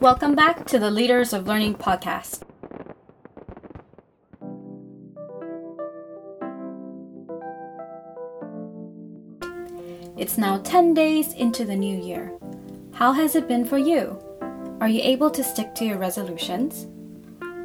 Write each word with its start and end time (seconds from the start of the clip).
Welcome 0.00 0.34
back 0.34 0.64
to 0.68 0.78
the 0.78 0.90
Leaders 0.90 1.34
of 1.34 1.46
Learning 1.46 1.74
podcast. 1.74 2.40
It's 10.16 10.38
now 10.38 10.56
10 10.64 10.94
days 10.94 11.34
into 11.34 11.66
the 11.66 11.76
new 11.76 11.98
year. 11.98 12.32
How 12.94 13.12
has 13.12 13.36
it 13.36 13.46
been 13.46 13.66
for 13.66 13.76
you? 13.76 14.18
Are 14.80 14.88
you 14.88 15.02
able 15.02 15.30
to 15.32 15.44
stick 15.44 15.74
to 15.74 15.84
your 15.84 15.98
resolutions? 15.98 16.86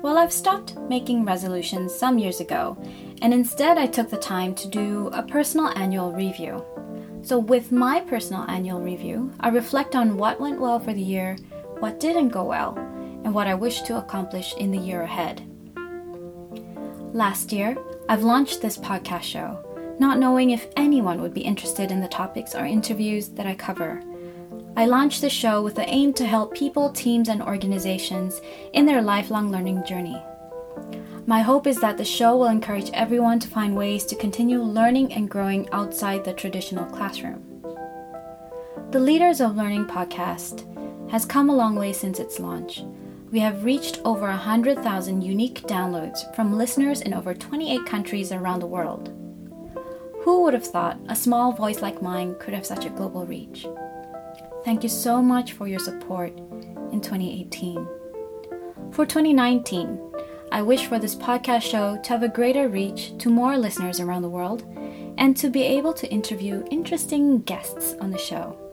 Well, 0.02 0.18
I've 0.18 0.34
stopped 0.34 0.76
making 0.90 1.24
resolutions 1.24 1.96
some 1.96 2.20
years 2.20 2.42
ago, 2.42 2.78
and 3.22 3.34
instead 3.34 3.78
I 3.78 3.88
took 3.88 4.10
the 4.10 4.18
time 4.18 4.54
to 4.56 4.68
do 4.68 5.10
a 5.14 5.24
personal 5.24 5.70
annual 5.78 6.12
review. 6.12 6.66
So, 7.22 7.40
with 7.40 7.72
my 7.72 8.02
personal 8.02 8.44
annual 8.50 8.82
review, 8.82 9.32
I 9.40 9.48
reflect 9.48 9.96
on 9.96 10.18
what 10.18 10.42
went 10.42 10.60
well 10.60 10.82
for 10.82 10.94
the 10.94 11.02
year, 11.02 11.38
what 11.80 12.00
didn't 12.00 12.30
go 12.30 12.44
well, 12.44 12.78
and 13.24 13.34
what 13.34 13.48
I 13.48 13.56
wish 13.56 13.82
to 13.84 13.98
accomplish 13.98 14.54
in 14.56 14.72
the 14.72 14.78
year 14.78 15.02
ahead. 15.02 15.42
Last 17.14 17.52
year, 17.52 17.78
I've 18.10 18.24
launched 18.24 18.62
this 18.62 18.78
podcast 18.78 19.24
show, 19.24 19.58
not 20.00 20.20
knowing 20.20 20.50
if 20.50 20.68
anyone 20.76 21.22
would 21.22 21.34
be 21.34 21.42
interested 21.42 21.92
in 21.92 22.02
the 22.02 22.08
topics 22.08 22.54
or 22.54 22.66
interviews 22.66 23.30
that 23.30 23.48
I 23.48 23.56
cover. 23.56 24.02
I 24.78 24.86
launched 24.86 25.22
the 25.22 25.30
show 25.30 25.62
with 25.62 25.76
the 25.76 25.90
aim 25.90 26.14
to 26.16 26.26
help 26.26 26.54
people, 26.54 26.90
teams, 26.90 27.30
and 27.30 27.42
organizations 27.42 28.42
in 28.74 28.86
their 28.86 29.02
lifelong 29.02 29.50
learning 29.52 29.86
journey. 29.86 30.22
My 31.26 31.42
hope 31.42 31.66
is 31.66 31.80
that 31.80 31.98
the 31.98 32.06
show 32.06 32.36
will 32.38 32.48
encourage 32.48 32.92
everyone 32.94 33.40
to 33.40 33.48
find 33.48 33.76
ways 33.76 34.06
to 34.06 34.16
continue 34.16 34.62
learning 34.62 35.14
and 35.14 35.30
growing 35.30 35.68
outside 35.72 36.24
the 36.24 36.34
traditional 36.34 36.86
classroom. 36.86 37.42
The 38.92 39.00
Leaders 39.00 39.42
of 39.42 39.56
Learning 39.56 39.86
podcast 39.86 40.64
has 41.10 41.26
come 41.26 41.50
a 41.50 41.56
long 41.56 41.76
way 41.76 41.94
since 41.94 42.20
its 42.20 42.40
launch. 42.40 42.84
We 43.32 43.40
have 43.40 43.66
reached 43.66 44.00
over 44.06 44.28
100,000 44.28 45.22
unique 45.22 45.62
downloads 45.64 46.34
from 46.36 46.58
listeners 46.58 47.02
in 47.02 47.14
over 47.14 47.34
28 47.34 47.86
countries 47.86 48.32
around 48.32 48.60
the 48.60 48.68
world. 48.68 49.14
Who 50.22 50.44
would 50.44 50.54
have 50.54 50.66
thought 50.66 51.00
a 51.08 51.16
small 51.16 51.52
voice 51.52 51.82
like 51.82 52.02
mine 52.02 52.36
could 52.40 52.54
have 52.54 52.66
such 52.66 52.86
a 52.86 52.90
global 52.90 53.26
reach? 53.26 53.68
Thank 54.64 54.84
you 54.84 54.90
so 54.90 55.22
much 55.22 55.52
for 55.52 55.68
your 55.68 55.80
support 55.80 56.36
in 56.92 57.02
2018. 57.02 57.88
For 58.92 59.06
2019, 59.06 60.00
I 60.52 60.62
wish 60.62 60.86
for 60.88 60.98
this 60.98 61.16
podcast 61.16 61.64
show 61.64 61.98
to 62.02 62.10
have 62.10 62.24
a 62.24 62.30
greater 62.30 62.70
reach 62.70 63.18
to 63.20 63.30
more 63.30 63.58
listeners 63.58 64.00
around 64.00 64.22
the 64.22 64.30
world 64.30 64.64
and 65.18 65.36
to 65.38 65.50
be 65.50 65.64
able 65.64 65.94
to 65.94 66.10
interview 66.10 66.66
interesting 66.72 67.42
guests 67.42 67.96
on 68.00 68.12
the 68.12 68.18
show. 68.18 68.65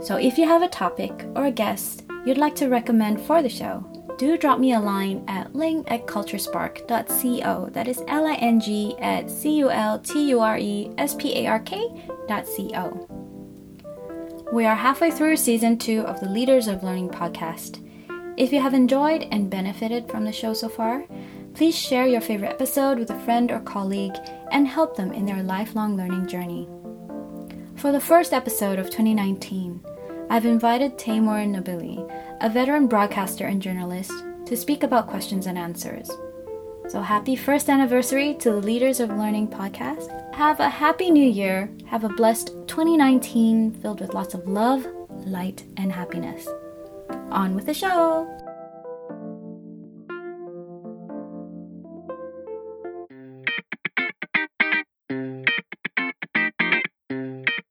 So 0.00 0.16
if 0.16 0.38
you 0.38 0.46
have 0.46 0.62
a 0.62 0.68
topic 0.68 1.26
or 1.34 1.46
a 1.46 1.50
guest 1.50 2.04
you'd 2.24 2.38
like 2.38 2.54
to 2.56 2.68
recommend 2.68 3.20
for 3.20 3.42
the 3.42 3.48
show, 3.48 3.84
do 4.18 4.36
drop 4.36 4.58
me 4.58 4.72
a 4.72 4.80
line 4.80 5.24
at 5.28 5.54
ling 5.54 5.86
at 5.88 6.06
culturespark.co. 6.06 7.70
That 7.72 7.88
is 7.88 8.02
L 8.08 8.26
I 8.26 8.34
N 8.34 8.60
G 8.60 8.96
at 8.98 9.30
C 9.30 9.56
U 9.58 9.70
L 9.70 9.98
T 9.98 10.28
U 10.30 10.40
R 10.40 10.58
E 10.58 10.90
S 10.98 11.14
P 11.14 11.36
A 11.38 11.46
R 11.46 11.60
K 11.60 12.04
dot 12.26 12.46
C 12.46 12.72
O. 12.74 13.06
We 14.52 14.66
are 14.66 14.74
halfway 14.74 15.10
through 15.10 15.36
season 15.36 15.78
two 15.78 16.00
of 16.02 16.20
the 16.20 16.28
Leaders 16.28 16.68
of 16.68 16.82
Learning 16.82 17.08
podcast. 17.08 17.84
If 18.36 18.52
you 18.52 18.60
have 18.60 18.74
enjoyed 18.74 19.28
and 19.30 19.50
benefited 19.50 20.08
from 20.08 20.24
the 20.24 20.32
show 20.32 20.54
so 20.54 20.68
far, 20.68 21.04
please 21.54 21.76
share 21.76 22.06
your 22.06 22.20
favorite 22.20 22.50
episode 22.50 22.98
with 22.98 23.10
a 23.10 23.18
friend 23.20 23.50
or 23.50 23.60
colleague 23.60 24.16
and 24.50 24.66
help 24.66 24.96
them 24.96 25.12
in 25.12 25.26
their 25.26 25.42
lifelong 25.42 25.96
learning 25.96 26.26
journey. 26.28 26.68
For 27.78 27.92
the 27.92 28.00
first 28.00 28.32
episode 28.32 28.80
of 28.80 28.86
2019, 28.86 29.80
I've 30.30 30.46
invited 30.46 30.98
Teymoor 30.98 31.46
Nabili, 31.46 32.12
a 32.40 32.50
veteran 32.50 32.88
broadcaster 32.88 33.46
and 33.46 33.62
journalist, 33.62 34.10
to 34.46 34.56
speak 34.56 34.82
about 34.82 35.06
questions 35.06 35.46
and 35.46 35.56
answers. 35.56 36.10
So 36.88 37.00
happy 37.00 37.36
first 37.36 37.70
anniversary 37.70 38.34
to 38.40 38.50
the 38.50 38.56
Leaders 38.56 38.98
of 38.98 39.10
Learning 39.10 39.46
podcast. 39.46 40.34
Have 40.34 40.58
a 40.58 40.68
happy 40.68 41.08
new 41.12 41.30
year. 41.30 41.70
Have 41.86 42.02
a 42.02 42.08
blessed 42.08 42.48
2019 42.66 43.74
filled 43.74 44.00
with 44.00 44.12
lots 44.12 44.34
of 44.34 44.48
love, 44.48 44.84
light, 45.08 45.62
and 45.76 45.92
happiness 45.92 46.48
on 47.30 47.54
with 47.54 47.66
the 47.66 47.74
show. 47.74 48.26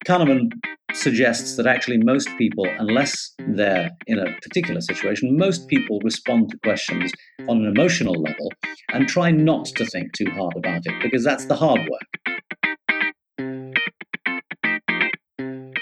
Kahneman 0.07 0.53
suggests 0.94 1.57
that 1.57 1.68
actually 1.68 1.97
most 1.97 2.29
people, 2.38 2.66
unless 2.79 3.34
they're 3.45 3.90
in 4.07 4.18
a 4.18 4.31
particular 4.41 4.79
situation, 4.79 5.38
most 5.38 5.68
people 5.68 6.00
respond 6.01 6.50
to 6.50 6.57
questions 6.59 7.12
on 7.50 7.57
an 7.57 7.66
emotional 7.75 8.13
level 8.13 8.50
and 8.94 9.09
try 9.09 9.31
not 9.31 9.66
to 9.66 9.85
think 9.85 10.13
too 10.13 10.31
hard 10.31 10.53
about 10.56 10.84
it 10.85 10.94
because 11.03 11.25
that's 11.25 11.47
the 11.47 11.57
hard 11.57 11.81
work. 11.81 12.07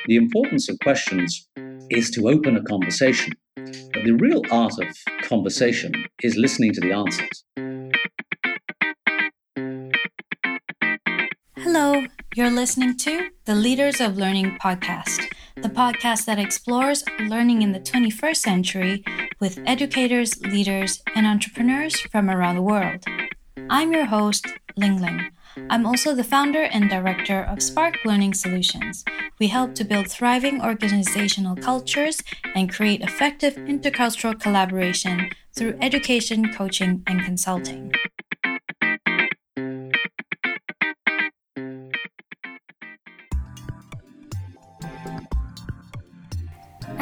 The 0.08 0.16
importance 0.16 0.70
of 0.70 0.80
questions 0.80 1.48
is 1.92 2.10
to 2.12 2.28
open 2.28 2.58
a 2.58 2.64
conversation 2.64 3.32
but 3.56 4.04
the 4.04 4.18
real 4.20 4.42
art 4.52 4.74
of 4.80 4.88
conversation 5.22 5.94
is 6.24 6.36
listening 6.36 6.74
to 6.74 6.82
the 6.82 6.92
answers. 6.92 7.44
You're 12.36 12.52
listening 12.52 12.98
to 12.98 13.30
the 13.46 13.56
Leaders 13.56 14.02
of 14.02 14.18
Learning 14.18 14.58
podcast, 14.62 15.24
the 15.56 15.70
podcast 15.70 16.26
that 16.26 16.38
explores 16.38 17.02
learning 17.30 17.62
in 17.62 17.72
the 17.72 17.80
21st 17.80 18.36
century 18.36 19.06
with 19.40 19.62
educators, 19.66 20.42
leaders, 20.42 21.02
and 21.16 21.26
entrepreneurs 21.26 21.98
from 21.98 22.30
around 22.30 22.56
the 22.56 22.62
world. 22.62 23.06
I'm 23.70 23.94
your 23.94 24.04
host, 24.04 24.48
Ling 24.76 25.02
Ling. 25.02 25.30
I'm 25.70 25.86
also 25.86 26.14
the 26.14 26.26
founder 26.26 26.64
and 26.64 26.90
director 26.90 27.40
of 27.44 27.64
Spark 27.64 27.96
Learning 28.04 28.34
Solutions. 28.34 29.06
We 29.40 29.48
help 29.48 29.74
to 29.76 29.86
build 29.86 30.12
thriving 30.12 30.62
organizational 30.62 31.56
cultures 31.56 32.22
and 32.54 32.70
create 32.70 33.00
effective 33.00 33.56
intercultural 33.56 34.38
collaboration 34.38 35.30
through 35.56 35.78
education, 35.82 36.54
coaching, 36.54 37.02
and 37.08 37.24
consulting. 37.24 37.94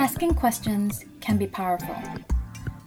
Asking 0.04 0.34
questions 0.34 1.06
can 1.22 1.38
be 1.38 1.48
powerful. 1.48 1.96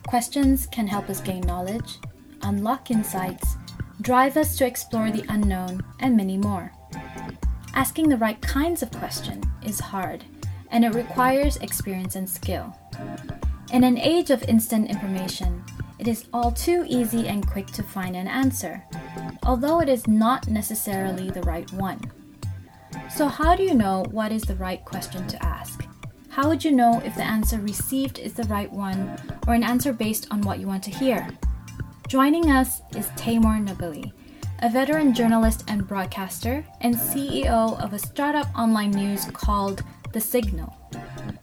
Questions 0.07 0.67
can 0.67 0.87
help 0.87 1.09
us 1.09 1.23
gain 1.23 1.41
knowledge, 1.41 1.97
unlock 2.43 2.91
insights, 2.91 3.57
drive 4.03 4.37
us 4.37 4.55
to 4.59 4.67
explore 4.67 5.11
the 5.11 5.25
unknown, 5.31 5.83
and 6.01 6.15
many 6.15 6.37
more. 6.37 6.71
Asking 7.73 8.11
the 8.11 8.19
right 8.19 8.39
kinds 8.43 8.83
of 8.83 8.91
question 8.91 9.43
is 9.65 9.81
hard, 9.81 10.27
and 10.71 10.85
it 10.85 10.95
requires 10.95 11.57
experience 11.57 12.17
and 12.17 12.29
skill. 12.29 12.77
In 13.73 13.83
an 13.83 13.97
age 13.97 14.29
of 14.29 14.43
instant 14.43 14.91
information, 14.91 15.65
it 15.99 16.09
is 16.09 16.27
all 16.35 16.53
too 16.53 16.85
easy 16.87 17.29
and 17.29 17.51
quick 17.51 17.69
to 17.69 17.83
find 17.83 18.15
an 18.15 18.29
answer, 18.29 18.85
although 19.43 19.81
it 19.81 19.89
is 19.89 20.07
not 20.07 20.49
necessarily 20.49 21.31
the 21.31 21.43
right 21.45 21.73
one. 21.73 21.99
So, 23.09 23.27
how 23.27 23.57
do 23.57 23.63
you 23.63 23.73
know 23.73 24.05
what 24.11 24.33
is 24.33 24.43
the 24.43 24.57
right 24.57 24.85
question 24.85 25.27
to 25.29 25.43
ask? 25.43 25.86
How 26.37 26.49
would 26.51 26.63
you 26.63 26.71
know 26.71 27.01
if 27.03 27.15
the 27.15 27.25
answer 27.25 27.59
received 27.59 28.19
is 28.19 28.35
the 28.35 28.43
right 28.43 28.71
one 28.71 29.17
or 29.49 29.55
an 29.55 29.63
answer 29.63 29.95
based 29.95 30.27
on 30.31 30.43
what 30.43 30.59
you 30.59 30.67
want 30.67 30.85
to 30.85 30.91
hear? 30.91 31.27
Joining 32.09 32.51
us 32.51 32.83
is 32.95 33.07
Teymoor 33.17 33.67
Nabili, 33.67 34.13
a 34.59 34.69
veteran 34.69 35.15
journalist 35.15 35.65
and 35.67 35.89
broadcaster 35.89 36.63
and 36.83 36.95
CEO 36.95 37.83
of 37.83 37.95
a 37.95 37.99
startup 37.99 38.55
online 38.55 38.91
news 38.91 39.25
called 39.33 39.83
The 40.13 40.21
Signal. 40.21 40.77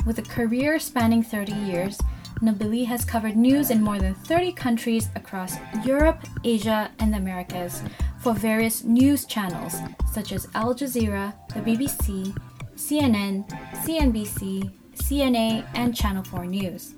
With 0.05 0.19
a 0.19 0.21
career 0.21 0.77
spanning 0.77 1.23
30 1.23 1.53
years, 1.53 1.97
Nabili 2.43 2.85
has 2.85 3.03
covered 3.03 3.35
news 3.35 3.71
in 3.71 3.81
more 3.81 3.97
than 3.97 4.13
30 4.13 4.51
countries 4.51 5.09
across 5.15 5.55
Europe, 5.83 6.19
Asia, 6.43 6.91
and 6.99 7.11
the 7.11 7.17
Americas 7.17 7.81
for 8.19 8.35
various 8.35 8.83
news 8.83 9.25
channels 9.25 9.75
such 10.13 10.31
as 10.31 10.47
Al 10.53 10.75
Jazeera, 10.75 11.33
the 11.47 11.61
BBC, 11.61 12.37
CNN, 12.75 13.49
CNBC, 13.83 14.71
CNA, 14.95 15.65
and 15.73 15.95
Channel 15.95 16.23
4 16.23 16.45
News. 16.45 16.95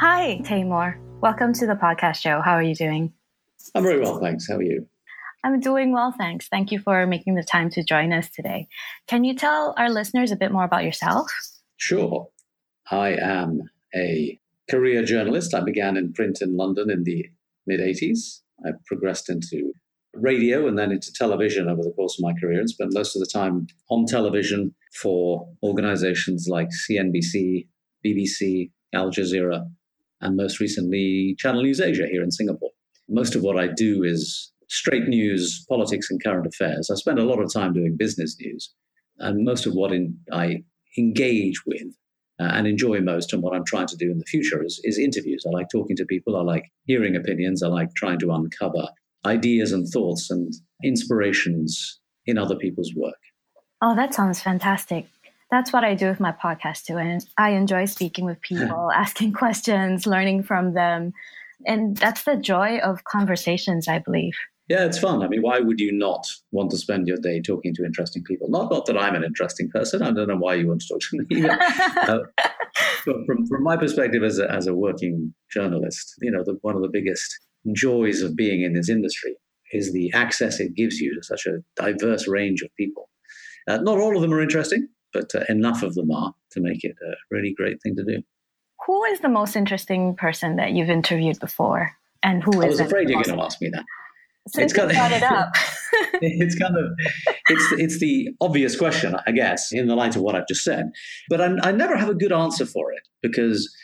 Hi, 0.00 0.40
Teymoor. 0.44 0.98
Welcome 1.20 1.52
to 1.54 1.66
the 1.66 1.74
podcast 1.74 2.16
show. 2.16 2.40
How 2.40 2.52
are 2.52 2.62
you 2.62 2.74
doing? 2.74 3.12
I'm 3.74 3.82
very 3.82 4.00
well, 4.00 4.20
thanks. 4.20 4.48
How 4.48 4.56
are 4.56 4.62
you? 4.62 4.86
I'm 5.44 5.60
doing 5.60 5.92
well, 5.92 6.12
thanks. 6.16 6.48
Thank 6.48 6.72
you 6.72 6.78
for 6.78 7.06
making 7.06 7.34
the 7.34 7.44
time 7.44 7.68
to 7.70 7.84
join 7.84 8.12
us 8.12 8.30
today. 8.30 8.66
Can 9.06 9.24
you 9.24 9.34
tell 9.34 9.74
our 9.76 9.90
listeners 9.90 10.32
a 10.32 10.36
bit 10.36 10.50
more 10.50 10.64
about 10.64 10.84
yourself? 10.84 11.30
Sure. 11.76 12.28
I 12.90 13.10
am 13.10 13.62
a 13.94 14.38
career 14.70 15.04
journalist. 15.04 15.54
I 15.54 15.60
began 15.60 15.96
in 15.96 16.12
print 16.12 16.40
in 16.40 16.56
London 16.56 16.90
in 16.90 17.04
the 17.04 17.28
mid 17.66 17.80
80s. 17.80 18.40
I 18.64 18.70
progressed 18.86 19.28
into 19.28 19.72
radio 20.14 20.68
and 20.68 20.78
then 20.78 20.92
into 20.92 21.12
television 21.12 21.68
over 21.68 21.82
the 21.82 21.90
course 21.92 22.18
of 22.18 22.22
my 22.22 22.32
career 22.34 22.60
and 22.60 22.70
spent 22.70 22.94
most 22.94 23.16
of 23.16 23.20
the 23.20 23.26
time 23.26 23.66
on 23.90 24.06
television 24.06 24.74
for 25.00 25.48
organizations 25.62 26.46
like 26.48 26.68
CNBC, 26.88 27.66
BBC, 28.04 28.70
Al 28.92 29.10
Jazeera, 29.10 29.68
and 30.20 30.36
most 30.36 30.60
recently 30.60 31.34
Channel 31.38 31.62
News 31.62 31.80
Asia 31.80 32.06
here 32.06 32.22
in 32.22 32.30
Singapore. 32.30 32.70
Most 33.08 33.34
of 33.34 33.42
what 33.42 33.58
I 33.58 33.68
do 33.68 34.04
is 34.04 34.52
straight 34.68 35.08
news, 35.08 35.64
politics, 35.68 36.10
and 36.10 36.22
current 36.22 36.46
affairs. 36.46 36.90
I 36.90 36.94
spend 36.94 37.18
a 37.18 37.24
lot 37.24 37.40
of 37.40 37.52
time 37.52 37.72
doing 37.72 37.96
business 37.96 38.36
news, 38.40 38.72
and 39.18 39.44
most 39.44 39.66
of 39.66 39.74
what 39.74 39.92
in, 39.92 40.16
I 40.32 40.62
engage 40.96 41.66
with 41.66 41.94
uh, 42.40 42.50
and 42.52 42.66
enjoy 42.66 43.00
most 43.00 43.32
and 43.32 43.42
what 43.42 43.54
I'm 43.54 43.64
trying 43.64 43.86
to 43.86 43.96
do 43.96 44.10
in 44.10 44.18
the 44.18 44.24
future 44.24 44.62
is, 44.64 44.80
is 44.84 44.98
interviews. 44.98 45.44
I 45.46 45.50
like 45.50 45.68
talking 45.70 45.96
to 45.96 46.04
people. 46.04 46.36
I 46.36 46.42
like 46.42 46.70
hearing 46.86 47.16
opinions. 47.16 47.62
I 47.62 47.68
like 47.68 47.94
trying 47.94 48.18
to 48.20 48.32
uncover 48.32 48.88
ideas 49.24 49.72
and 49.72 49.86
thoughts 49.88 50.30
and 50.30 50.52
inspirations 50.82 52.00
in 52.26 52.38
other 52.38 52.56
people's 52.56 52.92
work. 52.96 53.14
Oh, 53.80 53.94
that 53.94 54.14
sounds 54.14 54.40
fantastic. 54.40 55.06
That's 55.50 55.72
what 55.72 55.84
I 55.84 55.94
do 55.94 56.08
with 56.08 56.20
my 56.20 56.32
podcast 56.32 56.84
too. 56.84 56.96
And 56.96 57.24
I 57.38 57.50
enjoy 57.50 57.84
speaking 57.84 58.24
with 58.24 58.40
people, 58.42 58.90
asking 58.92 59.32
questions, 59.32 60.06
learning 60.06 60.42
from 60.42 60.74
them. 60.74 61.12
And 61.66 61.96
that's 61.96 62.24
the 62.24 62.36
joy 62.36 62.78
of 62.78 63.04
conversations, 63.04 63.86
I 63.88 64.00
believe. 64.00 64.34
Yeah, 64.68 64.86
it's 64.86 64.98
fun. 64.98 65.22
I 65.22 65.28
mean, 65.28 65.42
why 65.42 65.60
would 65.60 65.78
you 65.78 65.92
not 65.92 66.26
want 66.50 66.70
to 66.70 66.78
spend 66.78 67.06
your 67.06 67.18
day 67.18 67.40
talking 67.42 67.74
to 67.74 67.84
interesting 67.84 68.24
people? 68.24 68.48
Not, 68.48 68.70
not 68.70 68.86
that 68.86 68.96
I'm 68.96 69.14
an 69.14 69.22
interesting 69.22 69.68
person. 69.70 70.02
I 70.02 70.10
don't 70.10 70.28
know 70.28 70.36
why 70.36 70.54
you 70.54 70.68
want 70.68 70.80
to 70.80 70.88
talk 70.88 71.00
to 71.00 71.26
me. 71.28 71.48
uh, 72.08 72.18
but 73.04 73.16
from, 73.26 73.46
from 73.46 73.62
my 73.62 73.76
perspective 73.76 74.22
as 74.22 74.38
a, 74.38 74.50
as 74.50 74.66
a 74.66 74.74
working 74.74 75.34
journalist, 75.52 76.14
you 76.22 76.30
know, 76.30 76.42
the, 76.42 76.58
one 76.62 76.76
of 76.76 76.82
the 76.82 76.88
biggest 76.88 77.38
joys 77.74 78.22
of 78.22 78.36
being 78.36 78.62
in 78.62 78.72
this 78.72 78.88
industry 78.88 79.36
is 79.72 79.92
the 79.92 80.10
access 80.14 80.60
it 80.60 80.74
gives 80.74 80.98
you 80.98 81.14
to 81.14 81.22
such 81.22 81.46
a 81.46 81.58
diverse 81.76 82.26
range 82.26 82.62
of 82.62 82.74
people. 82.76 83.10
Uh, 83.68 83.78
not 83.78 83.98
all 83.98 84.16
of 84.16 84.22
them 84.22 84.32
are 84.32 84.40
interesting, 84.40 84.88
but 85.12 85.34
uh, 85.34 85.44
enough 85.50 85.82
of 85.82 85.94
them 85.94 86.10
are 86.10 86.32
to 86.52 86.60
make 86.60 86.84
it 86.84 86.94
a 87.02 87.12
really 87.30 87.52
great 87.54 87.82
thing 87.82 87.96
to 87.96 88.04
do. 88.04 88.22
Who 88.86 89.04
is 89.04 89.20
the 89.20 89.28
most 89.28 89.56
interesting 89.56 90.16
person 90.16 90.56
that 90.56 90.72
you've 90.72 90.90
interviewed 90.90 91.38
before? 91.38 91.92
And 92.22 92.42
who 92.42 92.60
is 92.60 92.64
I 92.64 92.68
was 92.68 92.80
afraid 92.80 93.10
you're 93.10 93.22
going 93.22 93.36
to 93.36 93.44
ask 93.44 93.60
me 93.60 93.70
that. 93.70 93.84
Since 94.48 94.72
it's 94.72 94.78
kind 94.78 94.90
of, 94.90 95.12
it 95.12 95.22
up. 95.22 95.48
it's 96.20 96.58
kind 96.58 96.76
of 96.76 96.92
it's 97.48 97.72
it's 97.72 97.98
the 97.98 98.28
obvious 98.40 98.76
question, 98.76 99.16
I 99.26 99.32
guess, 99.32 99.72
in 99.72 99.86
the 99.86 99.94
light 99.94 100.16
of 100.16 100.22
what 100.22 100.34
I've 100.34 100.46
just 100.46 100.62
said. 100.62 100.90
But 101.30 101.40
I, 101.40 101.54
I 101.62 101.72
never 101.72 101.96
have 101.96 102.10
a 102.10 102.14
good 102.14 102.32
answer 102.32 102.66
for 102.66 102.92
it 102.92 103.08
because 103.22 103.74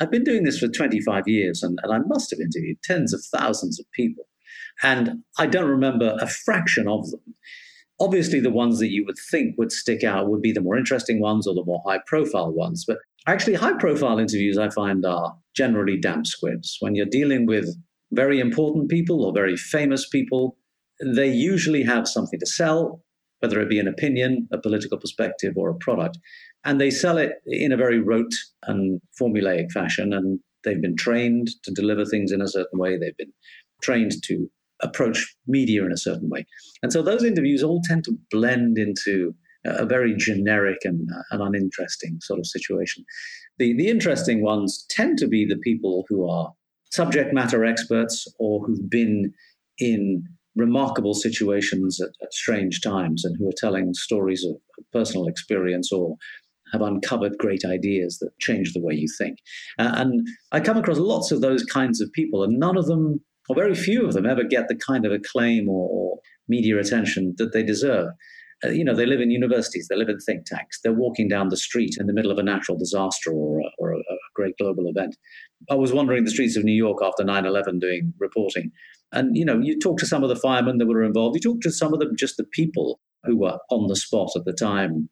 I've 0.00 0.10
been 0.10 0.24
doing 0.24 0.42
this 0.42 0.58
for 0.58 0.68
25 0.68 1.28
years, 1.28 1.62
and, 1.62 1.78
and 1.82 1.92
I 1.92 1.98
must 1.98 2.30
have 2.30 2.40
interviewed 2.40 2.82
tens 2.82 3.14
of 3.14 3.22
thousands 3.32 3.78
of 3.78 3.86
people, 3.92 4.26
and 4.82 5.22
I 5.38 5.46
don't 5.46 5.70
remember 5.70 6.16
a 6.20 6.26
fraction 6.26 6.88
of 6.88 7.10
them. 7.10 7.22
Obviously, 8.00 8.40
the 8.40 8.50
ones 8.50 8.80
that 8.80 8.90
you 8.90 9.04
would 9.06 9.18
think 9.30 9.56
would 9.56 9.72
stick 9.72 10.02
out 10.02 10.28
would 10.28 10.42
be 10.42 10.52
the 10.52 10.60
more 10.60 10.76
interesting 10.76 11.20
ones 11.20 11.46
or 11.46 11.54
the 11.54 11.64
more 11.64 11.82
high 11.86 12.00
profile 12.06 12.52
ones. 12.52 12.84
But 12.86 12.98
actually, 13.26 13.54
high 13.54 13.74
profile 13.74 14.18
interviews 14.18 14.58
I 14.58 14.70
find 14.70 15.04
are 15.04 15.36
generally 15.54 15.96
damp 15.96 16.26
squibs. 16.26 16.76
When 16.80 16.94
you're 16.94 17.06
dealing 17.06 17.46
with 17.46 17.68
very 18.12 18.40
important 18.40 18.88
people 18.88 19.24
or 19.24 19.32
very 19.32 19.56
famous 19.56 20.08
people, 20.08 20.56
they 21.04 21.28
usually 21.28 21.82
have 21.82 22.08
something 22.08 22.40
to 22.40 22.46
sell, 22.46 23.02
whether 23.40 23.60
it 23.60 23.68
be 23.68 23.78
an 23.78 23.88
opinion, 23.88 24.48
a 24.52 24.58
political 24.58 24.98
perspective, 24.98 25.54
or 25.56 25.70
a 25.70 25.76
product. 25.76 26.18
And 26.64 26.80
they 26.80 26.90
sell 26.90 27.18
it 27.18 27.34
in 27.46 27.72
a 27.72 27.76
very 27.76 28.00
rote 28.00 28.34
and 28.64 29.00
formulaic 29.20 29.70
fashion. 29.72 30.12
And 30.12 30.40
they've 30.64 30.82
been 30.82 30.96
trained 30.96 31.48
to 31.62 31.70
deliver 31.72 32.04
things 32.04 32.32
in 32.32 32.40
a 32.40 32.48
certain 32.48 32.78
way. 32.78 32.98
They've 32.98 33.16
been 33.16 33.32
trained 33.82 34.12
to 34.24 34.50
approach 34.82 35.34
media 35.46 35.84
in 35.84 35.92
a 35.92 35.96
certain 35.96 36.28
way. 36.28 36.46
And 36.82 36.92
so 36.92 37.02
those 37.02 37.24
interviews 37.24 37.62
all 37.62 37.80
tend 37.84 38.04
to 38.04 38.16
blend 38.30 38.78
into 38.78 39.34
a 39.64 39.84
very 39.84 40.14
generic 40.16 40.78
and, 40.84 41.08
uh, 41.32 41.44
uninteresting 41.44 42.18
sort 42.22 42.38
of 42.38 42.46
situation. 42.46 43.04
The, 43.58 43.76
the 43.76 43.88
interesting 43.88 44.42
ones 44.42 44.86
tend 44.88 45.18
to 45.18 45.26
be 45.26 45.44
the 45.44 45.56
people 45.56 46.04
who 46.08 46.28
are 46.28 46.52
subject 46.90 47.32
matter 47.32 47.64
experts 47.64 48.26
or 48.38 48.64
who've 48.64 48.88
been 48.90 49.32
in 49.78 50.24
remarkable 50.56 51.14
situations 51.14 52.00
at, 52.00 52.10
at, 52.22 52.32
strange 52.32 52.80
times 52.80 53.24
and 53.24 53.36
who 53.38 53.48
are 53.48 53.56
telling 53.56 53.94
stories 53.94 54.44
of 54.44 54.56
personal 54.92 55.26
experience 55.26 55.92
or 55.92 56.16
have 56.72 56.82
uncovered 56.82 57.38
great 57.38 57.64
ideas 57.64 58.18
that 58.18 58.30
change 58.40 58.72
the 58.72 58.82
way 58.82 58.94
you 58.94 59.06
think. 59.18 59.38
Uh, 59.78 59.92
and 59.94 60.26
I 60.52 60.60
come 60.60 60.76
across 60.76 60.98
lots 60.98 61.30
of 61.30 61.40
those 61.40 61.64
kinds 61.64 62.00
of 62.00 62.12
people, 62.12 62.42
and 62.42 62.58
none 62.58 62.76
of 62.76 62.86
them, 62.86 63.20
or 63.48 63.56
very 63.56 63.74
few 63.74 64.04
of 64.04 64.12
them, 64.12 64.26
ever 64.26 64.44
get 64.44 64.68
the 64.68 64.76
kind 64.76 65.06
of 65.06 65.12
acclaim 65.12 65.68
or, 65.68 65.88
or 65.88 66.18
media 66.48 66.78
attention 66.78 67.34
that 67.38 67.52
they 67.52 67.62
deserve. 67.62 68.08
Uh, 68.64 68.70
you 68.70 68.84
know, 68.84 68.94
they 68.94 69.06
live 69.06 69.20
in 69.20 69.30
universities, 69.30 69.86
they 69.88 69.96
live 69.96 70.08
in 70.08 70.18
think 70.18 70.44
tanks, 70.44 70.80
they're 70.82 70.92
walking 70.92 71.28
down 71.28 71.48
the 71.48 71.56
street 71.56 71.94
in 71.98 72.06
the 72.06 72.12
middle 72.12 72.32
of 72.32 72.38
a 72.38 72.42
natural 72.42 72.76
disaster 72.76 73.30
or, 73.30 73.60
a, 73.60 73.70
or 73.78 73.92
a, 73.92 73.98
a 73.98 74.17
great 74.38 74.56
global 74.56 74.88
event. 74.88 75.16
I 75.68 75.74
was 75.74 75.92
wandering 75.92 76.24
the 76.24 76.30
streets 76.30 76.56
of 76.56 76.64
New 76.64 76.72
York 76.72 76.98
after 77.02 77.24
9 77.24 77.44
11 77.44 77.78
doing 77.80 78.14
reporting. 78.18 78.70
And, 79.12 79.36
you 79.36 79.44
know, 79.44 79.58
you 79.58 79.78
talk 79.78 79.98
to 79.98 80.06
some 80.06 80.22
of 80.22 80.28
the 80.28 80.36
firemen 80.36 80.78
that 80.78 80.86
were 80.86 81.02
involved, 81.02 81.34
you 81.34 81.40
talk 81.40 81.60
to 81.62 81.72
some 81.72 81.92
of 81.92 81.98
them, 81.98 82.16
just 82.16 82.36
the 82.36 82.44
people 82.52 83.00
who 83.24 83.38
were 83.38 83.58
on 83.70 83.88
the 83.88 83.96
spot 83.96 84.30
at 84.36 84.44
the 84.44 84.52
time, 84.52 85.08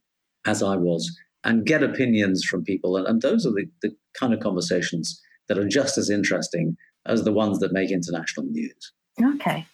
as 0.47 0.63
I 0.63 0.77
was, 0.77 1.11
and 1.45 1.67
get 1.67 1.83
opinions 1.83 2.45
from 2.45 2.63
people. 2.63 2.97
And, 2.97 3.07
and 3.07 3.23
those 3.23 3.47
are 3.47 3.51
the, 3.51 3.67
the 3.83 3.97
kind 4.19 4.33
of 4.33 4.41
conversations 4.41 5.21
that 5.49 5.59
are 5.59 5.67
just 5.67 5.99
as 5.99 6.11
interesting 6.11 6.77
as 7.07 7.25
the 7.25 7.33
ones 7.33 7.59
that 7.61 7.73
make 7.73 7.91
international 7.91 8.47
news. 8.47 8.93
Okay. 9.23 9.67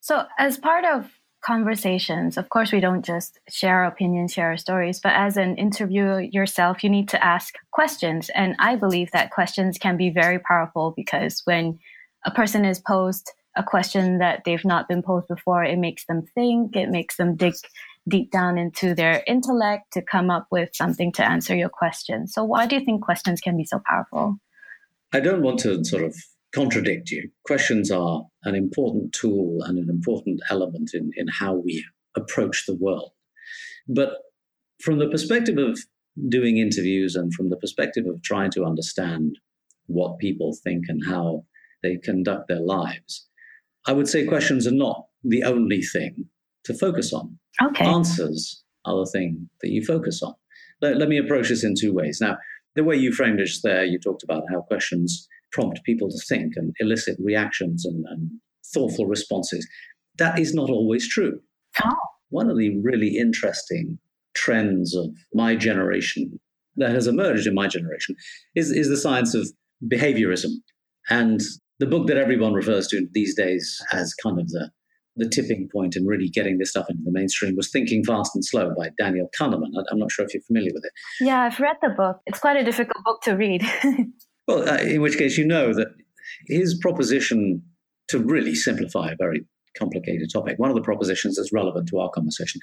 So, 0.00 0.24
as 0.38 0.58
part 0.58 0.84
of 0.84 1.10
conversations. 1.46 2.36
Of 2.36 2.48
course, 2.48 2.72
we 2.72 2.80
don't 2.80 3.04
just 3.04 3.38
share 3.48 3.82
our 3.82 3.86
opinions, 3.86 4.32
share 4.32 4.50
our 4.50 4.56
stories, 4.56 4.98
but 5.00 5.12
as 5.12 5.36
an 5.36 5.56
interviewer 5.56 6.20
yourself, 6.20 6.82
you 6.82 6.90
need 6.90 7.08
to 7.10 7.24
ask 7.24 7.54
questions. 7.70 8.30
And 8.34 8.56
I 8.58 8.74
believe 8.74 9.10
that 9.12 9.30
questions 9.30 9.78
can 9.78 9.96
be 9.96 10.10
very 10.10 10.40
powerful 10.40 10.92
because 10.96 11.42
when 11.44 11.78
a 12.24 12.30
person 12.32 12.64
is 12.64 12.80
posed 12.80 13.30
a 13.56 13.62
question 13.62 14.18
that 14.18 14.42
they've 14.44 14.64
not 14.64 14.88
been 14.88 15.02
posed 15.02 15.28
before, 15.28 15.64
it 15.64 15.78
makes 15.78 16.04
them 16.06 16.26
think, 16.34 16.74
it 16.74 16.90
makes 16.90 17.16
them 17.16 17.36
dig 17.36 17.54
deep 18.08 18.30
down 18.30 18.58
into 18.58 18.94
their 18.94 19.22
intellect 19.26 19.92
to 19.92 20.02
come 20.02 20.30
up 20.30 20.46
with 20.50 20.70
something 20.74 21.12
to 21.12 21.26
answer 21.26 21.56
your 21.56 21.68
question. 21.68 22.26
So, 22.26 22.44
why 22.44 22.66
do 22.66 22.76
you 22.76 22.84
think 22.84 23.02
questions 23.02 23.40
can 23.40 23.56
be 23.56 23.64
so 23.64 23.80
powerful? 23.88 24.36
I 25.12 25.20
don't 25.20 25.42
want 25.42 25.60
to 25.60 25.82
sort 25.84 26.02
of 26.02 26.14
contradict 26.54 27.10
you. 27.10 27.30
Questions 27.44 27.90
are 27.90 28.24
an 28.44 28.54
important 28.54 29.12
tool 29.12 29.58
and 29.62 29.78
an 29.78 29.90
important 29.90 30.40
element 30.50 30.90
in, 30.94 31.10
in 31.16 31.26
how 31.28 31.54
we 31.54 31.84
approach 32.16 32.64
the 32.66 32.76
world. 32.76 33.12
But 33.88 34.10
from 34.82 34.98
the 34.98 35.08
perspective 35.08 35.58
of 35.58 35.78
doing 36.28 36.56
interviews 36.58 37.14
and 37.14 37.32
from 37.34 37.50
the 37.50 37.56
perspective 37.56 38.06
of 38.06 38.22
trying 38.22 38.50
to 38.52 38.64
understand 38.64 39.38
what 39.86 40.18
people 40.18 40.56
think 40.64 40.84
and 40.88 41.02
how 41.06 41.44
they 41.82 41.96
conduct 41.96 42.48
their 42.48 42.60
lives, 42.60 43.28
I 43.86 43.92
would 43.92 44.08
say 44.08 44.26
questions 44.26 44.66
are 44.66 44.72
not 44.72 45.06
the 45.22 45.44
only 45.44 45.82
thing 45.82 46.26
to 46.64 46.74
focus 46.74 47.12
on. 47.12 47.38
Okay. 47.62 47.84
Answers 47.84 48.62
are 48.84 48.96
the 48.96 49.10
thing 49.10 49.48
that 49.62 49.70
you 49.70 49.84
focus 49.84 50.22
on. 50.22 50.34
Let, 50.80 50.96
let 50.96 51.08
me 51.08 51.18
approach 51.18 51.48
this 51.48 51.64
in 51.64 51.74
two 51.78 51.92
ways. 51.92 52.18
Now, 52.20 52.38
the 52.74 52.84
way 52.84 52.96
you 52.96 53.12
framed 53.12 53.40
it 53.40 53.50
there, 53.62 53.84
you 53.84 53.98
talked 53.98 54.22
about 54.22 54.44
how 54.50 54.60
questions 54.62 55.28
prompt 55.52 55.82
people 55.84 56.08
to 56.08 56.18
think 56.28 56.54
and 56.56 56.74
elicit 56.80 57.16
reactions 57.22 57.84
and, 57.84 58.04
and 58.08 58.30
thoughtful 58.72 59.06
responses. 59.06 59.66
That 60.18 60.38
is 60.38 60.54
not 60.54 60.70
always 60.70 61.08
true. 61.08 61.40
Oh. 61.84 61.94
One 62.30 62.50
of 62.50 62.58
the 62.58 62.78
really 62.82 63.16
interesting 63.16 63.98
trends 64.34 64.94
of 64.94 65.10
my 65.32 65.56
generation 65.56 66.38
that 66.76 66.90
has 66.90 67.06
emerged 67.06 67.46
in 67.46 67.54
my 67.54 67.66
generation 67.66 68.14
is, 68.54 68.70
is 68.70 68.88
the 68.88 68.96
science 68.96 69.34
of 69.34 69.50
behaviorism. 69.84 70.50
And 71.08 71.40
the 71.78 71.86
book 71.86 72.06
that 72.08 72.16
everyone 72.16 72.52
refers 72.52 72.88
to 72.88 73.06
these 73.12 73.34
days 73.34 73.80
as 73.92 74.14
kind 74.14 74.38
of 74.38 74.48
the, 74.48 74.70
the 75.16 75.28
tipping 75.28 75.68
point 75.72 75.96
in 75.96 76.06
really 76.06 76.28
getting 76.28 76.58
this 76.58 76.70
stuff 76.70 76.86
into 76.90 77.02
the 77.04 77.12
mainstream 77.12 77.56
was 77.56 77.70
Thinking 77.70 78.04
Fast 78.04 78.34
and 78.34 78.44
Slow 78.44 78.74
by 78.76 78.90
Daniel 78.98 79.28
Kahneman. 79.38 79.70
I'm 79.90 79.98
not 79.98 80.10
sure 80.10 80.24
if 80.24 80.34
you're 80.34 80.42
familiar 80.42 80.70
with 80.74 80.84
it. 80.84 80.92
Yeah, 81.20 81.42
I've 81.42 81.60
read 81.60 81.76
the 81.82 81.90
book. 81.90 82.20
It's 82.26 82.38
quite 82.38 82.56
a 82.56 82.64
difficult 82.64 83.04
book 83.04 83.22
to 83.22 83.34
read. 83.34 83.62
Well, 84.46 84.68
uh, 84.68 84.78
in 84.78 85.00
which 85.02 85.18
case, 85.18 85.36
you 85.36 85.46
know 85.46 85.74
that 85.74 85.88
his 86.46 86.78
proposition 86.80 87.62
to 88.08 88.18
really 88.18 88.54
simplify 88.54 89.10
a 89.10 89.16
very 89.16 89.44
complicated 89.76 90.30
topic, 90.32 90.58
one 90.58 90.70
of 90.70 90.76
the 90.76 90.82
propositions 90.82 91.36
that's 91.36 91.52
relevant 91.52 91.88
to 91.88 91.98
our 91.98 92.10
conversation, 92.10 92.60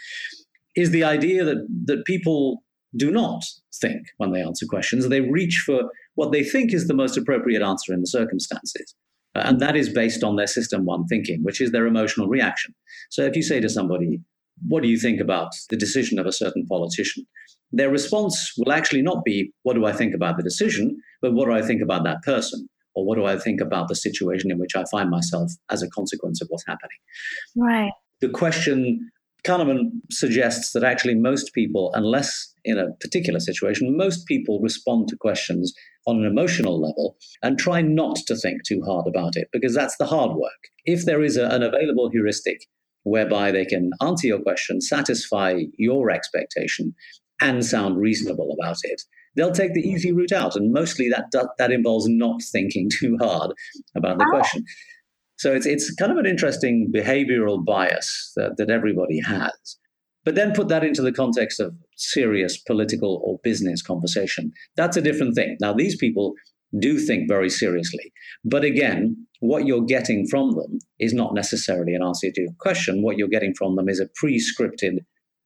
is 0.76 0.92
the 0.92 1.04
idea 1.04 1.44
that, 1.44 1.68
that 1.86 2.06
people 2.06 2.64
do 2.96 3.12
not 3.12 3.44
think 3.82 4.08
when 4.18 4.32
they 4.32 4.42
answer 4.42 4.66
questions. 4.66 5.08
They 5.08 5.22
reach 5.22 5.64
for 5.66 5.84
what 6.16 6.32
they 6.32 6.44
think 6.44 6.74
is 6.74 6.88
the 6.88 6.94
most 6.94 7.18
appropriate 7.18 7.62
answer 7.62 7.94
in 7.94 8.02
the 8.02 8.08
circumstances. 8.08 8.96
Uh, 9.36 9.44
and 9.46 9.60
that 9.60 9.76
is 9.76 9.90
based 9.90 10.24
on 10.24 10.36
their 10.36 10.48
system 10.48 10.86
one 10.86 11.08
thinking, 11.08 11.44
which 11.44 11.60
is 11.60 11.72
their 11.72 11.88
emotional 11.88 12.28
reaction. 12.28 12.74
So 13.10 13.24
if 13.24 13.36
you 13.36 13.42
say 13.42 13.60
to 13.60 13.70
somebody, 13.70 14.22
What 14.68 14.84
do 14.84 14.90
you 14.90 14.98
think 14.98 15.20
about 15.20 15.52
the 15.70 15.78
decision 15.78 16.20
of 16.20 16.26
a 16.26 16.32
certain 16.32 16.66
politician? 16.66 17.26
their 17.76 17.90
response 17.90 18.54
will 18.56 18.72
actually 18.72 19.02
not 19.02 19.24
be, 19.26 19.52
What 19.64 19.74
do 19.74 19.86
I 19.86 19.94
think 19.94 20.14
about 20.14 20.38
the 20.38 20.44
decision? 20.44 20.96
but 21.24 21.34
what 21.34 21.46
do 21.46 21.54
I 21.54 21.62
think 21.62 21.82
about 21.82 22.04
that 22.04 22.22
person? 22.24 22.68
or 22.96 23.06
what 23.06 23.16
do 23.16 23.26
I 23.26 23.38
think 23.38 23.60
about 23.60 23.88
the 23.88 23.96
situation 23.96 24.52
in 24.52 24.60
which 24.60 24.76
I 24.76 24.84
find 24.92 25.10
myself 25.10 25.52
as 25.72 25.82
a 25.82 25.90
consequence 25.90 26.42
of 26.42 26.48
what's 26.50 26.66
happening? 26.68 27.00
Right. 27.56 27.92
The 28.22 28.30
question 28.30 29.10
Kahneman 29.44 29.90
suggests 30.12 30.72
that 30.72 30.84
actually 30.84 31.16
most 31.16 31.54
people, 31.54 31.92
unless 31.96 32.54
in 32.64 32.78
a 32.78 32.92
particular 33.02 33.40
situation, 33.40 33.98
most 33.98 34.26
people 34.26 34.60
respond 34.62 35.10
to 35.10 35.18
questions 35.18 35.74
on 36.06 36.18
an 36.18 36.26
emotional 36.26 36.80
level 36.80 37.18
and 37.42 37.58
try 37.58 37.82
not 37.82 38.16
to 38.28 38.36
think 38.36 38.64
too 38.64 38.82
hard 38.86 39.06
about 39.08 39.36
it 39.36 39.50
because 39.52 39.74
that's 39.74 39.98
the 39.98 40.06
hard 40.06 40.32
work. 40.38 40.62
If 40.86 41.06
there 41.06 41.24
is 41.24 41.36
a, 41.36 41.48
an 41.48 41.64
available 41.64 42.10
heuristic 42.10 42.68
whereby 43.04 43.52
they 43.52 43.66
can 43.66 43.92
answer 44.02 44.28
your 44.28 44.42
question, 44.42 44.82
satisfy 44.82 45.62
your 45.78 46.10
expectation, 46.10 46.94
and 47.42 47.66
sound 47.66 47.98
reasonable 47.98 48.56
about 48.60 48.78
it, 48.84 49.02
they'll 49.36 49.52
take 49.52 49.74
the 49.74 49.82
easy 49.82 50.12
route 50.12 50.32
out. 50.32 50.56
And 50.56 50.72
mostly 50.72 51.10
that, 51.10 51.26
that 51.58 51.72
involves 51.72 52.08
not 52.08 52.42
thinking 52.52 52.90
too 52.90 53.18
hard 53.20 53.52
about 53.96 54.18
the 54.18 54.26
ah. 54.26 54.30
question. 54.30 54.64
So 55.38 55.54
it's, 55.54 55.66
it's 55.66 55.94
kind 55.96 56.12
of 56.12 56.18
an 56.18 56.26
interesting 56.26 56.92
behavioral 56.96 57.64
bias 57.66 58.32
that, 58.36 58.58
that 58.58 58.70
everybody 58.70 59.20
has. 59.20 59.78
But 60.24 60.36
then 60.36 60.54
put 60.54 60.70
that 60.70 60.86
into 60.86 61.02
the 61.02 61.12
context 61.12 61.60
of 61.60 61.76
serious 61.98 62.58
political 62.58 63.22
or 63.26 63.40
business 63.44 63.82
conversation. 63.82 64.54
That's 64.78 64.96
a 64.96 65.02
different 65.02 65.36
thing. 65.36 65.58
Now, 65.60 65.74
these 65.74 65.98
people 65.98 66.34
do 66.80 66.98
think 67.00 67.28
very 67.28 67.50
seriously. 67.50 68.12
But 68.44 68.64
again, 68.64 69.28
what 69.40 69.66
you're 69.66 69.86
getting 69.86 70.28
from 70.28 70.52
them 70.52 70.80
is 71.00 71.14
not 71.14 71.34
necessarily 71.34 71.94
an 71.94 72.04
answer 72.04 72.32
to 72.32 72.42
your 72.42 72.54
question. 72.60 73.02
What 73.02 73.18
you're 73.18 73.28
getting 73.28 73.54
from 73.54 73.76
them 73.76 73.90
is 73.90 74.00
a 74.00 74.10
pre 74.16 74.40
scripted 74.40 75.00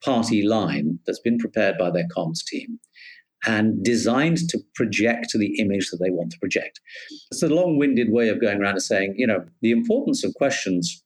party 0.03 0.43
line 0.43 0.99
that's 1.05 1.19
been 1.19 1.39
prepared 1.39 1.77
by 1.77 1.89
their 1.89 2.07
comms 2.15 2.43
team 2.45 2.79
and 3.45 3.83
designed 3.83 4.37
to 4.49 4.59
project 4.75 5.31
the 5.33 5.59
image 5.59 5.89
that 5.89 5.97
they 5.97 6.09
want 6.09 6.31
to 6.31 6.39
project. 6.39 6.79
It's 7.31 7.43
a 7.43 7.47
long 7.47 7.77
winded 7.77 8.11
way 8.11 8.29
of 8.29 8.41
going 8.41 8.61
around 8.61 8.73
and 8.73 8.83
saying, 8.83 9.15
you 9.17 9.27
know, 9.27 9.45
the 9.61 9.71
importance 9.71 10.23
of 10.23 10.33
questions 10.35 11.03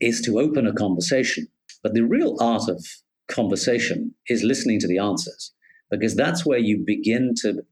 is 0.00 0.20
to 0.22 0.40
open 0.40 0.66
a 0.66 0.72
conversation. 0.72 1.46
But 1.82 1.94
the 1.94 2.04
real 2.04 2.36
art 2.40 2.68
of 2.68 2.84
conversation 3.28 4.14
is 4.28 4.42
listening 4.42 4.80
to 4.80 4.88
the 4.88 4.98
answers, 4.98 5.52
because 5.90 6.14
that's 6.14 6.44
where 6.44 6.58
you 6.58 6.82
begin 6.84 7.34
to 7.42 7.62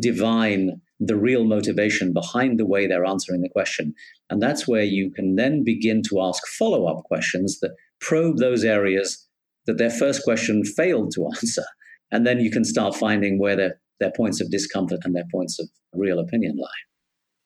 divine 0.00 0.80
the 0.98 1.16
real 1.16 1.44
motivation 1.44 2.12
behind 2.12 2.58
the 2.58 2.66
way 2.66 2.86
they're 2.86 3.04
answering 3.04 3.42
the 3.42 3.48
question. 3.48 3.94
And 4.30 4.42
that's 4.42 4.66
where 4.66 4.82
you 4.82 5.10
can 5.10 5.36
then 5.36 5.62
begin 5.62 6.02
to 6.08 6.20
ask 6.20 6.46
follow 6.46 6.86
up 6.86 7.04
questions 7.04 7.60
that 7.60 7.72
probe 8.00 8.38
those 8.38 8.64
areas 8.64 9.26
that 9.66 9.78
their 9.78 9.90
first 9.90 10.22
question 10.24 10.64
failed 10.64 11.12
to 11.14 11.26
answer. 11.36 11.64
And 12.10 12.26
then 12.26 12.40
you 12.40 12.50
can 12.50 12.64
start 12.64 12.94
finding 12.94 13.38
where 13.38 13.56
their, 13.56 13.80
their 14.00 14.12
points 14.16 14.40
of 14.40 14.50
discomfort 14.50 15.00
and 15.04 15.14
their 15.14 15.26
points 15.30 15.58
of 15.58 15.68
real 15.92 16.18
opinion 16.18 16.56
lie. 16.56 16.68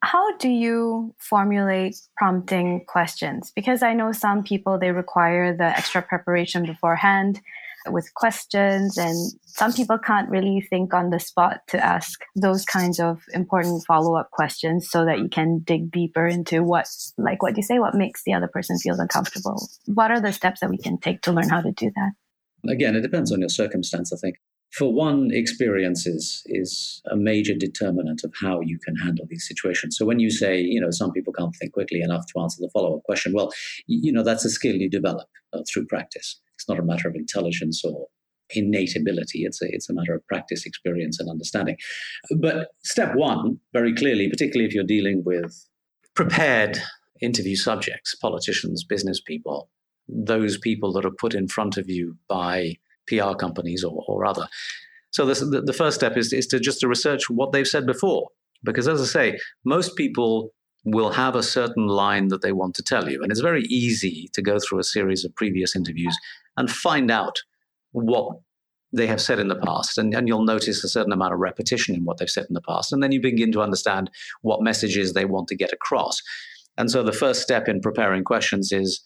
How 0.02 0.36
do 0.38 0.48
you 0.48 1.14
formulate 1.18 1.96
prompting 2.16 2.84
questions? 2.86 3.52
Because 3.54 3.82
I 3.82 3.92
know 3.92 4.12
some 4.12 4.42
people, 4.42 4.78
they 4.78 4.92
require 4.92 5.54
the 5.54 5.64
extra 5.64 6.00
preparation 6.00 6.64
beforehand 6.64 7.40
with 7.88 8.12
questions 8.14 8.98
and 8.98 9.32
some 9.44 9.72
people 9.72 9.98
can't 9.98 10.28
really 10.28 10.60
think 10.70 10.92
on 10.92 11.10
the 11.10 11.18
spot 11.18 11.60
to 11.68 11.84
ask 11.84 12.20
those 12.36 12.64
kinds 12.64 13.00
of 13.00 13.22
important 13.32 13.82
follow-up 13.86 14.30
questions 14.30 14.88
so 14.90 15.04
that 15.04 15.18
you 15.18 15.28
can 15.28 15.60
dig 15.60 15.90
deeper 15.90 16.26
into 16.26 16.62
what 16.62 16.86
like 17.18 17.42
what 17.42 17.56
you 17.56 17.62
say 17.62 17.78
what 17.78 17.94
makes 17.94 18.22
the 18.24 18.32
other 18.32 18.48
person 18.48 18.78
feel 18.78 18.98
uncomfortable 18.98 19.68
what 19.86 20.10
are 20.10 20.20
the 20.20 20.32
steps 20.32 20.60
that 20.60 20.70
we 20.70 20.78
can 20.78 20.98
take 20.98 21.22
to 21.22 21.32
learn 21.32 21.48
how 21.48 21.60
to 21.60 21.72
do 21.72 21.90
that 21.94 22.70
again 22.70 22.94
it 22.94 23.00
depends 23.00 23.32
on 23.32 23.40
your 23.40 23.48
circumstance 23.48 24.12
i 24.12 24.16
think 24.16 24.36
for 24.72 24.92
one, 24.92 25.30
experiences 25.32 26.42
is, 26.46 26.46
is 26.46 27.02
a 27.10 27.16
major 27.16 27.54
determinant 27.54 28.22
of 28.24 28.32
how 28.40 28.60
you 28.60 28.78
can 28.78 28.94
handle 28.96 29.26
these 29.28 29.46
situations. 29.46 29.96
So 29.96 30.06
when 30.06 30.20
you 30.20 30.30
say, 30.30 30.60
you 30.60 30.80
know, 30.80 30.90
some 30.90 31.12
people 31.12 31.32
can't 31.32 31.54
think 31.56 31.72
quickly 31.72 32.00
enough 32.00 32.24
to 32.26 32.40
answer 32.40 32.58
the 32.60 32.70
follow 32.72 32.96
up 32.96 33.02
question, 33.04 33.32
well, 33.32 33.52
you 33.86 34.12
know, 34.12 34.22
that's 34.22 34.44
a 34.44 34.50
skill 34.50 34.76
you 34.76 34.88
develop 34.88 35.28
uh, 35.52 35.62
through 35.68 35.86
practice. 35.86 36.40
It's 36.60 36.68
not 36.68 36.78
a 36.78 36.82
matter 36.82 37.08
of 37.08 37.14
intelligence 37.14 37.82
or 37.82 38.06
innate 38.54 38.94
ability. 38.94 39.44
It's 39.44 39.62
a, 39.62 39.66
it's 39.70 39.88
a 39.88 39.94
matter 39.94 40.14
of 40.14 40.26
practice, 40.26 40.66
experience, 40.66 41.18
and 41.18 41.30
understanding. 41.30 41.76
But 42.38 42.68
step 42.84 43.14
one, 43.14 43.58
very 43.72 43.94
clearly, 43.94 44.28
particularly 44.28 44.68
if 44.68 44.74
you're 44.74 44.84
dealing 44.84 45.22
with 45.24 45.66
prepared 46.14 46.78
interview 47.22 47.56
subjects, 47.56 48.14
politicians, 48.14 48.84
business 48.84 49.20
people, 49.20 49.70
those 50.06 50.58
people 50.58 50.92
that 50.92 51.06
are 51.06 51.10
put 51.10 51.34
in 51.34 51.48
front 51.48 51.78
of 51.78 51.88
you 51.88 52.16
by 52.28 52.74
PR 53.06 53.32
companies 53.32 53.82
or, 53.82 54.04
or 54.06 54.26
other. 54.26 54.46
So 55.12 55.24
this, 55.24 55.40
the, 55.40 55.62
the 55.64 55.72
first 55.72 55.96
step 55.96 56.18
is, 56.18 56.32
is 56.32 56.46
to 56.48 56.60
just 56.60 56.80
to 56.80 56.88
research 56.88 57.30
what 57.30 57.52
they've 57.52 57.66
said 57.66 57.86
before. 57.86 58.28
Because 58.62 58.86
as 58.86 59.00
I 59.00 59.06
say, 59.06 59.38
most 59.64 59.96
people 59.96 60.52
will 60.84 61.10
have 61.10 61.36
a 61.36 61.42
certain 61.42 61.86
line 61.86 62.28
that 62.28 62.42
they 62.42 62.52
want 62.52 62.74
to 62.74 62.82
tell 62.82 63.10
you. 63.10 63.22
And 63.22 63.30
it's 63.30 63.40
very 63.40 63.62
easy 63.64 64.30
to 64.32 64.42
go 64.42 64.58
through 64.58 64.78
a 64.78 64.84
series 64.84 65.24
of 65.24 65.34
previous 65.34 65.76
interviews 65.76 66.16
and 66.60 66.70
find 66.70 67.10
out 67.10 67.36
what 67.92 68.36
they 68.92 69.06
have 69.06 69.20
said 69.20 69.38
in 69.38 69.48
the 69.48 69.56
past. 69.56 69.98
And, 69.98 70.14
and 70.14 70.28
you'll 70.28 70.44
notice 70.44 70.84
a 70.84 70.88
certain 70.88 71.12
amount 71.12 71.32
of 71.32 71.40
repetition 71.40 71.94
in 71.94 72.04
what 72.04 72.18
they've 72.18 72.28
said 72.28 72.46
in 72.48 72.54
the 72.54 72.60
past. 72.60 72.92
And 72.92 73.02
then 73.02 73.12
you 73.12 73.20
begin 73.20 73.52
to 73.52 73.62
understand 73.62 74.10
what 74.42 74.62
messages 74.62 75.12
they 75.12 75.24
want 75.24 75.48
to 75.48 75.56
get 75.56 75.72
across. 75.72 76.20
And 76.76 76.90
so 76.90 77.02
the 77.02 77.12
first 77.12 77.42
step 77.42 77.68
in 77.68 77.80
preparing 77.80 78.24
questions 78.24 78.72
is 78.72 79.00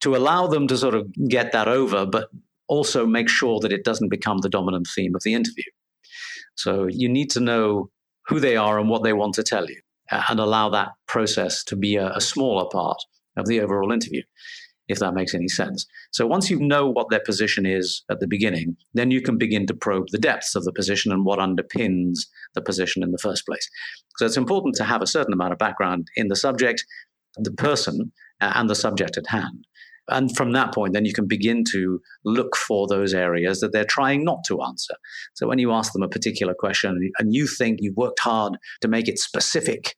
to 0.00 0.16
allow 0.16 0.46
them 0.46 0.66
to 0.68 0.76
sort 0.76 0.94
of 0.94 1.06
get 1.28 1.52
that 1.52 1.68
over, 1.68 2.06
but 2.06 2.28
also 2.68 3.06
make 3.06 3.28
sure 3.28 3.60
that 3.60 3.72
it 3.72 3.84
doesn't 3.84 4.10
become 4.10 4.38
the 4.38 4.48
dominant 4.48 4.88
theme 4.94 5.14
of 5.14 5.22
the 5.22 5.34
interview. 5.34 5.70
So 6.54 6.86
you 6.88 7.08
need 7.08 7.30
to 7.30 7.40
know 7.40 7.90
who 8.28 8.40
they 8.40 8.56
are 8.56 8.78
and 8.78 8.88
what 8.88 9.02
they 9.02 9.12
want 9.12 9.34
to 9.34 9.42
tell 9.42 9.66
you, 9.68 9.80
and 10.10 10.40
allow 10.40 10.68
that 10.70 10.90
process 11.06 11.64
to 11.64 11.76
be 11.76 11.96
a, 11.96 12.12
a 12.12 12.20
smaller 12.20 12.68
part 12.70 12.98
of 13.36 13.46
the 13.46 13.60
overall 13.60 13.92
interview, 13.92 14.22
if 14.88 14.98
that 14.98 15.14
makes 15.14 15.34
any 15.34 15.48
sense. 15.48 15.86
So 16.12 16.26
once 16.26 16.50
you 16.50 16.58
know 16.60 16.88
what 16.88 17.10
their 17.10 17.20
position 17.20 17.66
is 17.66 18.02
at 18.10 18.20
the 18.20 18.26
beginning, 18.26 18.76
then 18.94 19.10
you 19.10 19.20
can 19.20 19.38
begin 19.38 19.66
to 19.66 19.74
probe 19.74 20.06
the 20.10 20.18
depths 20.18 20.54
of 20.54 20.64
the 20.64 20.72
position 20.72 21.12
and 21.12 21.24
what 21.24 21.38
underpins 21.38 22.20
the 22.54 22.62
position 22.62 23.02
in 23.02 23.10
the 23.10 23.18
first 23.18 23.46
place. 23.46 23.68
So 24.18 24.26
it's 24.26 24.36
important 24.36 24.74
to 24.76 24.84
have 24.84 25.02
a 25.02 25.06
certain 25.06 25.32
amount 25.32 25.52
of 25.52 25.58
background 25.58 26.08
in 26.16 26.28
the 26.28 26.36
subject, 26.36 26.84
the 27.36 27.52
person, 27.52 28.12
uh, 28.40 28.52
and 28.54 28.70
the 28.70 28.74
subject 28.74 29.16
at 29.16 29.26
hand. 29.26 29.66
And 30.08 30.34
from 30.36 30.52
that 30.52 30.72
point, 30.72 30.92
then 30.94 31.04
you 31.04 31.12
can 31.12 31.26
begin 31.26 31.64
to 31.72 32.00
look 32.24 32.56
for 32.56 32.86
those 32.86 33.12
areas 33.12 33.60
that 33.60 33.72
they're 33.72 33.84
trying 33.84 34.24
not 34.24 34.44
to 34.46 34.62
answer. 34.62 34.94
So 35.34 35.48
when 35.48 35.58
you 35.58 35.72
ask 35.72 35.92
them 35.92 36.02
a 36.02 36.08
particular 36.08 36.54
question 36.54 37.10
and 37.18 37.34
you 37.34 37.48
think 37.48 37.78
you've 37.80 37.96
worked 37.96 38.20
hard 38.20 38.56
to 38.82 38.88
make 38.88 39.08
it 39.08 39.18
specific 39.18 39.96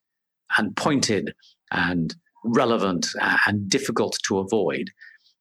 and 0.56 0.74
pointed 0.76 1.34
and 1.70 2.14
relevant 2.44 3.06
uh, 3.20 3.36
and 3.46 3.68
difficult 3.68 4.18
to 4.26 4.38
avoid, 4.38 4.90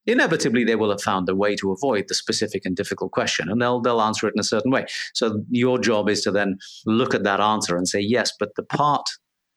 inevitably 0.06 0.64
they 0.64 0.76
will 0.76 0.90
have 0.90 1.02
found 1.02 1.30
a 1.30 1.36
way 1.36 1.56
to 1.56 1.72
avoid 1.72 2.06
the 2.08 2.16
specific 2.16 2.66
and 2.66 2.76
difficult 2.76 3.12
question 3.12 3.50
and 3.50 3.62
they'll 3.62 3.82
they'll 3.82 4.02
answer 4.02 4.28
it 4.28 4.34
in 4.36 4.40
a 4.40 4.44
certain 4.44 4.72
way. 4.72 4.86
So 5.14 5.44
your 5.50 5.78
job 5.80 6.10
is 6.10 6.22
to 6.22 6.32
then 6.32 6.58
look 6.86 7.14
at 7.14 7.24
that 7.24 7.40
answer 7.40 7.76
and 7.76 7.88
say, 7.88 8.00
yes, 8.00 8.32
but 8.40 8.56
the 8.56 8.64
part 8.64 9.06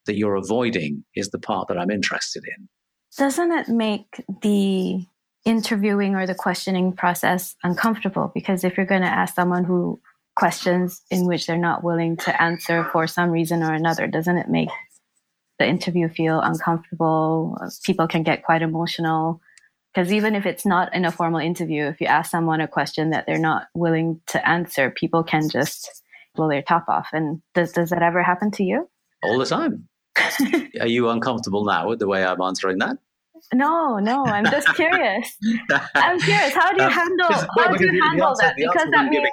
that 0.07 0.17
you're 0.17 0.35
avoiding 0.35 1.05
is 1.15 1.31
the 1.31 1.39
part 1.39 1.69
that 1.69 1.79
I'm 1.79 1.91
interested 1.91 2.43
in 2.57 2.69
doesn't 3.17 3.53
it 3.53 3.69
make 3.69 4.25
the 4.43 5.05
interviewing 5.45 6.15
or 6.15 6.27
the 6.27 6.35
questioning 6.35 6.93
process 6.93 7.57
uncomfortable? 7.63 8.31
Because 8.35 8.65
if 8.65 8.77
you're 8.77 8.87
going 8.87 9.03
to 9.03 9.09
ask 9.09 9.35
someone 9.35 9.65
who 9.65 10.01
questions 10.37 11.03
in 11.11 11.27
which 11.27 11.47
they're 11.47 11.57
not 11.57 11.83
willing 11.83 12.17
to 12.17 12.43
answer 12.43 12.89
for 12.93 13.07
some 13.07 13.31
reason 13.31 13.63
or 13.63 13.73
another, 13.73 14.07
doesn't 14.07 14.37
it 14.37 14.49
make 14.49 14.69
the 15.61 15.69
interview 15.69 16.09
feel 16.09 16.41
uncomfortable? 16.41 17.57
People 17.85 18.09
can 18.09 18.25
get 18.25 18.43
quite 18.43 18.63
emotional. 18.63 19.41
Because 19.95 20.13
even 20.13 20.35
if 20.35 20.47
it's 20.47 20.67
not 20.67 20.95
in 20.95 21.05
a 21.05 21.13
formal 21.13 21.41
interview, 21.41 21.85
if 21.85 22.01
you 22.01 22.07
ask 22.07 22.31
someone 22.31 22.61
a 22.61 22.69
question 22.69 23.11
that 23.11 23.27
they're 23.27 23.39
not 23.39 23.69
willing 23.75 24.21
to 24.29 24.49
answer, 24.49 24.91
people 24.91 25.23
can 25.23 25.49
just 25.49 26.03
blow 26.35 26.49
their 26.49 26.63
top 26.63 26.85
off. 26.89 27.09
And 27.13 27.43
does, 27.55 27.73
does 27.73 27.91
that 27.91 28.03
ever 28.03 28.23
happen 28.23 28.51
to 28.53 28.65
you? 28.65 28.89
All 29.23 29.39
the 29.39 29.47
time. 29.47 29.89
Are 30.81 30.87
you 30.87 31.09
uncomfortable 31.09 31.65
now 31.65 31.89
with 31.89 31.99
the 31.99 32.07
way 32.09 32.25
I'm 32.25 32.41
answering 32.41 32.79
that? 32.79 32.97
No, 33.53 33.99
no, 33.99 34.25
I'm 34.25 34.45
just 34.45 34.69
curious. 34.77 35.37
I'm 35.95 36.21
curious. 36.21 36.55
How 36.55 36.73
do 36.73 36.83
you 36.83 36.89
um, 36.89 36.93
handle 36.93 37.33
how 37.59 37.73
do 37.73 37.85
you 37.85 38.03
handle 38.03 38.29
answer, 38.29 38.47
that? 38.47 38.57
Because 38.57 38.89
that 38.93 39.11
means, 39.11 39.29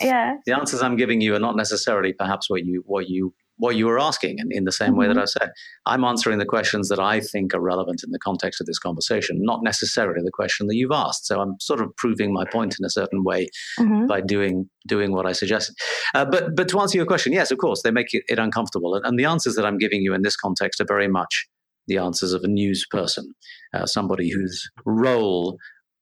yeah. 0.00 0.36
The 0.44 0.54
answers 0.54 0.82
I'm 0.82 0.96
giving 0.96 1.20
you 1.20 1.34
are 1.34 1.40
not 1.40 1.56
necessarily 1.56 2.12
perhaps 2.12 2.50
what 2.50 2.64
you 2.64 2.82
what 2.86 3.08
you 3.08 3.34
what 3.58 3.76
you 3.76 3.86
were 3.86 3.98
asking 3.98 4.38
in, 4.38 4.48
in 4.50 4.64
the 4.64 4.72
same 4.72 4.90
mm-hmm. 4.90 4.98
way 4.98 5.06
that 5.06 5.14
mm-hmm. 5.14 5.40
I 5.40 5.46
said. 5.46 5.50
I'm 5.86 6.04
answering 6.04 6.38
the 6.38 6.44
questions 6.44 6.88
that 6.88 6.98
I 6.98 7.20
think 7.20 7.54
are 7.54 7.60
relevant 7.60 8.02
in 8.04 8.10
the 8.10 8.18
context 8.18 8.60
of 8.60 8.66
this 8.66 8.78
conversation, 8.78 9.38
not 9.40 9.60
necessarily 9.62 10.20
the 10.24 10.30
question 10.30 10.66
that 10.66 10.76
you've 10.76 10.92
asked. 10.92 11.26
So 11.26 11.40
I'm 11.40 11.54
sort 11.60 11.80
of 11.80 11.94
proving 11.96 12.32
my 12.32 12.44
point 12.44 12.76
in 12.78 12.84
a 12.84 12.90
certain 12.90 13.24
way 13.24 13.48
mm-hmm. 13.78 14.06
by 14.06 14.20
doing 14.20 14.68
doing 14.86 15.12
what 15.12 15.26
I 15.26 15.32
suggested. 15.32 15.74
Uh, 16.14 16.24
but 16.24 16.54
but 16.54 16.68
to 16.68 16.80
answer 16.80 16.98
your 16.98 17.06
question, 17.06 17.32
yes, 17.32 17.50
of 17.50 17.58
course, 17.58 17.82
they 17.82 17.90
make 17.90 18.12
it, 18.12 18.24
it 18.28 18.38
uncomfortable. 18.38 18.94
And, 18.94 19.04
and 19.06 19.18
the 19.18 19.24
answers 19.24 19.54
that 19.56 19.66
I'm 19.66 19.78
giving 19.78 20.02
you 20.02 20.14
in 20.14 20.22
this 20.22 20.36
context 20.36 20.80
are 20.80 20.86
very 20.86 21.08
much 21.08 21.46
the 21.88 21.98
answers 21.98 22.32
of 22.32 22.42
a 22.42 22.48
news 22.48 22.84
person, 22.90 23.32
uh, 23.72 23.86
somebody 23.86 24.30
whose 24.30 24.68
role 24.84 25.56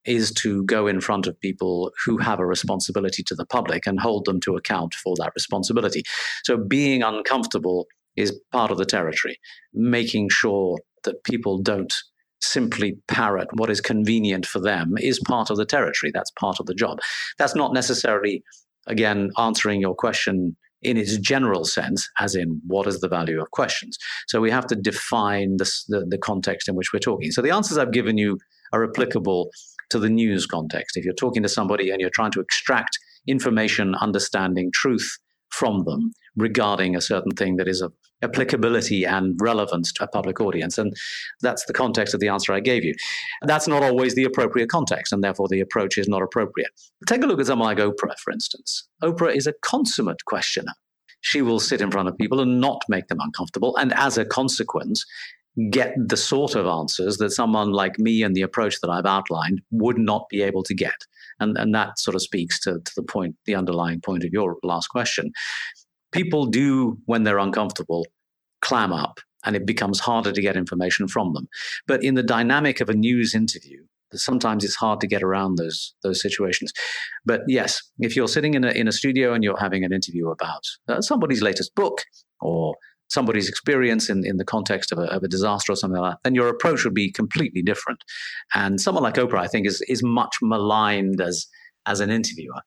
is 0.05 0.31
to 0.31 0.63
go 0.65 0.87
in 0.87 1.01
front 1.01 1.27
of 1.27 1.39
people 1.39 1.91
who 2.05 2.17
have 2.17 2.39
a 2.39 2.45
responsibility 2.45 3.23
to 3.23 3.35
the 3.35 3.45
public 3.45 3.87
and 3.87 3.99
hold 3.99 4.25
them 4.25 4.39
to 4.41 4.55
account 4.55 4.93
for 4.93 5.15
that 5.17 5.31
responsibility. 5.35 6.03
So 6.43 6.57
being 6.57 7.03
uncomfortable 7.03 7.87
is 8.15 8.39
part 8.51 8.71
of 8.71 8.77
the 8.77 8.85
territory. 8.85 9.39
Making 9.73 10.29
sure 10.29 10.79
that 11.03 11.23
people 11.23 11.61
don't 11.61 11.93
simply 12.41 12.97
parrot 13.07 13.47
what 13.53 13.69
is 13.69 13.81
convenient 13.81 14.45
for 14.45 14.59
them 14.59 14.93
is 14.99 15.19
part 15.19 15.49
of 15.49 15.57
the 15.57 15.65
territory. 15.65 16.11
That's 16.13 16.31
part 16.31 16.59
of 16.59 16.65
the 16.65 16.75
job. 16.75 16.99
That's 17.37 17.55
not 17.55 17.73
necessarily, 17.73 18.43
again, 18.87 19.31
answering 19.37 19.81
your 19.81 19.95
question 19.95 20.55
in 20.81 20.97
its 20.97 21.17
general 21.17 21.65
sense, 21.65 22.07
as 22.19 22.35
in 22.35 22.61
what 22.67 22.85
is 22.85 22.99
the 22.99 23.07
value 23.07 23.41
of 23.41 23.49
questions. 23.51 23.97
So 24.27 24.39
we 24.39 24.51
have 24.51 24.67
to 24.67 24.75
define 24.75 25.57
the, 25.57 26.05
the 26.07 26.17
context 26.17 26.69
in 26.69 26.75
which 26.75 26.93
we're 26.93 26.99
talking. 26.99 27.31
So 27.31 27.41
the 27.41 27.49
answers 27.49 27.77
I've 27.77 27.91
given 27.91 28.19
you 28.19 28.37
are 28.71 28.83
applicable 28.83 29.49
to 29.89 29.99
the 29.99 30.09
news 30.09 30.45
context. 30.45 30.97
If 30.97 31.05
you're 31.05 31.13
talking 31.13 31.43
to 31.43 31.49
somebody 31.49 31.91
and 31.91 32.01
you're 32.01 32.09
trying 32.09 32.31
to 32.31 32.39
extract 32.39 32.97
information, 33.27 33.95
understanding, 33.95 34.71
truth 34.73 35.17
from 35.49 35.83
them 35.85 36.11
regarding 36.35 36.95
a 36.95 37.01
certain 37.01 37.31
thing 37.31 37.55
that 37.55 37.67
is 37.67 37.81
of 37.81 37.93
applicability 38.21 39.05
and 39.05 39.37
relevance 39.41 39.91
to 39.93 40.03
a 40.03 40.07
public 40.07 40.41
audience. 40.41 40.77
And 40.77 40.93
that's 41.41 41.65
the 41.65 41.73
context 41.73 42.13
of 42.13 42.19
the 42.19 42.27
answer 42.27 42.53
I 42.53 42.59
gave 42.59 42.83
you. 42.83 42.93
That's 43.43 43.67
not 43.67 43.83
always 43.83 44.15
the 44.15 44.23
appropriate 44.23 44.69
context, 44.69 45.13
and 45.13 45.23
therefore 45.23 45.47
the 45.47 45.59
approach 45.59 45.97
is 45.97 46.07
not 46.07 46.21
appropriate. 46.21 46.71
Take 47.07 47.23
a 47.23 47.27
look 47.27 47.39
at 47.39 47.45
someone 47.45 47.67
like 47.67 47.77
Oprah, 47.77 48.17
for 48.19 48.31
instance. 48.31 48.87
Oprah 49.03 49.35
is 49.35 49.47
a 49.47 49.53
consummate 49.61 50.25
questioner. 50.25 50.73
She 51.21 51.41
will 51.41 51.59
sit 51.59 51.81
in 51.81 51.91
front 51.91 52.07
of 52.07 52.17
people 52.17 52.39
and 52.39 52.59
not 52.61 52.81
make 52.87 53.07
them 53.07 53.19
uncomfortable. 53.19 53.75
And 53.77 53.93
as 53.93 54.17
a 54.17 54.25
consequence, 54.25 55.05
get 55.69 55.93
the 55.97 56.17
sort 56.17 56.55
of 56.55 56.65
answers 56.65 57.17
that 57.17 57.31
someone 57.31 57.71
like 57.71 57.97
me 57.97 58.23
and 58.23 58.35
the 58.35 58.41
approach 58.41 58.81
that 58.81 58.89
I've 58.89 59.05
outlined 59.05 59.61
would 59.71 59.97
not 59.97 60.27
be 60.29 60.41
able 60.41 60.63
to 60.63 60.73
get. 60.73 61.05
And, 61.39 61.57
and 61.57 61.73
that 61.73 61.99
sort 61.99 62.15
of 62.15 62.21
speaks 62.21 62.59
to, 62.61 62.79
to 62.83 62.91
the 62.95 63.03
point, 63.03 63.35
the 63.45 63.55
underlying 63.55 64.01
point 64.01 64.23
of 64.23 64.31
your 64.31 64.57
last 64.63 64.87
question. 64.87 65.31
People 66.11 66.45
do, 66.45 66.97
when 67.05 67.23
they're 67.23 67.39
uncomfortable, 67.39 68.05
clam 68.61 68.91
up 68.91 69.19
and 69.45 69.55
it 69.55 69.65
becomes 69.65 69.99
harder 69.99 70.31
to 70.31 70.41
get 70.41 70.57
information 70.57 71.07
from 71.07 71.33
them. 71.33 71.47
But 71.87 72.03
in 72.03 72.15
the 72.15 72.23
dynamic 72.23 72.81
of 72.81 72.89
a 72.89 72.93
news 72.93 73.35
interview, 73.35 73.83
sometimes 74.13 74.63
it's 74.63 74.75
hard 74.75 74.99
to 75.01 75.07
get 75.07 75.23
around 75.23 75.57
those 75.57 75.93
those 76.03 76.21
situations. 76.21 76.71
But 77.25 77.41
yes, 77.47 77.81
if 77.99 78.15
you're 78.15 78.27
sitting 78.27 78.53
in 78.53 78.63
a 78.63 78.71
in 78.71 78.87
a 78.87 78.91
studio 78.91 79.33
and 79.33 79.43
you're 79.43 79.59
having 79.59 79.83
an 79.83 79.93
interview 79.93 80.29
about 80.29 80.63
uh, 80.87 81.01
somebody's 81.01 81.41
latest 81.41 81.75
book 81.75 82.01
or 82.41 82.75
somebody's 83.09 83.49
experience 83.49 84.09
in, 84.09 84.25
in 84.25 84.37
the 84.37 84.45
context 84.45 84.91
of 84.91 84.97
a, 84.97 85.03
of 85.03 85.23
a 85.23 85.27
disaster 85.27 85.71
or 85.71 85.75
something 85.75 86.01
like 86.01 86.13
that, 86.13 86.19
then 86.23 86.35
your 86.35 86.49
approach 86.49 86.83
would 86.83 86.93
be 86.93 87.11
completely 87.11 87.61
different. 87.61 87.99
And 88.53 88.79
someone 88.81 89.03
like 89.03 89.15
Oprah, 89.15 89.39
I 89.39 89.47
think, 89.47 89.67
is 89.67 89.81
is 89.87 90.03
much 90.03 90.35
maligned 90.41 91.21
as 91.21 91.47
as 91.85 91.99
an 91.99 92.09
interviewer 92.09 92.61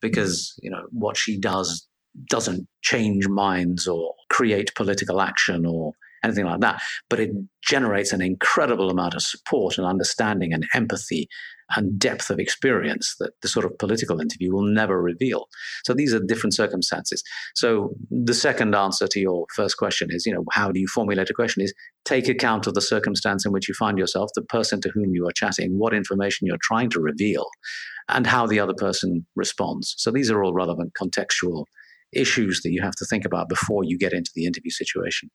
because 0.00 0.54
you 0.62 0.70
know 0.70 0.82
what 0.90 1.16
she 1.16 1.38
does 1.38 1.86
doesn't 2.28 2.66
change 2.82 3.28
minds 3.28 3.86
or 3.86 4.14
create 4.28 4.74
political 4.74 5.20
action 5.20 5.64
or 5.64 5.92
anything 6.24 6.44
like 6.44 6.60
that, 6.60 6.82
but 7.08 7.20
it 7.20 7.30
generates 7.62 8.12
an 8.12 8.22
incredible 8.22 8.90
amount 8.90 9.14
of 9.14 9.22
support 9.22 9.78
and 9.78 9.86
understanding 9.86 10.52
and 10.52 10.66
empathy 10.74 11.28
and 11.76 11.98
depth 11.98 12.30
of 12.30 12.38
experience 12.38 13.14
that 13.18 13.32
the 13.40 13.48
sort 13.48 13.64
of 13.64 13.78
political 13.78 14.20
interview 14.20 14.52
will 14.52 14.66
never 14.66 15.00
reveal. 15.00 15.46
So 15.84 15.94
these 15.94 16.12
are 16.12 16.20
different 16.20 16.54
circumstances. 16.54 17.22
So 17.54 17.94
the 18.10 18.34
second 18.34 18.74
answer 18.74 19.06
to 19.08 19.20
your 19.20 19.46
first 19.54 19.76
question 19.78 20.08
is, 20.10 20.26
you 20.26 20.34
know, 20.34 20.44
how 20.52 20.70
do 20.70 20.80
you 20.80 20.86
formulate 20.86 21.30
a 21.30 21.34
question 21.34 21.62
is 21.62 21.72
take 22.04 22.28
account 22.28 22.66
of 22.66 22.74
the 22.74 22.80
circumstance 22.80 23.46
in 23.46 23.52
which 23.52 23.68
you 23.68 23.74
find 23.74 23.98
yourself, 23.98 24.30
the 24.34 24.42
person 24.42 24.80
to 24.82 24.90
whom 24.90 25.14
you 25.14 25.26
are 25.26 25.32
chatting, 25.32 25.78
what 25.78 25.94
information 25.94 26.46
you're 26.46 26.58
trying 26.60 26.90
to 26.90 27.00
reveal, 27.00 27.46
and 28.08 28.26
how 28.26 28.46
the 28.46 28.60
other 28.60 28.74
person 28.74 29.26
responds. 29.34 29.94
So 29.96 30.10
these 30.10 30.30
are 30.30 30.42
all 30.42 30.52
relevant 30.52 30.92
contextual 31.00 31.64
issues 32.12 32.60
that 32.62 32.72
you 32.72 32.82
have 32.82 32.94
to 32.96 33.06
think 33.06 33.24
about 33.24 33.48
before 33.48 33.84
you 33.84 33.96
get 33.96 34.12
into 34.12 34.30
the 34.34 34.44
interview 34.44 34.70
situation. 34.70 35.30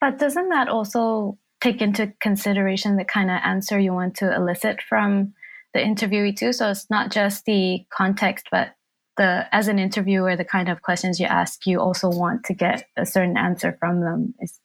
But 0.00 0.18
doesn't 0.18 0.48
that 0.48 0.68
also 0.68 1.38
take 1.60 1.82
into 1.82 2.12
consideration 2.20 2.96
the 2.96 3.04
kind 3.04 3.30
of 3.30 3.38
answer 3.44 3.78
you 3.78 3.92
want 3.92 4.16
to 4.16 4.34
elicit 4.34 4.80
from 4.82 5.34
the 5.74 5.80
interviewee 5.80 6.36
too? 6.36 6.52
So 6.52 6.70
it's 6.70 6.88
not 6.90 7.10
just 7.10 7.44
the 7.44 7.84
context, 7.90 8.46
but 8.50 8.74
the 9.16 9.46
as 9.52 9.68
an 9.68 9.78
interviewer, 9.78 10.36
the 10.36 10.44
kind 10.44 10.68
of 10.68 10.82
questions 10.82 11.20
you 11.20 11.26
ask, 11.26 11.66
you 11.66 11.80
also 11.80 12.08
want 12.08 12.44
to 12.44 12.54
get 12.54 12.86
a 12.96 13.04
certain 13.04 13.36
answer 13.36 13.76
from 13.78 14.00
them. 14.00 14.34
Is 14.40 14.58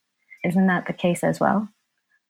isn't 0.46 0.68
that 0.68 0.88
the 0.88 0.94
case 0.94 1.24
as 1.24 1.40
well? 1.40 1.68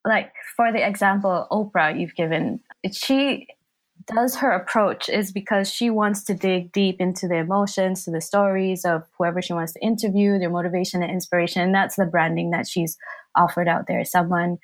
Like 0.04 0.32
for 0.56 0.72
the 0.72 0.86
example, 0.86 1.48
Oprah 1.52 2.00
you've 2.00 2.16
given, 2.16 2.62
she 2.92 3.48
does 4.08 4.36
her 4.36 4.52
approach 4.52 5.10
is 5.10 5.32
because 5.32 5.72
she 5.72 5.90
wants 5.90 6.24
to 6.26 6.34
dig 6.34 6.72
deep 6.72 6.98
into 7.00 7.28
the 7.28 7.38
emotions, 7.38 8.06
to 8.06 8.12
the 8.12 8.22
stories 8.22 8.86
of 8.86 9.04
whoever 9.18 9.42
she 9.42 9.54
wants 9.54 9.74
to 9.74 9.84
interview, 9.84 10.38
their 10.38 10.50
motivation 10.50 11.02
and 11.02 11.12
inspiration. 11.12 11.62
And 11.62 11.74
that's 11.74 11.96
the 11.96 12.06
branding 12.06 12.52
that 12.52 12.68
she's 12.68 12.98
offered 13.36 13.68
out 13.68 13.88
there. 13.88 14.04
Someone 14.06 14.58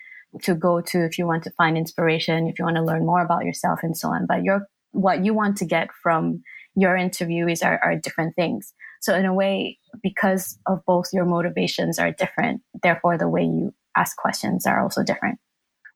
to 0.43 0.53
go 0.53 0.81
to 0.81 1.05
if 1.05 1.17
you 1.17 1.25
want 1.25 1.43
to 1.43 1.51
find 1.51 1.77
inspiration, 1.77 2.47
if 2.47 2.59
you 2.59 2.65
want 2.65 2.77
to 2.77 2.83
learn 2.83 3.05
more 3.05 3.21
about 3.21 3.45
yourself 3.45 3.79
and 3.83 3.97
so 3.97 4.09
on. 4.09 4.25
But 4.27 4.43
your 4.43 4.67
what 4.91 5.23
you 5.25 5.33
want 5.33 5.57
to 5.57 5.65
get 5.65 5.89
from 6.03 6.43
your 6.75 6.95
interviewees 6.95 7.65
are, 7.65 7.79
are 7.83 7.95
different 7.95 8.35
things. 8.35 8.73
So 9.01 9.15
in 9.15 9.25
a 9.25 9.33
way, 9.33 9.79
because 10.03 10.59
of 10.67 10.85
both 10.85 11.07
your 11.11 11.25
motivations 11.25 11.97
are 11.97 12.11
different, 12.11 12.61
therefore 12.83 13.17
the 13.17 13.27
way 13.27 13.43
you 13.43 13.73
ask 13.95 14.15
questions 14.17 14.65
are 14.65 14.81
also 14.81 15.03
different. 15.03 15.39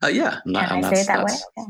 Uh, 0.04 0.08
yeah, 0.08 0.40
Can 0.44 0.56
I 0.56 0.94
say 0.94 1.02
it 1.02 1.08
that 1.08 1.24
way? 1.24 1.66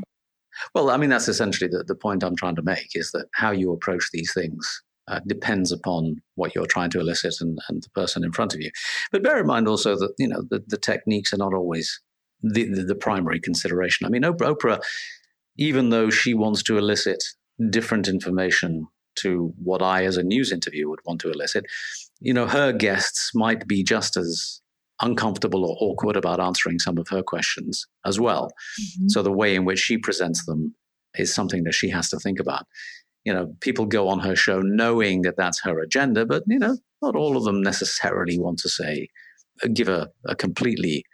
Well, 0.74 0.90
I 0.90 0.96
mean, 0.96 1.10
that's 1.10 1.28
essentially 1.28 1.68
the, 1.68 1.84
the 1.84 1.94
point 1.94 2.22
I'm 2.22 2.36
trying 2.36 2.56
to 2.56 2.62
make 2.62 2.90
is 2.94 3.10
that 3.12 3.26
how 3.34 3.50
you 3.50 3.72
approach 3.72 4.10
these 4.12 4.32
things 4.32 4.82
uh, 5.08 5.20
depends 5.26 5.72
upon 5.72 6.16
what 6.34 6.54
you're 6.54 6.66
trying 6.66 6.90
to 6.90 7.00
elicit 7.00 7.34
and, 7.40 7.58
and 7.68 7.82
the 7.82 7.90
person 7.90 8.24
in 8.24 8.32
front 8.32 8.54
of 8.54 8.60
you. 8.60 8.70
But 9.12 9.22
bear 9.22 9.38
in 9.38 9.46
mind 9.46 9.68
also 9.68 9.96
that, 9.96 10.14
you 10.18 10.28
know, 10.28 10.42
the, 10.50 10.62
the 10.66 10.78
techniques 10.78 11.32
are 11.32 11.38
not 11.38 11.54
always 11.54 12.00
the, 12.42 12.64
the, 12.68 12.82
the 12.82 12.94
primary 12.94 13.40
consideration. 13.40 14.06
I 14.06 14.10
mean, 14.10 14.22
Oprah, 14.22 14.82
even 15.56 15.90
though 15.90 16.10
she 16.10 16.34
wants 16.34 16.62
to 16.64 16.78
elicit 16.78 17.22
different 17.70 18.08
information 18.08 18.88
to 19.16 19.54
what 19.62 19.80
I, 19.80 20.04
as 20.04 20.16
a 20.16 20.22
news 20.22 20.52
interview, 20.52 20.88
would 20.88 21.00
want 21.06 21.20
to 21.22 21.30
elicit, 21.30 21.64
you 22.20 22.34
know, 22.34 22.46
her 22.46 22.72
guests 22.72 23.30
might 23.34 23.66
be 23.66 23.82
just 23.82 24.16
as 24.16 24.60
uncomfortable 25.00 25.64
or 25.64 25.76
awkward 25.80 26.16
about 26.16 26.40
answering 26.40 26.78
some 26.78 26.98
of 26.98 27.08
her 27.08 27.22
questions 27.22 27.86
as 28.04 28.18
well. 28.18 28.52
Mm-hmm. 28.80 29.08
So 29.08 29.22
the 29.22 29.32
way 29.32 29.54
in 29.54 29.64
which 29.64 29.78
she 29.78 29.98
presents 29.98 30.44
them 30.46 30.74
is 31.16 31.34
something 31.34 31.64
that 31.64 31.74
she 31.74 31.88
has 31.90 32.08
to 32.10 32.18
think 32.18 32.40
about. 32.40 32.64
You 33.24 33.34
know, 33.34 33.54
people 33.60 33.86
go 33.86 34.08
on 34.08 34.20
her 34.20 34.36
show 34.36 34.60
knowing 34.60 35.22
that 35.22 35.36
that's 35.36 35.60
her 35.62 35.80
agenda, 35.80 36.24
but 36.24 36.44
you 36.46 36.58
know, 36.58 36.78
not 37.02 37.16
all 37.16 37.36
of 37.36 37.44
them 37.44 37.62
necessarily 37.62 38.38
want 38.38 38.58
to 38.60 38.68
say, 38.68 39.08
give 39.72 39.88
a, 39.88 40.10
a 40.26 40.36
completely 40.36 41.04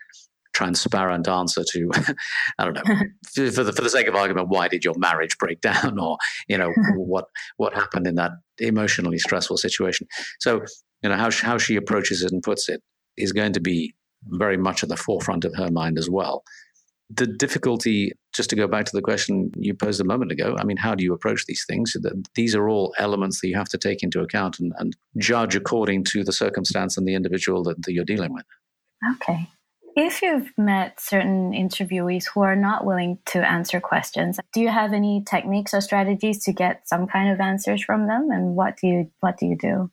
transparent 0.53 1.27
answer 1.29 1.65
to, 1.73 1.91
I 2.59 2.65
don't 2.65 2.75
know, 2.75 2.83
for 3.51 3.65
the 3.65 3.73
for 3.73 3.83
the 3.83 3.91
sake 3.91 4.07
of 4.07 4.15
argument, 4.15 4.49
why 4.49 4.69
did 4.69 4.85
your 4.85 4.95
marriage 4.99 5.39
break 5.39 5.61
down, 5.63 5.99
or 5.99 6.19
you 6.49 6.59
know, 6.59 6.73
what 6.97 7.27
what 7.57 7.75
happened 7.75 8.07
in 8.07 8.17
that 8.17 8.33
emotionally 8.59 9.19
stressful 9.19 9.57
situation. 9.57 10.07
So 10.41 10.63
you 11.03 11.09
know 11.09 11.17
how 11.17 11.31
how 11.31 11.59
she 11.59 11.77
approaches 11.77 12.23
it 12.23 12.33
and 12.33 12.43
puts 12.43 12.69
it 12.69 12.83
is 13.17 13.33
going 13.33 13.53
to 13.53 13.61
be 13.61 13.95
very 14.25 14.57
much 14.57 14.83
at 14.83 14.89
the 14.89 14.97
forefront 14.97 15.45
of 15.45 15.55
her 15.57 15.71
mind 15.71 15.99
as 15.99 16.09
well. 16.09 16.45
The 17.11 17.27
difficulty, 17.27 18.13
just 18.33 18.49
to 18.51 18.57
go 18.57 18.67
back 18.67 18.87
to 18.87 18.93
the 18.95 19.03
question 19.03 19.51
you 19.57 19.75
posed 19.75 20.01
a 20.01 20.05
moment 20.05 20.33
ago, 20.33 20.57
I 20.59 20.65
mean, 20.65 20.79
how 20.79 20.95
do 20.95 21.05
you 21.05 21.13
approach 21.13 21.45
these 21.47 21.65
things? 21.69 21.95
These 22.35 22.55
are 22.55 22.69
all 22.69 22.95
elements 22.99 23.41
that 23.41 23.49
you 23.49 23.57
have 23.57 23.69
to 23.71 23.79
take 23.79 24.03
into 24.03 24.21
account 24.21 24.59
and, 24.61 24.73
and 24.79 24.97
judge 25.19 25.55
according 25.55 26.05
to 26.05 26.25
the 26.25 26.33
circumstance 26.33 26.97
and 26.97 27.07
the 27.07 27.15
individual 27.15 27.63
that, 27.65 27.83
that 27.83 27.93
you're 27.93 28.05
dealing 28.05 28.33
with. 28.33 28.47
Okay. 29.17 29.49
If 29.95 30.23
you've 30.23 30.51
met 30.57 31.01
certain 31.01 31.53
interviewees 31.53 32.25
who 32.33 32.41
are 32.41 32.57
not 32.57 32.87
willing 32.87 33.19
to 33.27 33.47
answer 33.47 33.79
questions, 33.79 34.39
do 34.55 34.61
you 34.61 34.69
have 34.69 34.95
any 34.95 35.23
techniques 35.23 35.75
or 35.75 35.83
strategies 35.83 36.43
to 36.45 36.53
get 36.53 36.89
some 36.89 37.07
kind 37.07 37.31
of 37.31 37.41
answers 37.41 37.85
from 37.85 38.07
them? 38.07 38.31
And 38.31 38.57
what 38.57 38.79
do 38.79 38.87
you 38.87 39.11
what 39.21 39.37
do 39.37 39.47
you 39.47 39.57
do? 39.57 39.91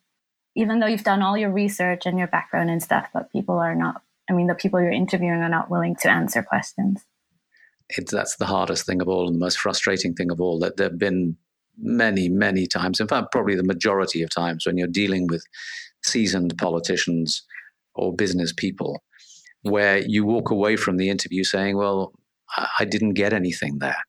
Even 0.59 0.79
though 0.79 0.87
you've 0.87 1.05
done 1.05 1.21
all 1.21 1.37
your 1.37 1.51
research 1.51 2.05
and 2.05 2.19
your 2.19 2.27
background 2.27 2.69
and 2.69 2.83
stuff, 2.83 3.07
but 3.13 3.31
people 3.31 3.57
are 3.57 3.73
not, 3.73 4.01
I 4.29 4.33
mean, 4.33 4.47
the 4.47 4.55
people 4.55 4.81
you're 4.81 4.91
interviewing 4.91 5.39
are 5.39 5.47
not 5.47 5.69
willing 5.69 5.95
to 6.01 6.11
answer 6.11 6.43
questions. 6.43 7.05
It's, 7.87 8.11
that's 8.11 8.35
the 8.35 8.45
hardest 8.45 8.85
thing 8.85 9.01
of 9.01 9.07
all 9.07 9.25
and 9.25 9.35
the 9.35 9.39
most 9.39 9.57
frustrating 9.57 10.13
thing 10.13 10.29
of 10.31 10.41
all 10.41 10.59
that 10.59 10.75
there 10.75 10.89
have 10.89 10.99
been 10.99 11.37
many, 11.77 12.27
many 12.27 12.67
times, 12.67 12.99
in 12.99 13.07
fact, 13.07 13.31
probably 13.31 13.55
the 13.55 13.63
majority 13.63 14.21
of 14.21 14.29
times 14.29 14.65
when 14.65 14.77
you're 14.77 14.87
dealing 14.87 15.27
with 15.27 15.45
seasoned 16.03 16.57
politicians 16.57 17.41
or 17.95 18.13
business 18.13 18.51
people, 18.51 19.01
where 19.61 19.99
you 19.99 20.25
walk 20.25 20.51
away 20.51 20.75
from 20.75 20.97
the 20.97 21.09
interview 21.09 21.45
saying, 21.45 21.77
well, 21.77 22.11
I 22.77 22.83
didn't 22.83 23.13
get 23.13 23.31
anything 23.31 23.79
there. 23.79 24.03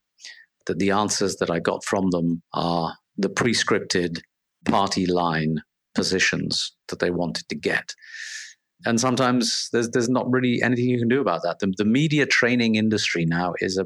That 0.65 0.79
the 0.79 0.91
answers 0.91 1.37
that 1.37 1.49
I 1.49 1.59
got 1.59 1.85
from 1.85 2.09
them 2.09 2.43
are 2.53 2.97
the 3.17 3.29
prescripted 3.29 4.19
party 4.65 5.05
line 5.05 5.61
positions 5.95 6.73
that 6.89 6.99
they 6.99 7.11
wanted 7.11 7.47
to 7.49 7.55
get. 7.55 7.93
And 8.85 8.99
sometimes 8.99 9.69
there's 9.71 9.89
there's 9.89 10.09
not 10.09 10.29
really 10.31 10.61
anything 10.61 10.85
you 10.85 10.99
can 10.99 11.07
do 11.07 11.21
about 11.21 11.41
that. 11.43 11.59
The, 11.59 11.73
the 11.77 11.85
media 11.85 12.25
training 12.25 12.75
industry 12.75 13.25
now 13.25 13.53
is 13.59 13.77
a 13.77 13.85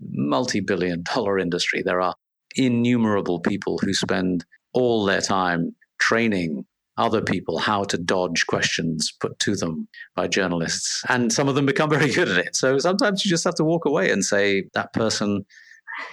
multi-billion 0.00 1.04
dollar 1.14 1.38
industry. 1.38 1.82
There 1.82 2.00
are 2.00 2.14
innumerable 2.56 3.40
people 3.40 3.78
who 3.78 3.94
spend 3.94 4.44
all 4.72 5.04
their 5.04 5.20
time 5.20 5.74
training 6.00 6.64
other 6.96 7.22
people 7.22 7.58
how 7.58 7.84
to 7.84 7.96
dodge 7.96 8.46
questions 8.46 9.12
put 9.20 9.38
to 9.38 9.56
them 9.56 9.88
by 10.14 10.28
journalists. 10.28 11.02
And 11.08 11.32
some 11.32 11.48
of 11.48 11.54
them 11.54 11.64
become 11.64 11.88
very 11.88 12.12
good 12.12 12.28
at 12.28 12.38
it. 12.38 12.56
So 12.56 12.78
sometimes 12.78 13.24
you 13.24 13.30
just 13.30 13.44
have 13.44 13.54
to 13.54 13.64
walk 13.64 13.86
away 13.86 14.10
and 14.10 14.24
say 14.24 14.64
that 14.74 14.92
person 14.92 15.46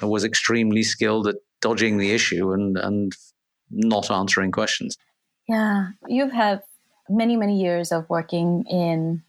was 0.01 0.23
extremely 0.23 0.84
skilled 0.84 1.27
at 1.27 1.36
dodging 1.62 1.97
the 1.97 2.12
issue 2.12 2.51
and, 2.53 2.77
and 2.77 3.12
not 3.69 4.10
answering 4.12 4.51
questions. 4.51 4.97
Yeah, 5.47 5.89
you've 6.08 6.32
had 6.32 6.62
many, 7.10 7.38
many 7.38 7.62
years 7.62 7.91
of 7.91 8.10
working 8.10 8.65
in 8.69 9.23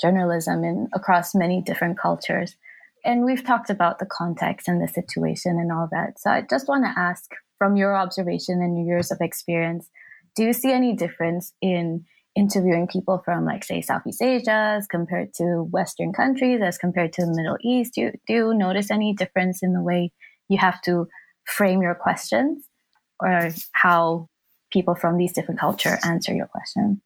journalism 0.00 0.64
and 0.64 0.88
across 0.94 1.34
many 1.34 1.60
different 1.60 1.98
cultures. 1.98 2.56
And 3.04 3.24
we've 3.24 3.44
talked 3.44 3.70
about 3.70 3.98
the 3.98 4.06
context 4.06 4.68
and 4.68 4.82
the 4.82 4.88
situation 4.88 5.58
and 5.58 5.70
all 5.72 5.88
that. 5.92 6.18
So 6.18 6.30
I 6.30 6.42
just 6.48 6.68
want 6.68 6.84
to 6.84 6.98
ask 6.98 7.30
from 7.58 7.76
your 7.76 7.96
observation 7.96 8.62
and 8.62 8.76
your 8.76 8.96
years 8.96 9.10
of 9.10 9.18
experience, 9.20 9.88
do 10.36 10.44
you 10.44 10.52
see 10.52 10.72
any 10.72 10.94
difference 10.94 11.52
in 11.60 12.04
interviewing 12.36 12.86
people 12.86 13.20
from 13.24 13.44
like 13.44 13.64
say 13.64 13.80
Southeast 13.80 14.22
Asia 14.22 14.76
as 14.78 14.86
compared 14.86 15.34
to 15.34 15.66
Western 15.70 16.12
countries 16.12 16.60
as 16.62 16.78
compared 16.78 17.12
to 17.14 17.26
the 17.26 17.34
Middle 17.34 17.58
East? 17.62 17.94
Do 17.94 18.02
you, 18.02 18.12
do 18.26 18.32
you 18.32 18.54
notice 18.54 18.90
any 18.90 19.12
difference 19.12 19.62
in 19.62 19.72
the 19.72 19.82
way 19.82 20.12
you 20.48 20.58
have 20.58 20.80
to 20.82 21.08
frame 21.44 21.82
your 21.82 21.94
questions 21.94 22.67
or 23.20 23.50
how 23.72 24.28
people 24.72 24.94
from 24.94 25.16
these 25.16 25.32
different 25.32 25.60
culture 25.60 25.98
answer 26.04 26.34
your 26.34 26.46
question? 26.46 27.00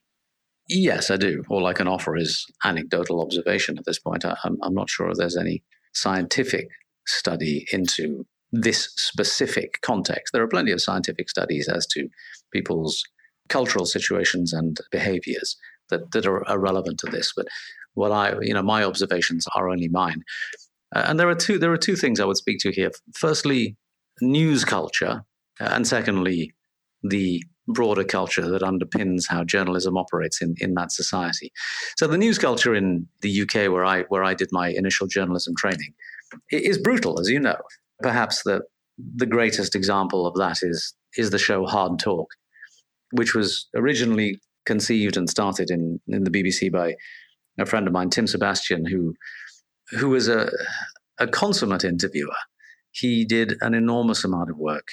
Yes, 0.69 1.11
I 1.11 1.17
do. 1.17 1.45
All 1.49 1.67
I 1.67 1.73
can 1.73 1.89
offer 1.89 2.17
is 2.17 2.47
anecdotal 2.65 3.21
observation 3.21 3.79
at 3.79 3.85
this 3.85 3.99
point. 3.99 4.25
I, 4.25 4.37
am 4.45 4.59
I'm 4.63 4.75
not 4.75 4.89
sure 4.89 5.11
if 5.11 5.17
there's 5.17 5.37
any 5.37 5.63
scientific 5.93 6.69
study 7.07 7.67
into 7.73 8.25
this 8.53 8.93
specific 8.97 9.81
context. 9.83 10.33
There 10.33 10.43
are 10.43 10.49
plenty 10.49 10.73
of 10.73 10.81
scientific 10.81 11.29
studies 11.29 11.69
as 11.69 11.87
to 11.89 12.09
people's 12.53 13.03
cultural 13.49 13.87
situations 13.87 14.53
and 14.53 14.79
behaviors 14.91 15.57
that, 15.91 16.13
that 16.13 16.27
are, 16.27 16.47
are 16.49 16.59
relevant 16.59 16.99
to 17.01 17.11
this. 17.11 17.33
But 17.35 17.47
what 17.95 18.13
I, 18.13 18.35
you 18.41 18.55
know, 18.55 18.63
my 18.63 18.85
observations 18.85 19.47
are 19.55 19.69
only 19.69 19.89
mine. 19.89 20.23
Uh, 20.95 21.05
and 21.07 21.19
there 21.19 21.29
are 21.29 21.35
two 21.35 21.59
there 21.59 21.73
are 21.73 21.79
two 21.79 21.97
things 21.97 22.21
I 22.21 22.25
would 22.25 22.37
speak 22.37 22.59
to 22.61 22.71
here. 22.71 22.91
Firstly, 23.15 23.77
news 24.21 24.65
culture, 24.65 25.25
Uh, 25.63 25.69
and 25.73 25.87
secondly, 25.87 26.53
the 27.03 27.43
broader 27.69 28.05
culture 28.05 28.49
that 28.49 28.63
underpins 28.63 29.25
how 29.29 29.45
journalism 29.45 29.97
operates 29.97 30.43
in, 30.43 30.55
in 30.59 30.75
that 30.75 30.91
society. 30.91 31.53
So 31.97 32.09
the 32.09 32.19
news 32.19 32.39
culture 32.39 32.75
in 32.75 33.07
the 33.21 33.43
UK, 33.43 33.71
where 33.71 33.85
I 33.85 34.03
where 34.05 34.25
I 34.25 34.35
did 34.35 34.49
my 34.51 34.69
initial 34.69 35.07
journalism 35.07 35.55
training, 35.57 35.95
is 36.51 36.79
brutal, 36.79 37.21
as 37.21 37.29
you 37.29 37.39
know. 37.39 37.59
Perhaps 38.01 38.43
the 38.43 38.63
the 39.17 39.27
greatest 39.27 39.75
example 39.75 40.27
of 40.27 40.35
that 40.37 40.59
is 40.63 40.95
is 41.17 41.31
the 41.31 41.39
show 41.39 41.67
Hard 41.67 41.99
Talk, 41.99 42.29
which 43.13 43.35
was 43.35 43.69
originally 43.77 44.41
conceived 44.65 45.17
and 45.17 45.29
started 45.29 45.71
in, 45.71 46.01
in 46.09 46.25
the 46.25 46.31
BBC 46.31 46.71
by 46.71 46.95
a 47.59 47.67
friend 47.67 47.87
of 47.87 47.93
mine, 47.93 48.11
Tim 48.11 48.27
Sebastian, 48.27 48.87
who 48.87 49.15
who 49.91 50.09
was 50.09 50.29
a 50.29 50.51
a 51.19 51.29
consummate 51.29 51.85
interviewer. 51.85 52.35
He 52.91 53.25
did 53.25 53.55
an 53.61 53.73
enormous 53.73 54.25
amount 54.25 54.51
of 54.51 54.59
work 54.59 54.89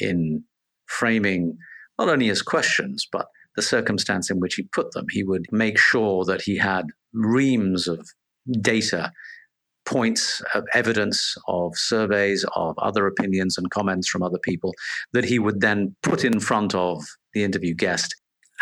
in 0.00 0.44
framing 0.86 1.56
not 1.98 2.08
only 2.08 2.26
his 2.26 2.42
questions, 2.42 3.06
but 3.10 3.26
the 3.56 3.62
circumstance 3.62 4.30
in 4.30 4.38
which 4.38 4.54
he 4.54 4.62
put 4.72 4.92
them. 4.92 5.06
He 5.10 5.24
would 5.24 5.46
make 5.50 5.78
sure 5.78 6.24
that 6.24 6.42
he 6.42 6.56
had 6.56 6.86
reams 7.12 7.88
of 7.88 8.08
data, 8.60 9.12
points 9.84 10.40
of 10.54 10.64
evidence, 10.74 11.34
of 11.48 11.76
surveys, 11.76 12.44
of 12.54 12.78
other 12.78 13.06
opinions 13.06 13.58
and 13.58 13.70
comments 13.70 14.08
from 14.08 14.22
other 14.22 14.38
people 14.38 14.74
that 15.12 15.24
he 15.24 15.38
would 15.38 15.60
then 15.60 15.96
put 16.02 16.24
in 16.24 16.38
front 16.38 16.74
of 16.74 17.02
the 17.34 17.42
interview 17.42 17.74
guest 17.74 18.14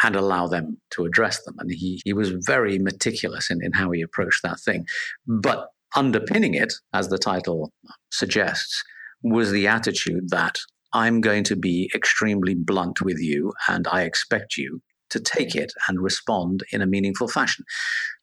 and 0.02 0.16
allow 0.16 0.46
them 0.46 0.78
to 0.90 1.04
address 1.04 1.42
them. 1.44 1.56
And 1.58 1.70
he, 1.70 2.00
he 2.04 2.12
was 2.12 2.30
very 2.46 2.78
meticulous 2.78 3.50
in, 3.50 3.58
in 3.62 3.72
how 3.72 3.90
he 3.90 4.02
approached 4.02 4.42
that 4.42 4.60
thing. 4.60 4.86
But 5.26 5.68
underpinning 5.94 6.54
it, 6.54 6.72
as 6.92 7.08
the 7.08 7.18
title 7.18 7.72
suggests, 8.10 8.82
was 9.22 9.50
the 9.50 9.66
attitude 9.66 10.28
that 10.30 10.58
I'm 10.92 11.20
going 11.20 11.44
to 11.44 11.56
be 11.56 11.90
extremely 11.94 12.54
blunt 12.54 13.02
with 13.02 13.18
you, 13.18 13.52
and 13.68 13.86
I 13.88 14.02
expect 14.02 14.56
you 14.56 14.80
to 15.10 15.20
take 15.20 15.54
it 15.54 15.72
and 15.88 16.00
respond 16.00 16.64
in 16.72 16.82
a 16.82 16.86
meaningful 16.86 17.28
fashion. 17.28 17.64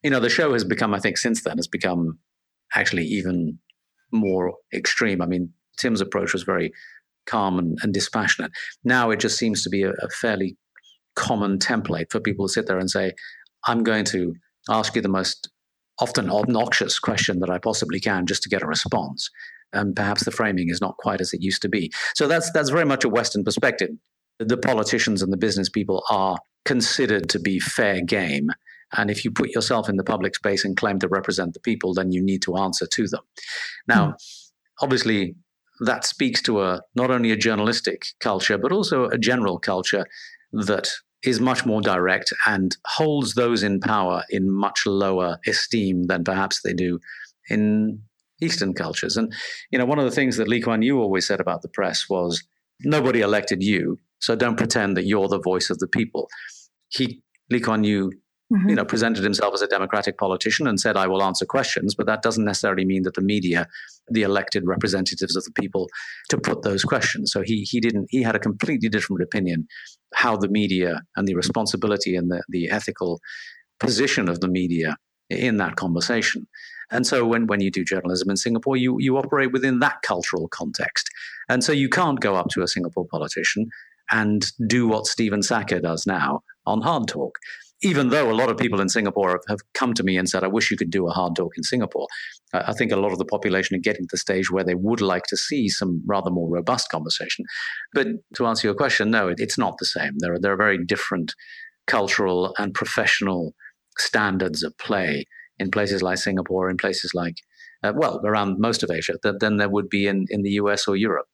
You 0.04 0.10
know, 0.10 0.19
the 0.19 0.30
show 0.30 0.54
has 0.54 0.63
become, 0.63 0.93
I 0.93 0.99
think, 0.99 1.17
since 1.17 1.43
then, 1.43 1.58
has 1.58 1.67
become 1.67 2.19
actually 2.76 3.06
even 3.06 3.60
more 4.12 4.54
extreme. 4.73 5.21
I 5.21 5.26
mean, 5.26 5.49
Tim's 5.78 6.02
approach 6.02 6.34
was 6.34 6.43
very 6.43 6.71
calm 7.26 7.58
and, 7.58 7.78
and 7.82 7.93
dispassionate. 7.93 8.52
Now 8.84 9.12
it 9.12 9.19
just 9.19 9.38
seems 9.38 9.63
to 9.63 9.69
be 9.69 9.84
a, 9.84 9.91
a 9.91 10.10
fairly 10.10 10.58
common 11.15 11.58
template 11.58 12.12
for 12.12 12.19
people 12.19 12.47
to 12.47 12.54
sit 12.54 12.67
there 12.67 12.80
and 12.80 12.89
say, 12.89 13.13
I'm 13.65 13.84
going 13.84 14.06
to 14.06 14.34
ask 14.69 14.95
you 14.95 15.02
the 15.02 15.10
most 15.10 15.49
often 15.99 16.30
obnoxious 16.30 16.99
question 16.99 17.39
that 17.39 17.49
I 17.49 17.60
possibly 17.60 17.99
can 17.99 18.26
just 18.26 18.43
to 18.43 18.49
get 18.49 18.63
a 18.63 18.67
response 18.67 19.30
and 19.74 19.96
perhaps 19.96 20.24
the 20.24 20.32
framing 20.32 20.70
is 20.70 20.82
not 20.82 20.98
quite 20.98 21.22
as 21.22 21.34
it 21.34 21.42
used 21.42 21.62
to 21.64 21.70
be. 21.70 21.92
So 22.16 22.28
that's 22.28 22.52
that's 22.52 22.70
very 22.70 22.86
much 22.86 23.04
a 23.04 23.10
Western 23.10 23.44
perspective. 23.44 23.90
The 24.40 24.58
politicians 24.58 25.22
and 25.22 25.32
the 25.32 25.38
business 25.38 25.70
people 25.70 26.04
are 26.10 26.38
considered 26.66 27.30
to 27.30 27.40
be 27.40 27.60
fair 27.60 28.02
game. 28.02 28.50
And 28.96 29.10
if 29.10 29.26
you 29.26 29.32
put 29.32 29.50
yourself 29.50 29.90
in 29.90 29.98
the 29.98 30.04
public 30.04 30.36
space 30.36 30.64
and 30.64 30.78
claim 30.78 31.00
to 31.00 31.08
represent 31.08 31.54
the 31.54 31.60
people, 31.60 31.94
then 31.94 32.12
you 32.12 32.24
need 32.24 32.42
to 32.44 32.58
answer 32.58 32.86
to 32.86 33.08
them. 33.08 33.22
Now, 33.88 34.12
mm. 34.12 34.52
obviously, 34.82 35.36
that 35.80 36.06
speaks 36.06 36.42
to 36.44 36.62
a 36.62 36.82
not 36.96 37.10
only 37.10 37.32
a 37.32 37.36
journalistic 37.36 38.06
culture, 38.20 38.58
but 38.58 38.72
also 38.72 39.06
a 39.06 39.18
general 39.18 39.58
culture 39.60 40.06
that 40.52 40.90
is 41.24 41.40
much 41.40 41.66
more 41.66 41.82
direct 41.82 42.34
and 42.46 42.78
holds 42.86 43.34
those 43.34 43.64
in 43.64 43.80
power 43.80 44.24
in 44.30 44.52
much 44.52 44.86
lower 44.86 45.40
esteem 45.48 46.04
than 46.04 46.24
perhaps 46.24 46.62
they 46.62 46.74
do 46.74 47.00
in 47.50 48.02
Eastern 48.44 48.74
cultures. 48.74 49.18
And, 49.18 49.34
you 49.72 49.80
know, 49.80 49.86
one 49.86 50.00
of 50.00 50.06
the 50.06 50.12
things 50.12 50.38
that 50.38 50.48
Lee 50.48 50.62
Kuan 50.62 50.82
Yew 50.82 51.00
always 51.00 51.26
said 51.26 51.40
about 51.40 51.62
the 51.62 51.70
press 51.70 52.10
was 52.10 52.44
nobody 52.82 53.22
elected 53.22 53.64
you, 53.64 54.00
so 54.20 54.36
don't 54.36 54.58
pretend 54.58 54.96
that 54.98 55.06
you're 55.06 55.28
the 55.28 55.40
voice 55.40 55.70
of 55.70 55.80
the 55.80 55.88
people. 55.88 56.28
He, 56.90 57.22
Lee 57.50 57.60
Kuan 57.60 57.84
Yew, 57.84 58.12
mm-hmm. 58.54 58.70
you 58.70 58.76
know, 58.76 58.86
presented 58.86 59.24
himself 59.24 59.54
as 59.54 59.62
a 59.62 59.68
democratic 59.68 60.18
politician 60.18 60.68
and 60.68 60.80
said, 60.80 60.98
I 60.98 61.08
will 61.08 61.24
answer 61.24 61.46
questions, 61.46 61.96
but 61.96 62.08
that 62.08 62.22
doesn't 62.22 62.46
necessarily 62.46 62.86
mean 62.86 63.04
that 63.04 63.16
the 63.16 63.22
media, 63.22 63.68
the 64.10 64.24
elected 64.24 64.64
representatives 64.66 65.36
of 65.36 65.44
the 65.44 65.52
people, 65.52 65.88
to 66.30 66.38
put 66.38 66.62
those 66.62 66.84
questions. 66.84 67.32
So 67.32 67.42
he, 67.42 67.66
he 67.70 67.80
didn't, 67.80 68.08
he 68.10 68.24
had 68.24 68.36
a 68.36 68.40
completely 68.40 68.90
different 68.90 69.24
opinion 69.24 69.68
how 70.14 70.38
the 70.38 70.50
media 70.50 71.02
and 71.16 71.28
the 71.28 71.36
responsibility 71.36 72.16
and 72.16 72.30
the, 72.30 72.44
the 72.50 72.70
ethical 72.70 73.20
position 73.80 74.30
of 74.30 74.40
the 74.40 74.48
media 74.48 74.96
in 75.30 75.58
that 75.58 75.76
conversation. 75.76 76.48
And 76.91 77.08
so 77.08 77.26
when, 77.26 77.48
when 77.48 77.62
you 77.62 77.72
do 77.72 77.84
journalism 77.84 78.30
in 78.30 78.38
Singapore, 78.38 78.78
you, 78.78 78.98
you 79.00 79.17
operate 79.17 79.52
within 79.52 79.80
that 79.80 80.02
cultural 80.02 80.48
context. 80.48 81.10
And 81.50 81.63
so 81.63 81.72
you 81.72 81.89
can't 81.89 82.19
go 82.19 82.36
up 82.36 82.50
to 82.50 82.62
a 82.62 82.67
Singapore 82.67 83.06
politician 83.10 83.67
and 84.12 84.46
do 84.67 84.88
what 84.88 85.08
Stephen 85.08 85.41
Sackur 85.41 85.82
does 85.82 86.06
now 86.06 86.41
on 86.65 86.82
Hard 86.82 87.08
Talk. 87.08 87.38
Even 87.82 88.10
though 88.10 88.32
a 88.32 88.34
lot 88.34 88.50
of 88.50 88.58
people 88.58 88.80
in 88.80 88.88
Singapore 88.88 89.32
have, 89.32 89.41
have 89.50 89.60
come 89.74 89.93
to 89.93 90.04
me 90.04 90.17
and 90.17 90.30
said, 90.30 90.43
I 90.43 90.48
wish 90.48 90.72
you 90.72 90.78
could 90.78 90.89
do 90.89 91.08
a 91.08 91.12
hard 91.12 91.36
talk 91.36 91.52
in 91.58 91.63
Singapore. 91.63 92.08
I 92.54 92.72
think 92.72 92.93
a 92.93 92.98
lot 92.98 93.12
of 93.12 93.17
the 93.17 93.26
population 93.26 93.76
are 93.76 93.82
getting 93.82 94.04
to 94.04 94.12
the 94.12 94.17
stage 94.17 94.50
where 94.50 94.63
they 94.63 94.76
would 94.76 95.02
like 95.02 95.26
to 95.26 95.36
see 95.36 95.67
some 95.67 96.02
rather 96.06 96.32
more 96.32 96.50
robust 96.50 96.89
conversation. 96.89 97.43
But 97.93 98.08
to 98.36 98.46
answer 98.46 98.67
your 98.67 98.76
question, 98.76 99.12
no, 99.12 99.28
it, 99.28 99.39
it's 99.39 99.58
not 99.58 99.80
the 99.80 99.86
same. 99.86 100.13
There 100.19 100.34
are, 100.34 100.39
there 100.39 100.54
are 100.54 100.58
very 100.58 100.84
different 100.86 101.34
cultural 101.86 102.54
and 102.58 102.74
professional 102.74 103.54
standards 103.98 104.63
at 104.63 104.78
play 104.78 105.26
in 105.60 105.72
places 105.72 106.02
like 106.02 106.18
Singapore, 106.18 106.70
in 106.70 106.78
places 106.78 107.12
like, 107.13 107.36
uh, 107.84 107.94
well, 107.96 108.22
around 108.26 108.60
most 108.60 108.84
of 108.84 108.92
Asia, 108.92 109.13
th- 109.22 109.36
than 109.39 109.58
there 109.58 109.70
would 109.70 109.89
be 109.89 110.08
in, 110.08 110.26
in 110.30 110.42
the 110.42 110.52
US 110.52 110.88
or 110.88 110.96
Europe. 110.96 111.28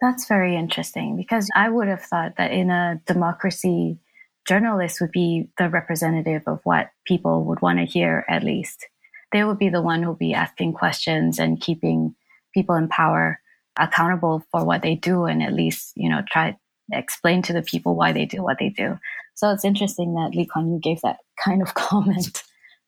That's 0.00 0.28
very 0.28 0.56
interesting 0.56 1.16
because 1.16 1.48
I 1.54 1.68
would 1.68 1.88
have 1.88 2.02
thought 2.02 2.36
that 2.36 2.52
in 2.52 2.70
a 2.70 3.00
democracy, 3.06 3.98
journalists 4.46 5.00
would 5.00 5.10
be 5.10 5.50
the 5.58 5.68
representative 5.68 6.42
of 6.46 6.60
what 6.64 6.90
people 7.06 7.44
would 7.44 7.60
want 7.60 7.78
to 7.78 7.84
hear, 7.84 8.24
at 8.28 8.44
least. 8.44 8.86
They 9.32 9.44
would 9.44 9.58
be 9.58 9.68
the 9.68 9.82
one 9.82 10.02
who 10.02 10.10
would 10.10 10.18
be 10.18 10.34
asking 10.34 10.74
questions 10.74 11.38
and 11.38 11.60
keeping 11.60 12.14
people 12.54 12.76
in 12.76 12.88
power 12.88 13.40
accountable 13.78 14.44
for 14.50 14.64
what 14.64 14.82
they 14.82 14.94
do 14.94 15.24
and 15.24 15.42
at 15.42 15.52
least, 15.52 15.92
you 15.96 16.08
know, 16.08 16.22
try 16.28 16.56
explain 16.92 17.42
to 17.42 17.52
the 17.52 17.62
people 17.62 17.94
why 17.94 18.12
they 18.12 18.24
do 18.24 18.42
what 18.42 18.56
they 18.58 18.70
do. 18.70 18.98
So 19.34 19.50
it's 19.50 19.64
interesting 19.64 20.14
that 20.14 20.34
Lee 20.34 20.46
Kuan 20.46 20.68
Yew 20.68 20.80
gave 20.82 21.00
that 21.02 21.18
kind 21.42 21.62
of 21.62 21.74
comment 21.74 22.42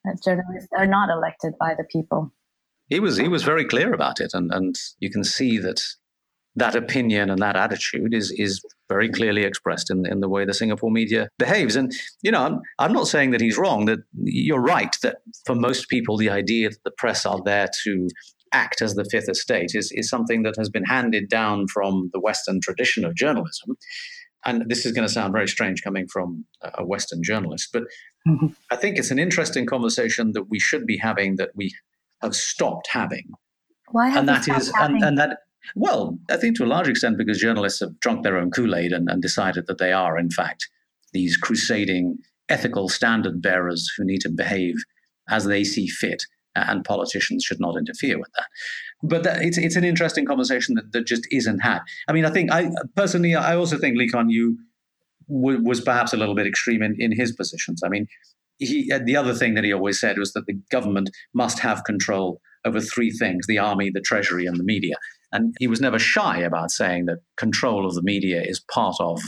that 0.05 0.23
journalists 0.23 0.71
are 0.77 0.87
not 0.87 1.11
elected 1.11 1.55
by 1.59 1.75
the 1.77 1.85
people. 1.85 2.33
He 2.89 3.01
was 3.01 3.17
he 3.17 3.29
was 3.29 3.43
very 3.43 3.65
clear 3.65 3.93
about 3.93 4.21
it, 4.21 4.33
and 4.35 4.53
and 4.53 4.75
you 4.99 5.11
can 5.11 5.25
see 5.25 5.59
that 5.59 5.81
that 6.57 6.75
opinion 6.75 7.31
and 7.31 7.41
that 7.41 7.57
attitude 7.57 8.13
is 8.13 8.33
is 8.33 8.61
very 8.89 9.09
clearly 9.09 9.45
expressed 9.45 9.91
in 9.91 10.05
in 10.07 10.21
the 10.21 10.29
way 10.29 10.45
the 10.45 10.55
Singapore 10.55 10.91
media 10.91 11.29
behaves. 11.39 11.77
And 11.77 11.93
you 12.23 12.33
know, 12.33 12.43
I'm, 12.43 12.61
I'm 12.79 12.93
not 12.93 13.07
saying 13.07 13.31
that 13.31 13.41
he's 13.41 13.59
wrong. 13.59 13.85
That 13.85 14.01
you're 14.23 14.61
right. 14.61 14.97
That 15.03 15.19
for 15.47 15.55
most 15.55 15.89
people, 15.89 16.17
the 16.17 16.31
idea 16.31 16.71
that 16.71 16.83
the 16.85 16.93
press 16.99 17.25
are 17.25 17.41
there 17.45 17.69
to 17.85 18.09
act 18.53 18.83
as 18.83 18.95
the 18.95 19.05
fifth 19.05 19.29
estate 19.29 19.75
is 19.75 19.93
is 19.93 20.09
something 20.09 20.43
that 20.43 20.57
has 20.57 20.69
been 20.69 20.85
handed 20.85 21.29
down 21.29 21.69
from 21.69 22.11
the 22.13 22.21
Western 22.21 22.61
tradition 22.61 23.05
of 23.05 23.15
journalism. 23.15 23.77
And 24.45 24.69
this 24.69 24.87
is 24.87 24.93
going 24.93 25.07
to 25.07 25.13
sound 25.13 25.33
very 25.33 25.49
strange 25.49 25.83
coming 25.83 26.07
from 26.09 26.45
a 26.63 26.85
Western 26.85 27.23
journalist, 27.23 27.69
but 27.73 27.83
mm-hmm. 28.27 28.49
I 28.71 28.77
think 28.77 28.99
it's 28.99 29.11
an 29.11 29.19
interesting 29.19 29.67
conversation 29.67 30.33
that 30.33 30.49
we 30.49 30.59
should 30.59 30.87
be 30.87 30.97
having 30.97 31.37
that 31.37 31.51
we 31.55 31.75
have 32.23 32.35
stopped 32.35 32.89
having. 32.91 33.31
Why 33.91 34.09
have 34.09 34.21
and 34.21 34.29
that 34.29 34.49
is 34.49 34.73
and, 34.79 35.03
and, 35.03 35.19
that 35.19 35.41
well, 35.75 36.19
I 36.31 36.37
think 36.37 36.57
to 36.57 36.65
a 36.65 36.67
large 36.67 36.89
extent 36.89 37.19
because 37.19 37.39
journalists 37.39 37.81
have 37.81 37.99
drunk 38.01 38.23
their 38.23 38.39
own 38.39 38.51
Kool 38.51 38.75
Aid 38.75 38.93
and, 38.93 39.11
and 39.11 39.21
decided 39.21 39.67
that 39.67 39.79
they 39.79 39.93
are, 39.93 40.19
in 40.19 40.31
fact, 40.31 40.69
these 41.13 41.37
crusading 41.37 42.19
ethical 42.49 42.89
standard 42.89 43.43
bearers 43.43 43.91
who 43.97 44.05
need 44.05 44.21
to 44.23 44.29
behave 44.29 44.77
as 45.29 45.45
they 45.45 45.65
see 45.65 45.87
fit, 45.87 46.25
and 46.57 46.85
politicians 46.85 47.45
should 47.45 47.61
not 47.61 47.77
interfere 47.77 48.19
with 48.19 48.31
that. 48.37 48.47
But 49.03 49.23
that, 49.23 49.43
it's 49.43 49.59
it's 49.59 49.77
an 49.77 49.85
interesting 49.85 50.27
conversation 50.27 50.75
that, 50.75 50.93
that 50.93 51.07
just 51.07 51.27
isn't 51.31 51.61
had. 51.61 51.81
I 52.09 52.13
mean, 52.13 52.25
I 52.25 52.31
think 52.31 52.51
I 52.51 52.71
personally, 52.97 53.35
I 53.35 53.57
also 53.57 53.79
think 53.79 53.97
Lee 53.97 54.09
Kuan 54.09 54.31
Yew 54.31 54.59
w- 55.29 55.63
was 55.63 55.81
perhaps 55.81 56.13
a 56.13 56.17
little 56.17 56.35
bit 56.35 56.47
extreme 56.47 56.83
in, 56.83 56.97
in 56.99 57.13
his 57.13 57.33
positions. 57.33 57.83
I 57.85 57.89
mean, 57.89 58.07
he 58.59 58.91
uh, 58.93 59.01
the 59.03 59.17
other 59.17 59.35
thing 59.35 59.55
that 59.55 59.65
he 59.65 59.73
always 59.73 60.01
said 60.01 60.19
was 60.19 60.33
that 60.33 60.47
the 60.47 60.59
government 60.71 61.11
must 61.35 61.61
have 61.61 61.85
control 61.85 62.41
over 62.65 62.81
three 62.81 63.11
things: 63.11 63.47
the 63.47 63.59
army, 63.59 63.91
the 63.91 64.01
treasury, 64.01 64.47
and 64.47 64.59
the 64.59 64.65
media. 64.65 64.97
And 65.33 65.55
he 65.61 65.69
was 65.69 65.81
never 65.81 65.99
shy 65.99 66.41
about 66.41 66.73
saying 66.73 67.07
that 67.07 67.19
control 67.37 67.87
of 67.87 67.95
the 67.95 68.03
media 68.03 68.43
is 68.43 68.61
part 68.73 68.97
of 68.99 69.21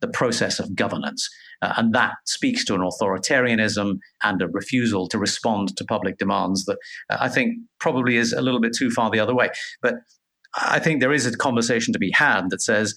the 0.00 0.08
process 0.08 0.58
of 0.58 0.74
governance. 0.74 1.28
Uh, 1.60 1.74
and 1.76 1.92
that 1.94 2.14
speaks 2.24 2.64
to 2.64 2.74
an 2.74 2.80
authoritarianism 2.80 3.98
and 4.22 4.42
a 4.42 4.48
refusal 4.48 5.08
to 5.08 5.18
respond 5.18 5.76
to 5.76 5.84
public 5.84 6.18
demands 6.18 6.64
that 6.66 6.78
uh, 7.10 7.18
I 7.20 7.28
think 7.28 7.56
probably 7.80 8.16
is 8.16 8.32
a 8.32 8.40
little 8.40 8.60
bit 8.60 8.74
too 8.74 8.90
far 8.90 9.10
the 9.10 9.20
other 9.20 9.34
way. 9.34 9.50
But 9.82 9.94
I 10.54 10.78
think 10.78 11.00
there 11.00 11.12
is 11.12 11.26
a 11.26 11.36
conversation 11.36 11.92
to 11.92 11.98
be 11.98 12.10
had 12.12 12.50
that 12.50 12.62
says, 12.62 12.96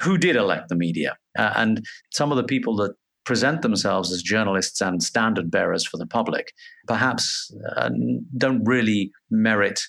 who 0.00 0.16
did 0.18 0.36
elect 0.36 0.68
the 0.68 0.76
media? 0.76 1.16
Uh, 1.38 1.52
and 1.56 1.84
some 2.12 2.30
of 2.30 2.36
the 2.36 2.44
people 2.44 2.76
that 2.76 2.94
present 3.24 3.60
themselves 3.60 4.10
as 4.10 4.22
journalists 4.22 4.80
and 4.80 5.02
standard 5.02 5.50
bearers 5.50 5.86
for 5.86 5.98
the 5.98 6.06
public 6.06 6.54
perhaps 6.86 7.54
uh, 7.76 7.90
don't 8.38 8.64
really 8.64 9.12
merit 9.30 9.82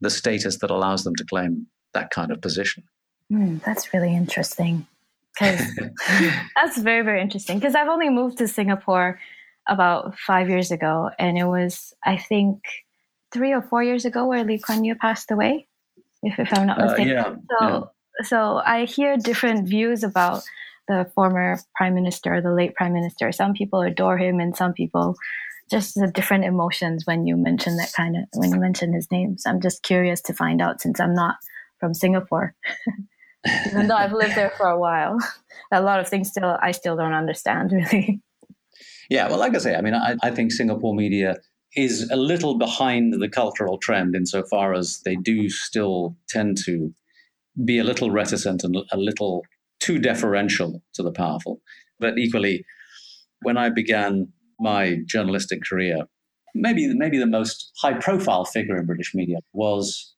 the 0.00 0.08
status 0.08 0.60
that 0.60 0.70
allows 0.70 1.04
them 1.04 1.14
to 1.14 1.24
claim 1.24 1.66
that 1.92 2.10
kind 2.10 2.30
of 2.30 2.40
position. 2.40 2.82
Mm, 3.30 3.62
that's 3.64 3.92
really 3.92 4.14
interesting. 4.14 4.86
Because 5.38 5.60
that's 6.56 6.78
very, 6.78 7.04
very 7.04 7.20
interesting. 7.20 7.58
Because 7.58 7.74
I've 7.74 7.88
only 7.88 8.08
moved 8.08 8.38
to 8.38 8.48
Singapore 8.48 9.20
about 9.68 10.18
five 10.18 10.48
years 10.48 10.70
ago, 10.70 11.10
and 11.18 11.36
it 11.36 11.44
was, 11.44 11.92
I 12.04 12.16
think, 12.16 12.62
three 13.32 13.52
or 13.52 13.62
four 13.62 13.82
years 13.82 14.04
ago 14.04 14.26
where 14.26 14.44
Lee 14.44 14.58
Kuan 14.58 14.84
Yew 14.84 14.94
passed 14.94 15.30
away, 15.30 15.66
if, 16.22 16.38
if 16.38 16.56
I'm 16.56 16.66
not 16.66 16.80
uh, 16.80 16.86
mistaken. 16.86 17.18
Uh, 17.18 17.22
yeah, 17.22 17.34
so, 17.58 17.68
yeah. 17.68 18.26
so 18.26 18.62
I 18.64 18.84
hear 18.84 19.16
different 19.16 19.68
views 19.68 20.02
about 20.04 20.42
the 20.88 21.10
former 21.14 21.58
prime 21.74 21.94
minister, 21.94 22.40
the 22.40 22.52
late 22.52 22.74
prime 22.74 22.92
minister. 22.92 23.32
Some 23.32 23.52
people 23.52 23.82
adore 23.82 24.18
him, 24.18 24.40
and 24.40 24.56
some 24.56 24.72
people 24.72 25.16
just 25.68 25.96
the 25.96 26.06
different 26.06 26.44
emotions 26.44 27.04
when 27.06 27.26
you 27.26 27.36
mention 27.36 27.76
that 27.76 27.92
kind 27.92 28.16
of 28.16 28.22
when 28.34 28.52
you 28.52 28.60
mention 28.60 28.92
his 28.92 29.10
name. 29.10 29.36
So 29.36 29.50
I'm 29.50 29.60
just 29.60 29.82
curious 29.82 30.20
to 30.22 30.32
find 30.32 30.62
out 30.62 30.80
since 30.80 31.00
I'm 31.00 31.14
not 31.14 31.36
from 31.80 31.92
Singapore. 31.92 32.54
Even 33.66 33.88
though 33.88 33.96
I've 33.96 34.12
lived 34.12 34.34
there 34.34 34.52
for 34.56 34.66
a 34.66 34.78
while, 34.78 35.18
a 35.72 35.80
lot 35.80 36.00
of 36.00 36.08
things 36.08 36.28
still 36.28 36.56
I 36.62 36.72
still 36.72 36.96
don't 36.96 37.12
understand 37.12 37.72
really. 37.72 38.20
Yeah, 39.08 39.28
well, 39.28 39.38
like 39.38 39.54
I 39.54 39.58
say, 39.58 39.74
I 39.76 39.80
mean, 39.82 39.94
I, 39.94 40.16
I 40.22 40.30
think 40.30 40.50
Singapore 40.50 40.94
media 40.94 41.36
is 41.76 42.08
a 42.10 42.16
little 42.16 42.58
behind 42.58 43.14
the 43.14 43.28
cultural 43.28 43.78
trend 43.78 44.16
insofar 44.16 44.74
as 44.74 45.00
they 45.04 45.14
do 45.16 45.48
still 45.48 46.16
tend 46.28 46.56
to 46.64 46.92
be 47.64 47.78
a 47.78 47.84
little 47.84 48.10
reticent 48.10 48.64
and 48.64 48.76
a 48.90 48.96
little 48.96 49.42
too 49.80 49.98
deferential 49.98 50.82
to 50.94 51.02
the 51.02 51.12
powerful. 51.12 51.60
But 52.00 52.18
equally, 52.18 52.64
when 53.42 53.56
I 53.56 53.68
began 53.68 54.32
my 54.58 54.98
journalistic 55.06 55.62
career, 55.62 56.06
maybe 56.54 56.92
maybe 56.94 57.18
the 57.18 57.26
most 57.26 57.70
high 57.80 57.94
profile 57.94 58.44
figure 58.44 58.76
in 58.76 58.86
British 58.86 59.14
media 59.14 59.38
was 59.52 60.14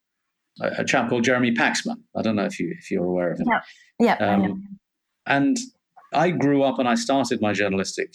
a, 0.61 0.81
a, 0.83 0.85
chap 0.85 1.09
called 1.09 1.25
Jeremy 1.25 1.53
Paxman. 1.53 1.97
I 2.16 2.23
don't 2.23 2.37
know 2.37 2.44
if 2.44 2.59
you 2.59 2.75
if 2.79 2.90
you're 2.90 3.05
aware 3.05 3.33
of 3.33 3.40
him. 3.40 3.47
Yeah, 3.49 3.62
yeah. 3.99 4.35
Um, 4.35 4.79
I 5.27 5.37
and 5.37 5.57
I 6.12 6.31
grew 6.31 6.62
up 6.62 6.79
and 6.79 6.88
I 6.88 6.94
started 6.94 7.40
my 7.40 7.53
journalistic 7.53 8.14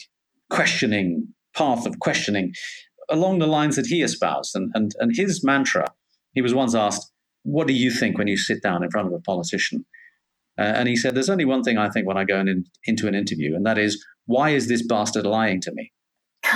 questioning 0.50 1.28
path 1.56 1.86
of 1.86 2.00
questioning 2.00 2.54
along 3.10 3.40
the 3.40 3.48
lines 3.48 3.76
that 3.76 3.88
he 3.88 4.02
espoused. 4.02 4.56
And 4.56 4.72
and 4.74 4.94
and 5.00 5.16
his 5.16 5.44
mantra, 5.44 5.92
he 6.34 6.42
was 6.42 6.54
once 6.54 6.76
asked, 6.76 7.12
"What 7.44 7.68
do 7.68 7.74
you 7.74 7.92
think 7.92 8.18
when 8.18 8.28
you 8.28 8.38
sit 8.38 8.62
down 8.62 8.84
in 8.84 8.92
front 8.92 9.08
of 9.08 9.14
a 9.14 9.20
politician?" 9.20 9.86
Uh, 10.58 10.62
and 10.62 10.88
he 10.88 10.96
said, 10.96 11.16
"There's 11.16 11.30
only 11.30 11.46
one 11.46 11.64
thing 11.64 11.78
I 11.78 11.90
think 11.90 12.08
when 12.08 12.18
I 12.18 12.26
go 12.26 12.40
in, 12.40 12.66
into 12.86 13.08
an 13.08 13.16
interview, 13.16 13.56
and 13.56 13.66
that 13.66 13.78
is, 13.78 14.04
why 14.26 14.52
is 14.52 14.68
this 14.68 14.86
bastard 14.86 15.26
lying 15.26 15.62
to 15.62 15.72
me?" 15.74 15.92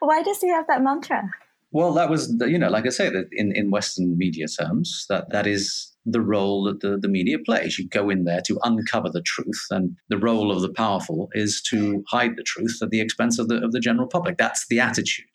Why 0.00 0.22
does 0.22 0.40
he 0.40 0.48
have 0.48 0.66
that 0.68 0.82
mantra? 0.82 1.28
Well, 1.70 1.92
that 1.92 2.08
was, 2.08 2.34
you 2.46 2.58
know, 2.58 2.70
like 2.70 2.86
I 2.86 2.90
say, 2.90 3.10
that 3.10 3.26
in, 3.32 3.52
in 3.54 3.70
Western 3.70 4.16
media 4.16 4.46
terms, 4.48 5.04
that, 5.10 5.30
that 5.30 5.46
is 5.46 5.94
the 6.06 6.22
role 6.22 6.64
that 6.64 6.80
the, 6.80 6.96
the 6.96 7.08
media 7.08 7.36
plays. 7.44 7.78
You 7.78 7.86
go 7.88 8.08
in 8.08 8.24
there 8.24 8.40
to 8.46 8.58
uncover 8.62 9.10
the 9.10 9.20
truth, 9.20 9.66
and 9.70 9.94
the 10.08 10.16
role 10.16 10.50
of 10.50 10.62
the 10.62 10.72
powerful 10.72 11.28
is 11.32 11.60
to 11.70 12.02
hide 12.08 12.36
the 12.36 12.42
truth 12.42 12.78
at 12.82 12.88
the 12.88 13.02
expense 13.02 13.38
of 13.38 13.48
the, 13.48 13.62
of 13.62 13.72
the 13.72 13.80
general 13.80 14.08
public. 14.08 14.38
That's 14.38 14.66
the 14.68 14.80
attitude. 14.80 15.26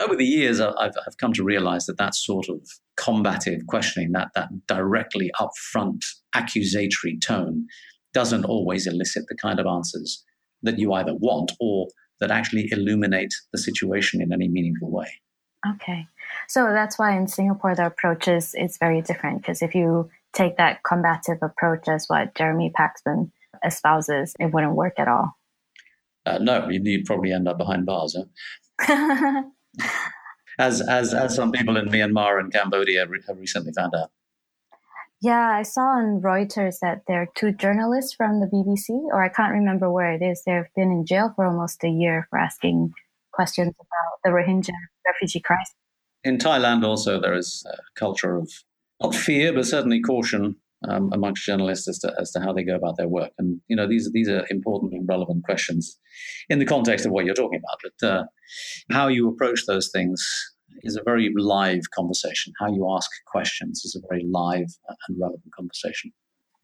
Over 0.00 0.16
the 0.16 0.24
years, 0.24 0.58
I've, 0.58 0.72
I've 0.80 1.18
come 1.20 1.34
to 1.34 1.44
realize 1.44 1.84
that 1.84 1.98
that 1.98 2.14
sort 2.14 2.48
of 2.48 2.66
combative 2.96 3.66
questioning, 3.66 4.12
that, 4.12 4.28
that 4.34 4.48
directly 4.66 5.30
upfront 5.38 6.06
accusatory 6.34 7.18
tone, 7.18 7.66
doesn't 8.14 8.46
always 8.46 8.86
elicit 8.86 9.24
the 9.28 9.36
kind 9.36 9.60
of 9.60 9.66
answers 9.66 10.24
that 10.62 10.78
you 10.78 10.94
either 10.94 11.14
want 11.14 11.52
or 11.60 11.88
that 12.20 12.30
actually 12.30 12.68
illuminate 12.72 13.34
the 13.52 13.58
situation 13.58 14.22
in 14.22 14.32
any 14.32 14.48
meaningful 14.48 14.90
way. 14.90 15.08
Okay. 15.66 16.06
So 16.48 16.72
that's 16.72 16.98
why 16.98 17.16
in 17.16 17.28
Singapore 17.28 17.74
the 17.74 17.86
approach 17.86 18.28
is, 18.28 18.54
is 18.54 18.78
very 18.78 19.00
different 19.00 19.42
because 19.42 19.62
if 19.62 19.74
you 19.74 20.10
take 20.32 20.56
that 20.56 20.82
combative 20.82 21.38
approach 21.42 21.88
as 21.88 22.06
what 22.08 22.34
Jeremy 22.34 22.72
Paxman 22.76 23.30
espouses, 23.62 24.34
it 24.40 24.52
wouldn't 24.52 24.74
work 24.74 24.94
at 24.98 25.08
all. 25.08 25.36
Uh, 26.24 26.38
no, 26.38 26.68
you'd 26.68 27.04
probably 27.04 27.32
end 27.32 27.48
up 27.48 27.58
behind 27.58 27.86
bars. 27.86 28.16
Huh? 28.80 29.42
as, 30.58 30.80
as, 30.80 31.14
as 31.14 31.34
some 31.34 31.52
people 31.52 31.76
in 31.76 31.88
Myanmar 31.88 32.40
and 32.40 32.52
Cambodia 32.52 33.06
have 33.26 33.38
recently 33.38 33.72
found 33.72 33.94
out. 33.94 34.10
Yeah, 35.20 35.50
I 35.50 35.62
saw 35.62 35.82
on 35.82 36.20
Reuters 36.20 36.80
that 36.80 37.02
there 37.06 37.22
are 37.22 37.28
two 37.36 37.52
journalists 37.52 38.12
from 38.12 38.40
the 38.40 38.46
BBC, 38.46 38.88
or 39.12 39.22
I 39.22 39.28
can't 39.28 39.52
remember 39.52 39.88
where 39.88 40.12
it 40.12 40.20
is. 40.20 40.42
They've 40.44 40.66
been 40.74 40.90
in 40.90 41.06
jail 41.06 41.32
for 41.36 41.44
almost 41.44 41.84
a 41.84 41.88
year 41.88 42.26
for 42.28 42.40
asking 42.40 42.92
questions 43.32 43.74
about 43.78 44.18
the 44.24 44.30
Rohingya 44.30 44.74
refugee 45.06 45.40
crisis. 45.40 45.74
In 46.24 46.38
Thailand, 46.38 46.84
also, 46.84 47.20
there 47.20 47.34
is 47.34 47.64
a 47.66 47.76
culture 47.98 48.36
of 48.36 48.50
not 49.02 49.14
fear, 49.14 49.52
but 49.52 49.66
certainly 49.66 50.00
caution 50.00 50.56
um, 50.88 51.10
amongst 51.12 51.44
journalists 51.44 51.88
as 51.88 51.98
to, 52.00 52.12
as 52.20 52.30
to 52.32 52.40
how 52.40 52.52
they 52.52 52.62
go 52.62 52.76
about 52.76 52.96
their 52.96 53.08
work. 53.08 53.30
And, 53.38 53.60
you 53.68 53.76
know, 53.76 53.88
these, 53.88 54.10
these 54.12 54.28
are 54.28 54.46
important 54.50 54.92
and 54.92 55.08
relevant 55.08 55.44
questions 55.44 55.98
in 56.48 56.58
the 56.58 56.66
context 56.66 57.06
of 57.06 57.12
what 57.12 57.24
you're 57.24 57.34
talking 57.34 57.60
about. 57.60 57.78
But 57.82 58.08
uh, 58.08 58.24
how 58.90 59.08
you 59.08 59.28
approach 59.28 59.66
those 59.66 59.90
things 59.92 60.24
is 60.82 60.96
a 60.96 61.02
very 61.04 61.32
live 61.36 61.82
conversation. 61.94 62.52
How 62.60 62.72
you 62.72 62.88
ask 62.94 63.10
questions 63.26 63.82
is 63.84 63.94
a 63.96 64.06
very 64.08 64.24
live 64.30 64.70
and 65.08 65.18
relevant 65.20 65.52
conversation. 65.54 66.12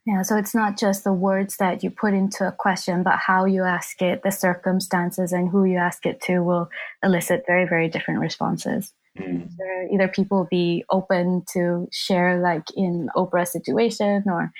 Yeah, 0.09 0.23
so 0.23 0.39
it's 0.39 0.55
not 0.55 0.79
just 0.79 1.05
the 1.05 1.13
words 1.13 1.59
that 1.59 1.85
you 1.85 1.91
put 1.91 2.15
into 2.15 2.49
a 2.49 2.53
question, 2.53 3.03
but 3.03 3.19
how 3.19 3.45
you 3.45 3.65
ask 3.65 4.01
it, 4.01 4.23
the 4.23 4.31
circumstances, 4.31 5.33
and 5.33 5.51
who 5.51 5.67
you 5.67 5.77
ask 5.77 6.07
it 6.07 6.23
to 6.23 6.39
will 6.39 6.71
elicit 7.03 7.45
very, 7.47 7.69
very 7.69 7.89
different 7.89 8.21
responses. 8.21 8.95
Mm. 9.19 9.51
Either 9.93 10.09
people 10.09 10.49
be 10.51 10.83
open 10.91 11.45
to 11.53 11.89
share, 11.93 12.41
like 12.41 12.63
in 12.75 13.11
Oprah's 13.15 13.53
situation, 13.53 14.23
or 14.27 14.51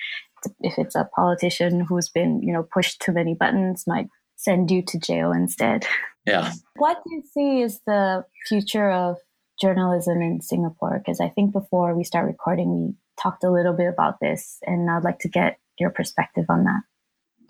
if 0.61 0.75
it's 0.77 0.95
a 0.95 1.09
politician 1.17 1.81
who's 1.81 2.11
been, 2.11 2.43
you 2.43 2.53
know, 2.53 2.69
pushed 2.71 3.01
too 3.01 3.13
many 3.13 3.33
buttons, 3.33 3.85
might 3.87 4.09
send 4.37 4.71
you 4.71 4.83
to 4.83 4.99
jail 4.99 5.33
instead. 5.33 5.87
Yeah. 6.27 6.53
What 6.77 6.99
do 7.07 7.15
you 7.15 7.23
see 7.33 7.63
is 7.63 7.81
the 7.87 8.27
future 8.47 8.91
of 8.91 9.17
journalism 9.59 10.21
in 10.21 10.43
Singapore? 10.43 10.99
Because 10.99 11.21
I 11.21 11.31
think 11.31 11.55
before 11.55 11.97
we 11.97 12.05
start 12.05 12.27
recording, 12.27 12.71
we 12.71 12.95
talked 13.21 13.45
a 13.45 13.51
little 13.51 13.73
bit 13.73 13.89
about 13.89 14.21
this, 14.21 14.59
and 14.67 14.91
I'd 14.91 15.05
like 15.05 15.19
to 15.21 15.29
get 15.29 15.59
your 15.79 15.91
perspective 15.91 16.47
on 16.49 16.65
that. 16.65 16.81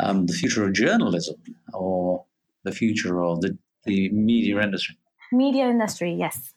Um, 0.00 0.26
the 0.26 0.32
future 0.32 0.64
of 0.64 0.72
journalism, 0.72 1.36
or 1.74 2.24
the 2.64 2.72
future 2.72 3.22
of 3.22 3.40
the, 3.40 3.56
the 3.84 4.10
media 4.10 4.60
industry? 4.60 4.96
Media 5.32 5.68
industry, 5.68 6.14
yes. 6.14 6.54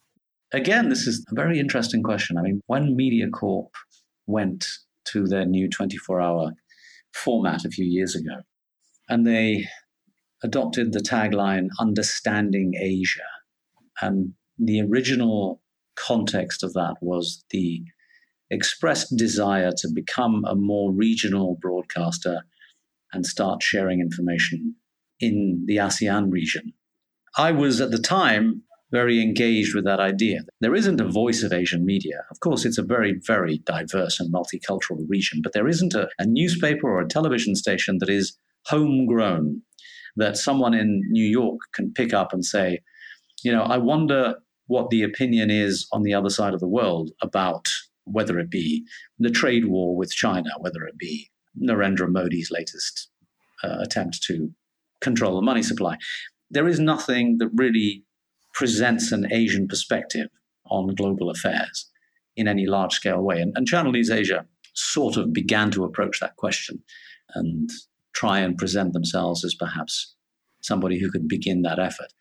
Again, 0.54 0.90
this 0.90 1.08
is 1.08 1.26
a 1.32 1.36
very 1.36 1.60
interesting 1.60 2.04
question. 2.04 2.38
I 2.38 2.42
mean, 2.42 2.62
when 2.68 2.98
MediaCorp 2.98 3.70
went 4.28 4.66
to 5.06 5.28
their 5.28 5.46
new 5.46 5.70
24 5.70 6.22
hour 6.22 6.52
format 7.14 7.66
a 7.66 7.70
few 7.70 7.86
years 7.86 8.16
ago, 8.16 8.42
and 9.10 9.26
they 9.26 9.66
adopted 10.44 10.94
the 10.94 11.00
tagline 11.00 11.68
Understanding 11.80 12.74
Asia. 12.80 13.20
And 14.02 14.34
the 14.58 14.82
original 14.82 15.62
context 15.96 16.64
of 16.64 16.74
that 16.74 16.96
was 17.02 17.44
the 17.52 17.84
expressed 18.52 19.16
desire 19.16 19.72
to 19.78 19.90
become 19.94 20.44
a 20.46 20.56
more 20.56 20.92
regional 20.92 21.58
broadcaster 21.60 22.44
and 23.14 23.26
start 23.26 23.64
sharing 23.64 24.00
information 24.00 24.76
in 25.20 25.64
the 25.66 25.78
ASEAN 25.78 26.32
region. 26.32 26.74
I 27.38 27.52
was 27.52 27.82
at 27.82 27.92
the 27.92 28.00
time 28.00 28.64
very 28.92 29.22
engaged 29.22 29.74
with 29.74 29.86
that 29.86 30.02
idea. 30.02 30.42
There 30.60 30.76
isn't 30.76 31.00
a 31.00 31.08
voice 31.08 31.44
of 31.44 31.54
Asian 31.54 31.86
media. 31.86 32.26
Of 32.30 32.42
course, 32.42 32.66
it's 32.66 32.78
a 32.78 32.84
very, 32.84 33.20
very 33.26 33.60
diverse 33.60 34.20
and 34.20 34.34
multicultural 34.34 35.06
region, 35.08 35.40
but 35.42 35.54
there 35.54 35.68
isn't 35.68 35.94
a, 35.94 36.10
a 36.20 36.26
newspaper 36.26 36.90
or 36.90 37.00
a 37.00 37.08
television 37.08 37.56
station 37.56 38.00
that 38.00 38.10
is 38.10 38.38
homegrown, 38.66 39.62
that 40.18 40.36
someone 40.36 40.74
in 40.74 41.02
New 41.10 41.26
York 41.26 41.60
can 41.74 41.94
pick 41.94 42.14
up 42.14 42.34
and 42.34 42.44
say, 42.44 42.80
you 43.44 43.52
know, 43.52 43.64
I 43.64 43.78
wonder 43.78 44.36
what 44.68 44.90
the 44.90 45.04
opinion 45.04 45.50
is 45.50 45.88
on 45.94 46.04
the 46.04 46.14
other 46.14 46.30
side 46.30 46.54
of 46.54 46.60
the 46.60 46.68
world 46.68 47.12
about 47.22 47.70
whether 48.06 48.40
it 48.40 48.50
be 48.50 48.86
the 49.20 49.30
trade 49.30 49.66
war 49.66 49.96
with 49.96 50.12
China, 50.12 50.50
whether 50.60 50.84
it 50.84 50.98
be 50.98 51.30
Narendra 51.60 52.10
Modi's 52.10 52.52
latest 52.52 53.10
uh, 53.64 53.78
attempt 53.80 54.22
to 54.24 54.52
control 55.02 55.36
the 55.36 55.42
money 55.42 55.64
supply. 55.64 55.98
There 56.50 56.68
is 56.68 56.80
nothing 56.80 57.38
that 57.40 57.50
really 57.54 58.04
presents 58.54 59.12
an 59.12 59.32
Asian 59.32 59.68
perspective 59.68 60.28
on 60.70 60.96
global 60.96 61.30
affairs 61.30 61.90
in 62.36 62.48
any 62.48 62.66
large 62.66 62.94
scale 62.94 63.22
way. 63.22 63.42
And, 63.42 63.54
and 63.56 63.68
Channel 63.68 63.96
Asia 63.96 64.46
sort 64.74 65.18
of 65.18 65.34
began 65.34 65.72
to 65.72 65.84
approach 65.84 66.20
that 66.20 66.38
question 66.38 66.82
and 67.36 67.70
try 68.14 68.40
and 68.40 68.58
present 68.58 68.94
themselves 68.94 69.44
as 69.44 69.56
perhaps 69.56 70.16
somebody 70.62 71.00
who 71.00 71.12
could 71.12 71.28
begin 71.28 71.62
that 71.64 71.80
effort. 71.80 72.14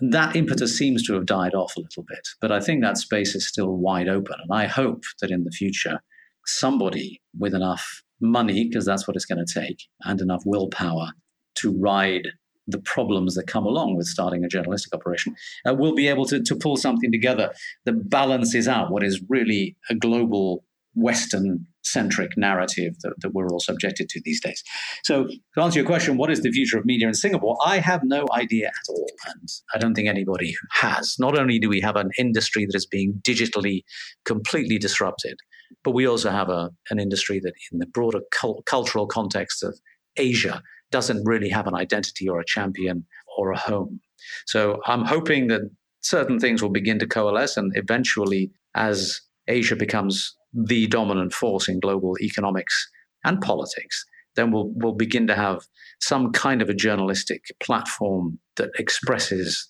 That 0.00 0.36
impetus 0.36 0.78
seems 0.78 1.02
to 1.06 1.14
have 1.14 1.26
died 1.26 1.54
off 1.54 1.76
a 1.76 1.80
little 1.80 2.04
bit, 2.08 2.26
but 2.40 2.52
I 2.52 2.60
think 2.60 2.82
that 2.82 2.98
space 2.98 3.34
is 3.34 3.48
still 3.48 3.76
wide 3.76 4.08
open. 4.08 4.36
And 4.40 4.52
I 4.52 4.66
hope 4.66 5.02
that 5.20 5.30
in 5.30 5.44
the 5.44 5.50
future, 5.50 6.00
somebody 6.46 7.20
with 7.36 7.54
enough 7.54 8.02
money, 8.20 8.68
because 8.68 8.84
that's 8.84 9.08
what 9.08 9.16
it's 9.16 9.24
going 9.24 9.44
to 9.44 9.60
take, 9.60 9.82
and 10.04 10.20
enough 10.20 10.42
willpower 10.44 11.12
to 11.56 11.76
ride 11.78 12.28
the 12.68 12.78
problems 12.78 13.34
that 13.34 13.46
come 13.46 13.64
along 13.64 13.96
with 13.96 14.06
starting 14.06 14.44
a 14.44 14.48
journalistic 14.48 14.94
operation, 14.94 15.34
uh, 15.68 15.74
will 15.74 15.94
be 15.94 16.06
able 16.06 16.26
to, 16.26 16.42
to 16.42 16.54
pull 16.54 16.76
something 16.76 17.10
together 17.10 17.52
that 17.86 18.10
balances 18.10 18.68
out 18.68 18.92
what 18.92 19.02
is 19.02 19.22
really 19.28 19.74
a 19.90 19.94
global 19.94 20.64
Western 20.94 21.66
centric 21.84 22.30
narrative 22.36 22.94
that, 23.02 23.14
that, 23.20 23.32
we're 23.32 23.48
all 23.48 23.60
subjected 23.60 24.08
to 24.10 24.20
these 24.24 24.40
days. 24.40 24.62
So, 25.04 25.26
to 25.54 25.62
answer 25.62 25.78
your 25.78 25.86
question, 25.86 26.16
what 26.16 26.30
is 26.30 26.42
the 26.42 26.50
future 26.50 26.78
of 26.78 26.84
media 26.84 27.08
in 27.08 27.14
Singapore? 27.14 27.56
I 27.64 27.78
have 27.78 28.02
no 28.04 28.26
idea 28.32 28.68
at 28.68 28.88
all. 28.88 29.06
And 29.26 29.48
I 29.74 29.78
don't 29.78 29.94
think 29.94 30.08
anybody 30.08 30.54
has. 30.72 31.16
Not 31.18 31.38
only 31.38 31.58
do 31.58 31.68
we 31.68 31.80
have 31.80 31.96
an 31.96 32.10
industry 32.18 32.66
that 32.66 32.74
is 32.74 32.86
being 32.86 33.20
digitally 33.22 33.82
completely 34.24 34.78
disrupted, 34.78 35.38
but 35.84 35.92
we 35.92 36.06
also 36.06 36.30
have 36.30 36.48
a, 36.48 36.70
an 36.90 36.98
industry 36.98 37.40
that, 37.40 37.52
in 37.72 37.78
the 37.78 37.86
broader 37.86 38.20
cult- 38.32 38.64
cultural 38.66 39.06
context 39.06 39.62
of 39.62 39.78
Asia, 40.16 40.62
doesn't 40.90 41.24
really 41.24 41.48
have 41.48 41.66
an 41.66 41.74
identity 41.74 42.28
or 42.28 42.40
a 42.40 42.44
champion 42.44 43.06
or 43.36 43.52
a 43.52 43.58
home. 43.58 44.00
So 44.46 44.80
I'm 44.86 45.04
hoping 45.04 45.48
that 45.48 45.62
certain 46.00 46.38
things 46.38 46.62
will 46.62 46.70
begin 46.70 46.98
to 46.98 47.06
coalesce 47.06 47.56
and 47.56 47.72
eventually, 47.76 48.50
as 48.74 49.20
Asia 49.46 49.76
becomes 49.76 50.34
the 50.52 50.86
dominant 50.86 51.32
force 51.32 51.68
in 51.68 51.80
global 51.80 52.16
economics 52.20 52.88
and 53.24 53.40
politics, 53.40 54.04
then 54.36 54.50
we'll, 54.50 54.70
we'll 54.74 54.94
begin 54.94 55.26
to 55.26 55.34
have 55.34 55.62
some 56.00 56.32
kind 56.32 56.62
of 56.62 56.68
a 56.68 56.74
journalistic 56.74 57.42
platform 57.60 58.38
that 58.56 58.70
expresses 58.78 59.68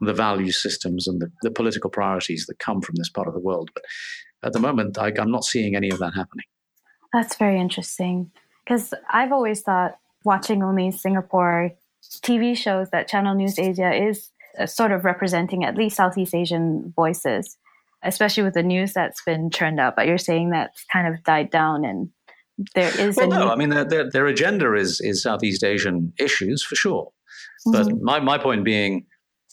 the 0.00 0.14
value 0.14 0.52
systems 0.52 1.06
and 1.06 1.20
the, 1.20 1.30
the 1.42 1.50
political 1.50 1.90
priorities 1.90 2.46
that 2.46 2.58
come 2.58 2.80
from 2.80 2.94
this 2.96 3.10
part 3.10 3.28
of 3.28 3.34
the 3.34 3.40
world. 3.40 3.70
But 3.74 3.84
at 4.42 4.52
the 4.52 4.60
moment, 4.60 4.98
I, 4.98 5.12
I'm 5.18 5.30
not 5.30 5.44
seeing 5.44 5.76
any 5.76 5.90
of 5.90 5.98
that 5.98 6.14
happening. 6.14 6.46
That's 7.12 7.36
very 7.36 7.60
interesting 7.60 8.30
because 8.64 8.94
I've 9.10 9.32
always 9.32 9.62
thought 9.62 9.98
watching 10.24 10.62
only 10.62 10.90
Singapore 10.90 11.72
TV 12.22 12.56
shows 12.56 12.90
that 12.90 13.08
Channel 13.08 13.34
News 13.34 13.58
Asia 13.58 13.92
is 13.92 14.30
uh, 14.58 14.66
sort 14.66 14.92
of 14.92 15.04
representing 15.04 15.64
at 15.64 15.76
least 15.76 15.96
Southeast 15.96 16.34
Asian 16.34 16.92
voices, 16.94 17.56
especially 18.02 18.42
with 18.42 18.54
the 18.54 18.62
news 18.62 18.92
that's 18.92 19.22
been 19.24 19.50
churned 19.50 19.80
out. 19.80 19.96
But 19.96 20.06
you're 20.06 20.18
saying 20.18 20.50
that's 20.50 20.84
kind 20.92 21.12
of 21.12 21.22
died 21.24 21.50
down 21.50 21.84
and 21.84 22.08
there 22.74 23.00
is 23.00 23.16
well, 23.16 23.28
no, 23.28 23.48
I 23.48 23.56
mean 23.56 23.70
their, 23.70 24.10
their, 24.10 24.26
agenda 24.26 24.74
is 24.74 25.00
is 25.00 25.22
Southeast 25.22 25.64
Asian 25.64 26.12
issues 26.18 26.62
for 26.62 26.74
sure, 26.74 27.10
mm-hmm. 27.66 27.72
but 27.72 28.02
my 28.02 28.20
my 28.20 28.36
point 28.36 28.64
being 28.64 29.06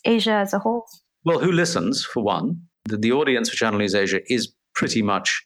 Asia 0.04 0.34
as 0.34 0.54
a 0.54 0.60
whole. 0.60 0.86
Well, 1.24 1.40
who 1.40 1.54
listens 1.54 2.04
for 2.04 2.22
one? 2.22 2.64
The, 2.86 2.98
the 2.98 3.14
audience 3.14 3.50
for 3.50 3.56
Channel 3.56 3.80
News 3.80 3.96
Asia 3.96 4.20
is 4.28 4.54
pretty 4.76 5.02
much 5.02 5.46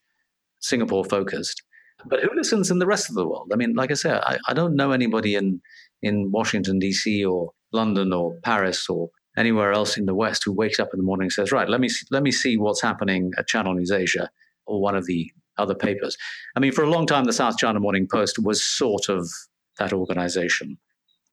Singapore 0.60 1.06
focused, 1.06 1.62
but 2.06 2.22
who 2.22 2.30
listens 2.36 2.72
in 2.72 2.80
the 2.80 2.88
rest 2.88 3.10
of 3.10 3.16
the 3.16 3.28
world? 3.28 3.52
I 3.54 3.56
mean, 3.56 3.74
like 3.74 3.92
I 3.92 3.96
said, 3.96 4.22
I, 4.24 4.38
I 4.48 4.54
don't 4.54 4.76
know 4.76 4.92
anybody 4.92 5.36
in, 5.36 5.62
in 6.02 6.32
Washington, 6.32 6.80
D.C. 6.80 7.24
or 7.26 7.52
London 7.72 8.14
or 8.14 8.38
Paris 8.44 8.90
or 8.90 9.10
anywhere 9.38 9.72
else 9.72 9.98
in 9.98 10.06
the 10.06 10.16
West 10.16 10.44
who 10.44 10.52
wakes 10.52 10.80
up 10.80 10.90
in 10.94 11.00
the 11.00 11.04
morning 11.04 11.26
and 11.26 11.34
says, 11.34 11.52
right, 11.52 11.70
let 11.70 11.80
me, 11.80 11.90
let 12.10 12.24
me 12.24 12.32
see 12.32 12.58
what's 12.58 12.82
happening 12.82 13.32
at 13.38 13.48
Channel 13.48 13.74
News 13.76 13.92
Asia 13.92 14.30
or 14.66 14.82
one 14.82 14.96
of 14.96 15.06
the 15.06 15.32
other 15.58 15.76
papers. 15.76 16.18
I 16.56 16.60
mean, 16.60 16.72
for 16.72 16.84
a 16.84 16.90
long 16.90 17.06
time, 17.06 17.26
the 17.26 17.34
South 17.34 17.58
China 17.58 17.80
Morning 17.80 18.08
Post 18.12 18.40
was 18.40 18.64
sort 18.64 19.10
of 19.10 19.30
that 19.78 19.94
organization 19.94 20.78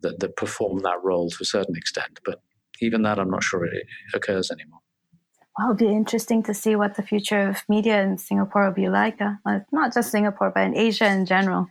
that, 0.02 0.20
that 0.20 0.36
performed 0.36 0.82
that 0.84 1.02
role 1.02 1.30
to 1.30 1.38
a 1.40 1.44
certain 1.44 1.76
extent. 1.76 2.20
But 2.24 2.40
even 2.80 3.02
that, 3.02 3.18
I'm 3.18 3.30
not 3.30 3.42
sure 3.42 3.64
it 3.64 3.86
occurs 4.14 4.50
anymore 4.50 4.80
well, 5.58 5.72
it'll 5.72 5.76
be 5.76 5.92
interesting 5.92 6.42
to 6.44 6.54
see 6.54 6.76
what 6.76 6.94
the 6.94 7.02
future 7.02 7.48
of 7.48 7.64
media 7.68 8.02
in 8.02 8.16
Singapore 8.16 8.66
will 8.66 8.74
be 8.74 8.88
like. 8.88 9.20
Uh, 9.20 9.60
not 9.72 9.92
just 9.92 10.10
Singapore, 10.10 10.52
but 10.54 10.64
in 10.64 10.76
Asia 10.76 11.06
in 11.06 11.26
general, 11.26 11.66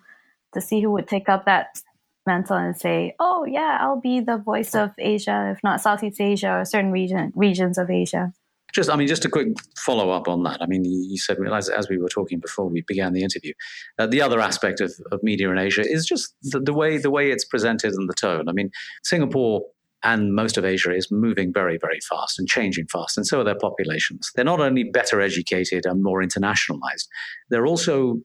to 0.54 0.62
see 0.62 0.82
who 0.82 0.92
would 0.92 1.08
take 1.08 1.30
up 1.30 1.46
that 1.46 1.82
mantle 2.28 2.58
and 2.58 2.78
say, 2.78 3.16
"Oh, 3.20 3.46
yeah, 3.46 3.80
I'll 3.82 4.00
be 4.00 4.20
the 4.20 4.38
voice 4.38 4.76
of 4.76 4.92
Asia, 5.00 5.54
if 5.56 5.64
not 5.64 5.82
Southeast 5.82 6.22
Asia 6.22 6.60
or 6.60 6.66
certain 6.66 6.92
region 6.92 7.32
regions 7.36 7.78
of 7.80 7.90
Asia." 7.90 8.34
Just, 8.74 8.90
I 8.90 8.96
mean, 8.96 9.08
just 9.08 9.26
a 9.26 9.30
quick 9.30 9.48
follow 9.78 10.12
up 10.12 10.28
on 10.28 10.44
that. 10.44 10.62
I 10.62 10.68
mean, 10.68 10.84
you 10.86 11.18
said 11.18 11.38
as, 11.52 11.70
as 11.70 11.90
we 11.90 11.98
were 11.98 12.10
talking 12.10 12.40
before 12.40 12.68
we 12.70 12.84
began 12.86 13.14
the 13.14 13.24
interview, 13.24 13.54
uh, 13.98 14.06
the 14.08 14.22
other 14.22 14.40
aspect 14.40 14.82
of, 14.82 14.92
of 15.12 15.24
media 15.24 15.50
in 15.50 15.58
Asia 15.58 15.82
is 15.82 16.06
just 16.06 16.36
the, 16.44 16.60
the 16.60 16.74
way 16.74 16.98
the 16.98 17.10
way 17.10 17.32
it's 17.32 17.46
presented 17.46 17.94
and 17.94 18.10
the 18.10 18.14
tone. 18.14 18.50
I 18.50 18.52
mean, 18.52 18.70
Singapore 19.04 19.64
and 20.04 20.36
most 20.36 20.58
of 20.58 20.66
Asia 20.66 20.94
is 20.94 21.10
moving 21.10 21.52
very, 21.52 21.78
very 21.80 22.00
fast 22.08 22.38
and 22.38 22.48
changing 22.48 22.88
fast, 22.88 23.18
and 23.18 23.26
so 23.26 23.40
are 23.42 23.44
their 23.44 23.58
populations. 23.58 24.30
They're 24.36 24.46
not 24.46 24.60
only 24.60 24.84
better 24.84 25.22
educated 25.22 25.86
and 25.86 26.04
more 26.04 26.22
internationalized, 26.22 27.08
they're 27.50 27.66
also 27.66 28.18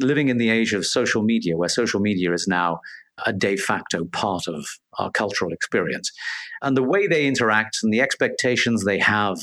living 0.00 0.28
in 0.28 0.38
the 0.38 0.50
age 0.50 0.72
of 0.74 0.86
social 0.86 1.22
media, 1.22 1.56
where 1.56 1.68
social 1.68 2.00
media 2.00 2.32
is 2.32 2.46
now 2.46 2.80
a 3.26 3.32
de 3.32 3.56
facto 3.56 4.04
part 4.06 4.48
of 4.48 4.64
our 4.98 5.10
cultural 5.10 5.52
experience. 5.52 6.10
And 6.62 6.76
the 6.76 6.82
way 6.82 7.06
they 7.06 7.26
interact 7.26 7.78
and 7.82 7.92
the 7.92 8.00
expectations 8.00 8.84
they 8.84 8.98
have 8.98 9.38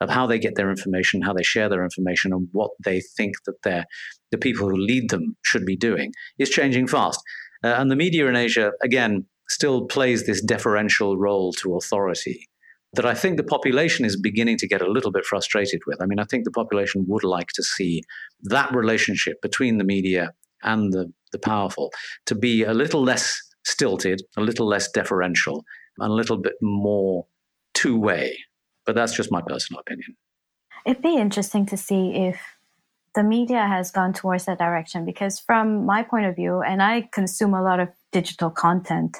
of 0.00 0.10
how 0.10 0.26
they 0.26 0.38
get 0.38 0.54
their 0.54 0.70
information, 0.70 1.22
how 1.22 1.32
they 1.32 1.42
share 1.42 1.68
their 1.68 1.82
information, 1.82 2.32
and 2.32 2.48
what 2.52 2.70
they 2.84 3.00
think 3.00 3.34
that 3.46 3.86
the 4.30 4.38
people 4.38 4.68
who 4.68 4.76
lead 4.76 5.10
them 5.10 5.36
should 5.42 5.66
be 5.66 5.76
doing 5.76 6.12
is 6.38 6.50
changing 6.50 6.86
fast. 6.86 7.20
Uh, 7.64 7.68
and 7.68 7.90
the 7.90 7.96
media 7.96 8.26
in 8.26 8.36
Asia, 8.36 8.70
again, 8.82 9.26
still 9.48 9.86
plays 9.86 10.26
this 10.26 10.42
deferential 10.42 11.16
role 11.16 11.52
to 11.54 11.76
authority 11.76 12.46
that 12.94 13.04
I 13.04 13.14
think 13.14 13.36
the 13.36 13.44
population 13.44 14.04
is 14.04 14.16
beginning 14.16 14.56
to 14.58 14.68
get 14.68 14.80
a 14.80 14.90
little 14.90 15.10
bit 15.10 15.24
frustrated 15.24 15.80
with. 15.86 16.00
I 16.00 16.06
mean, 16.06 16.18
I 16.18 16.24
think 16.24 16.44
the 16.44 16.50
population 16.50 17.04
would 17.08 17.24
like 17.24 17.48
to 17.48 17.62
see 17.62 18.02
that 18.44 18.74
relationship 18.74 19.42
between 19.42 19.78
the 19.78 19.84
media 19.84 20.32
and 20.62 20.92
the, 20.92 21.12
the 21.32 21.38
powerful 21.38 21.90
to 22.26 22.34
be 22.34 22.64
a 22.64 22.72
little 22.72 23.02
less 23.02 23.40
stilted, 23.64 24.22
a 24.36 24.40
little 24.40 24.66
less 24.66 24.90
deferential, 24.90 25.64
and 25.98 26.10
a 26.10 26.14
little 26.14 26.36
bit 26.36 26.54
more 26.62 27.26
two 27.74 27.98
way. 27.98 28.36
But 28.86 28.94
that's 28.94 29.14
just 29.14 29.30
my 29.30 29.42
personal 29.46 29.80
opinion. 29.80 30.16
It'd 30.86 31.02
be 31.02 31.16
interesting 31.16 31.66
to 31.66 31.76
see 31.76 32.14
if 32.14 32.40
the 33.14 33.22
media 33.22 33.66
has 33.66 33.90
gone 33.90 34.12
towards 34.12 34.44
that 34.46 34.58
direction 34.58 35.04
because, 35.04 35.38
from 35.38 35.84
my 35.84 36.02
point 36.02 36.26
of 36.26 36.36
view, 36.36 36.62
and 36.62 36.82
I 36.82 37.08
consume 37.12 37.54
a 37.54 37.62
lot 37.62 37.80
of 37.80 37.88
digital 38.12 38.50
content, 38.50 39.18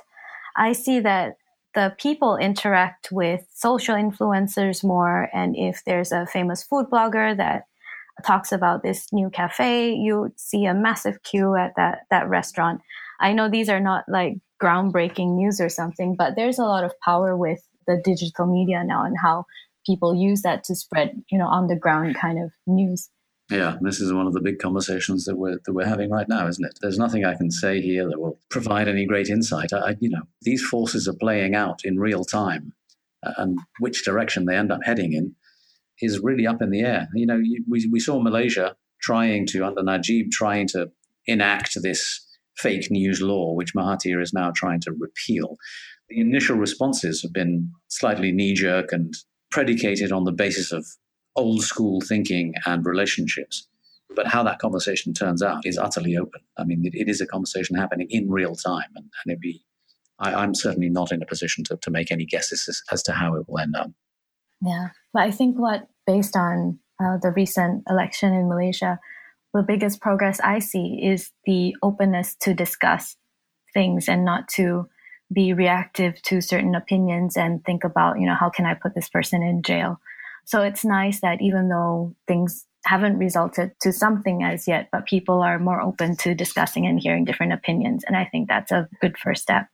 I 0.56 0.72
see 0.72 1.00
that 1.00 1.36
the 1.74 1.94
people 1.98 2.36
interact 2.36 3.12
with 3.12 3.46
social 3.52 3.94
influencers 3.94 4.82
more. 4.82 5.28
And 5.32 5.56
if 5.56 5.82
there's 5.84 6.12
a 6.12 6.26
famous 6.26 6.62
food 6.62 6.86
blogger 6.90 7.36
that 7.36 7.64
talks 8.24 8.52
about 8.52 8.82
this 8.82 9.12
new 9.12 9.30
cafe, 9.30 9.92
you 9.92 10.32
see 10.36 10.64
a 10.66 10.74
massive 10.74 11.22
queue 11.22 11.54
at 11.54 11.74
that, 11.76 12.00
that 12.10 12.28
restaurant. 12.28 12.80
I 13.20 13.32
know 13.32 13.48
these 13.48 13.68
are 13.68 13.80
not 13.80 14.04
like 14.08 14.38
groundbreaking 14.62 15.34
news 15.34 15.60
or 15.60 15.68
something, 15.68 16.16
but 16.16 16.34
there's 16.36 16.58
a 16.58 16.64
lot 16.64 16.84
of 16.84 16.92
power 17.00 17.36
with 17.36 17.60
the 17.86 18.00
digital 18.04 18.46
media 18.46 18.84
now 18.84 19.04
and 19.04 19.16
how 19.20 19.44
people 19.86 20.14
use 20.14 20.42
that 20.42 20.64
to 20.64 20.74
spread, 20.74 21.22
you 21.30 21.38
know, 21.38 21.48
on 21.48 21.66
the 21.66 21.76
ground 21.76 22.16
kind 22.16 22.38
of 22.38 22.52
news. 22.66 23.08
Yeah, 23.50 23.76
this 23.80 24.00
is 24.00 24.12
one 24.12 24.26
of 24.26 24.34
the 24.34 24.42
big 24.42 24.58
conversations 24.58 25.24
that 25.24 25.36
we're 25.36 25.58
that 25.64 25.72
we're 25.72 25.86
having 25.86 26.10
right 26.10 26.28
now, 26.28 26.46
isn't 26.48 26.64
it? 26.64 26.78
There's 26.82 26.98
nothing 26.98 27.24
I 27.24 27.34
can 27.34 27.50
say 27.50 27.80
here 27.80 28.06
that 28.06 28.20
will 28.20 28.38
provide 28.50 28.88
any 28.88 29.06
great 29.06 29.28
insight. 29.28 29.72
I, 29.72 29.96
you 30.00 30.10
know, 30.10 30.22
these 30.42 30.62
forces 30.62 31.08
are 31.08 31.14
playing 31.14 31.54
out 31.54 31.80
in 31.82 31.98
real 31.98 32.24
time, 32.24 32.74
uh, 33.22 33.32
and 33.38 33.58
which 33.78 34.04
direction 34.04 34.44
they 34.44 34.54
end 34.54 34.70
up 34.70 34.80
heading 34.84 35.14
in 35.14 35.34
is 36.00 36.20
really 36.20 36.46
up 36.46 36.62
in 36.62 36.70
the 36.70 36.80
air. 36.80 37.08
You 37.14 37.26
know, 37.26 37.40
we 37.68 37.88
we 37.90 38.00
saw 38.00 38.20
Malaysia 38.20 38.76
trying 39.00 39.46
to 39.46 39.64
under 39.64 39.82
Najib 39.82 40.30
trying 40.30 40.66
to 40.68 40.90
enact 41.26 41.80
this 41.82 42.24
fake 42.56 42.90
news 42.90 43.20
law, 43.22 43.54
which 43.54 43.74
Mahathir 43.74 44.20
is 44.20 44.32
now 44.32 44.50
trying 44.54 44.80
to 44.80 44.92
repeal. 44.92 45.56
The 46.08 46.20
initial 46.20 46.56
responses 46.56 47.22
have 47.22 47.32
been 47.32 47.70
slightly 47.88 48.32
knee 48.32 48.54
jerk 48.54 48.92
and 48.92 49.14
predicated 49.50 50.10
on 50.12 50.24
the 50.24 50.32
basis 50.32 50.72
of 50.72 50.84
old 51.36 51.62
school 51.62 52.00
thinking 52.00 52.54
and 52.66 52.84
relationships. 52.84 53.68
But 54.14 54.26
how 54.26 54.42
that 54.42 54.58
conversation 54.58 55.12
turns 55.12 55.42
out 55.42 55.64
is 55.64 55.78
utterly 55.78 56.16
open. 56.16 56.40
I 56.56 56.64
mean, 56.64 56.84
it, 56.84 56.94
it 56.94 57.08
is 57.08 57.20
a 57.20 57.26
conversation 57.26 57.76
happening 57.76 58.08
in 58.10 58.30
real 58.30 58.56
time, 58.56 58.90
and, 58.96 59.04
and 59.04 59.32
it'd 59.32 59.40
be. 59.40 59.62
I, 60.20 60.42
am 60.42 60.52
certainly 60.52 60.88
not 60.88 61.12
in 61.12 61.22
a 61.22 61.26
position 61.26 61.62
to, 61.64 61.76
to 61.76 61.90
make 61.92 62.10
any 62.10 62.24
guesses 62.24 62.66
as, 62.68 62.82
as, 62.90 63.04
to 63.04 63.12
how 63.12 63.36
it 63.36 63.44
will 63.46 63.60
end 63.60 63.76
up. 63.76 63.92
Yeah, 64.60 64.88
but 65.12 65.22
I 65.22 65.30
think 65.30 65.58
what, 65.58 65.88
based 66.06 66.36
on 66.36 66.78
uh, 67.02 67.16
the 67.20 67.30
recent 67.30 67.84
election 67.88 68.32
in 68.32 68.48
Malaysia, 68.48 68.98
the 69.54 69.62
biggest 69.62 70.00
progress 70.00 70.40
I 70.40 70.58
see 70.58 71.00
is 71.02 71.30
the 71.44 71.74
openness 71.82 72.36
to 72.40 72.54
discuss 72.54 73.16
things 73.74 74.08
and 74.08 74.24
not 74.24 74.48
to 74.48 74.88
be 75.32 75.52
reactive 75.52 76.20
to 76.22 76.40
certain 76.40 76.74
opinions 76.74 77.36
and 77.36 77.64
think 77.64 77.84
about, 77.84 78.18
you 78.18 78.26
know, 78.26 78.34
how 78.34 78.50
can 78.50 78.66
I 78.66 78.74
put 78.74 78.94
this 78.94 79.08
person 79.08 79.42
in 79.42 79.62
jail? 79.62 80.00
So 80.44 80.62
it's 80.62 80.84
nice 80.84 81.20
that 81.20 81.42
even 81.42 81.68
though 81.68 82.14
things 82.26 82.64
haven't 82.86 83.18
resulted 83.18 83.72
to 83.82 83.92
something 83.92 84.42
as 84.42 84.66
yet, 84.66 84.88
but 84.90 85.06
people 85.06 85.42
are 85.42 85.58
more 85.58 85.80
open 85.80 86.16
to 86.16 86.34
discussing 86.34 86.86
and 86.86 86.98
hearing 86.98 87.24
different 87.24 87.52
opinions. 87.52 88.04
And 88.06 88.16
I 88.16 88.24
think 88.24 88.48
that's 88.48 88.72
a 88.72 88.88
good 89.02 89.18
first 89.18 89.42
step. 89.42 89.66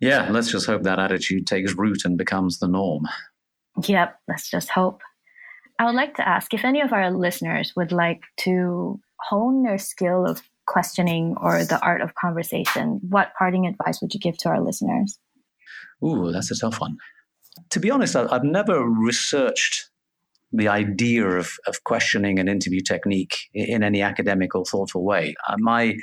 Yeah, 0.00 0.30
let's 0.30 0.50
just 0.50 0.66
hope 0.66 0.82
that 0.84 0.98
attitude 0.98 1.46
takes 1.46 1.74
root 1.74 2.04
and 2.04 2.16
becomes 2.16 2.58
the 2.58 2.68
norm. 2.68 3.06
Yep, 3.84 4.18
let's 4.28 4.50
just 4.50 4.70
hope. 4.70 5.02
I 5.78 5.84
would 5.84 5.94
like 5.94 6.14
to 6.16 6.26
ask 6.26 6.54
if 6.54 6.64
any 6.64 6.80
of 6.80 6.92
our 6.92 7.10
listeners 7.10 7.74
would 7.76 7.92
like 7.92 8.22
to 8.38 8.98
hone 9.20 9.62
their 9.62 9.78
skill 9.78 10.24
of 10.26 10.42
questioning 10.66 11.34
or 11.40 11.64
the 11.64 11.80
art 11.80 12.00
of 12.00 12.14
conversation, 12.14 13.00
what 13.08 13.32
parting 13.38 13.66
advice 13.66 14.00
would 14.00 14.14
you 14.14 14.20
give 14.20 14.36
to 14.38 14.48
our 14.48 14.60
listeners? 14.60 15.18
Ooh, 16.04 16.32
that's 16.32 16.50
a 16.50 16.56
tough 16.56 16.80
one. 16.80 16.96
To 17.70 17.80
be 17.80 17.90
honest, 17.90 18.16
I've 18.16 18.44
never 18.44 18.82
researched 18.82 19.88
the 20.52 20.68
idea 20.68 21.26
of, 21.26 21.52
of 21.66 21.84
questioning 21.84 22.38
an 22.38 22.48
interview 22.48 22.80
technique 22.80 23.36
in 23.52 23.82
any 23.82 24.02
academic 24.02 24.54
or 24.54 24.64
thoughtful 24.64 25.04
way. 25.04 25.34
Uh, 25.48 25.56
my 25.58 25.96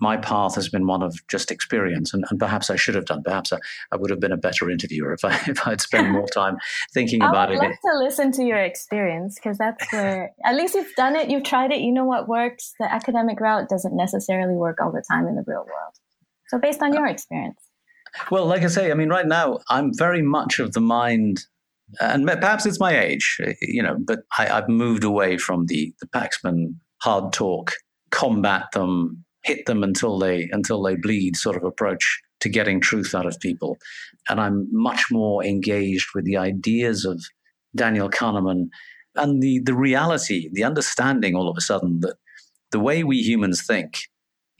my 0.00 0.16
path 0.16 0.54
has 0.54 0.68
been 0.68 0.86
one 0.86 1.02
of 1.02 1.16
just 1.28 1.50
experience, 1.50 2.14
and, 2.14 2.24
and 2.30 2.38
perhaps 2.38 2.70
I 2.70 2.76
should 2.76 2.94
have 2.94 3.06
done. 3.06 3.22
Perhaps 3.22 3.52
I, 3.52 3.58
I, 3.92 3.96
would 3.96 4.10
have 4.10 4.20
been 4.20 4.32
a 4.32 4.36
better 4.36 4.70
interviewer 4.70 5.12
if 5.12 5.24
I 5.24 5.34
if 5.46 5.66
I'd 5.66 5.80
spent 5.80 6.10
more 6.10 6.26
time 6.26 6.58
thinking 6.92 7.22
about 7.22 7.50
it. 7.50 7.58
I 7.58 7.66
would 7.66 7.70
love 7.70 7.92
to 7.92 7.98
listen 7.98 8.32
to 8.32 8.44
your 8.44 8.58
experience 8.58 9.36
because 9.36 9.58
that's 9.58 9.92
where 9.92 10.32
at 10.44 10.54
least 10.54 10.74
you've 10.74 10.94
done 10.96 11.16
it, 11.16 11.30
you've 11.30 11.44
tried 11.44 11.72
it, 11.72 11.80
you 11.80 11.92
know 11.92 12.04
what 12.04 12.28
works. 12.28 12.74
The 12.78 12.92
academic 12.92 13.40
route 13.40 13.68
doesn't 13.68 13.96
necessarily 13.96 14.54
work 14.54 14.78
all 14.80 14.92
the 14.92 15.04
time 15.10 15.26
in 15.26 15.34
the 15.34 15.44
real 15.46 15.64
world. 15.64 15.94
So, 16.48 16.58
based 16.58 16.82
on 16.82 16.92
your 16.92 17.06
uh, 17.06 17.10
experience. 17.10 17.60
Well, 18.30 18.46
like 18.46 18.62
I 18.62 18.68
say, 18.68 18.90
I 18.90 18.94
mean, 18.94 19.10
right 19.10 19.26
now 19.26 19.58
I'm 19.68 19.92
very 19.94 20.22
much 20.22 20.58
of 20.58 20.72
the 20.72 20.80
mind 20.80 21.44
and 22.00 22.26
perhaps 22.26 22.66
it's 22.66 22.80
my 22.80 22.98
age, 22.98 23.38
eh, 23.42 23.54
you 23.62 23.82
know, 23.82 23.96
but 23.98 24.20
I, 24.36 24.46
have 24.46 24.68
moved 24.68 25.04
away 25.04 25.38
from 25.38 25.66
the 25.66 25.94
the 26.00 26.06
Paxman 26.06 26.74
hard 27.00 27.32
talk, 27.32 27.72
combat 28.10 28.66
them, 28.72 29.24
hit 29.48 29.66
them 29.66 29.82
until 29.82 30.18
they 30.18 30.48
until 30.52 30.82
they 30.82 30.96
bleed 30.96 31.36
sort 31.36 31.56
of 31.56 31.64
approach 31.64 32.20
to 32.40 32.48
getting 32.48 32.80
truth 32.80 33.14
out 33.14 33.26
of 33.26 33.40
people, 33.40 33.78
and 34.28 34.40
I'm 34.40 34.68
much 34.70 35.06
more 35.10 35.44
engaged 35.44 36.08
with 36.14 36.24
the 36.24 36.36
ideas 36.36 37.04
of 37.04 37.20
Daniel 37.74 38.10
Kahneman 38.10 38.68
and 39.16 39.42
the 39.42 39.60
the 39.64 39.74
reality, 39.74 40.48
the 40.52 40.64
understanding 40.64 41.34
all 41.34 41.48
of 41.48 41.56
a 41.56 41.66
sudden 41.70 42.00
that 42.00 42.16
the 42.70 42.80
way 42.80 43.02
we 43.02 43.18
humans 43.18 43.66
think 43.66 43.90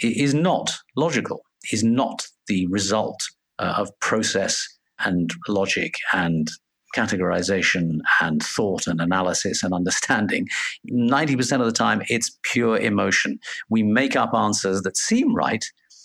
is 0.00 0.34
not 0.34 0.74
logical, 0.96 1.42
is 1.72 1.84
not 1.84 2.26
the 2.46 2.66
result 2.68 3.20
uh, 3.58 3.74
of 3.76 3.98
process 4.00 4.66
and 5.00 5.30
logic 5.48 5.94
and 6.12 6.48
categorization 6.94 7.98
and 8.20 8.42
thought 8.42 8.86
and 8.86 9.00
analysis 9.00 9.62
and 9.62 9.74
understanding. 9.74 10.48
90% 10.90 11.60
of 11.60 11.66
the 11.66 11.72
time, 11.72 12.02
it's 12.08 12.38
pure 12.42 12.78
emotion. 12.78 13.38
We 13.68 13.82
make 13.82 14.16
up 14.16 14.34
answers 14.34 14.82
that 14.82 14.96
seem 14.96 15.34
right 15.34 15.64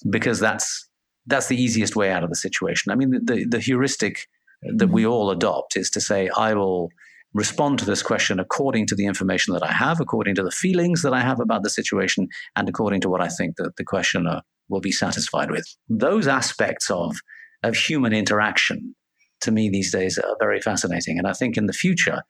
because 0.10 0.40
that's 0.40 0.90
that's 1.26 1.48
the 1.48 1.62
easiest 1.62 1.96
way 1.96 2.12
out 2.12 2.24
of 2.24 2.30
the 2.30 2.36
situation. 2.36 2.92
I 2.92 2.96
mean, 2.96 3.12
the, 3.24 3.46
the 3.46 3.60
heuristic 3.60 4.28
that 4.62 4.90
we 4.90 5.04
mm-hmm. 5.04 5.12
all 5.12 5.32
adopt 5.32 5.78
is 5.78 5.90
to 5.92 6.02
say, 6.02 6.30
I 6.36 6.54
will 6.54 6.90
respond 7.34 7.80
to 7.80 7.86
this 7.86 8.04
question 8.04 8.40
according 8.40 8.88
to 8.88 8.96
the 8.96 9.06
information 9.06 9.54
that 9.54 9.64
I 9.64 9.72
have, 9.72 10.00
according 10.00 10.36
to 10.36 10.44
the 10.44 10.52
feelings 10.52 11.02
that 11.02 11.14
I 11.14 11.22
have 11.22 11.40
about 11.40 11.64
the 11.64 11.70
situation, 11.70 12.28
and 12.56 12.70
according 12.70 13.02
to 13.02 13.10
what 13.10 13.22
I 13.22 13.28
think 13.28 13.56
that 13.58 13.78
the 13.78 13.84
questioner 13.84 14.42
will 14.70 14.82
be 14.82 14.92
satisfied 14.92 15.52
with. 15.52 15.66
Those 15.90 16.28
aspects 16.28 16.90
of, 16.90 17.16
of 17.64 17.76
human 17.76 18.14
interaction 18.14 18.96
to 19.44 19.52
me 19.52 19.70
these 19.70 19.92
days 19.92 20.18
are 20.18 20.36
very 20.40 20.62
fascinating. 20.62 21.18
And 21.18 21.28
I 21.28 21.34
think 21.34 21.58
in 21.58 21.68
the 21.68 21.74
future, 21.74 22.24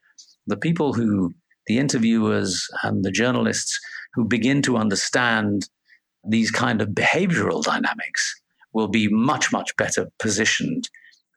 the 0.48 0.58
people 0.58 0.94
who, 0.94 1.34
the 1.68 1.80
interviewers 1.80 2.68
and 2.84 3.04
the 3.04 3.12
journalists 3.12 3.80
who 4.14 4.26
begin 4.26 4.62
to 4.64 4.78
understand 4.78 5.70
these 6.24 6.52
kind 6.52 6.82
of 6.82 6.90
behavioral 6.90 7.64
dynamics 7.64 8.42
will 8.74 8.88
be 8.88 9.08
much, 9.10 9.52
much 9.52 9.76
better 9.78 10.10
positioned 10.20 10.90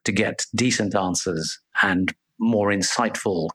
to 0.03 0.11
get 0.11 0.45
decent 0.55 0.95
answers 0.95 1.59
and 1.81 2.13
more 2.39 2.69
insightful 2.69 3.49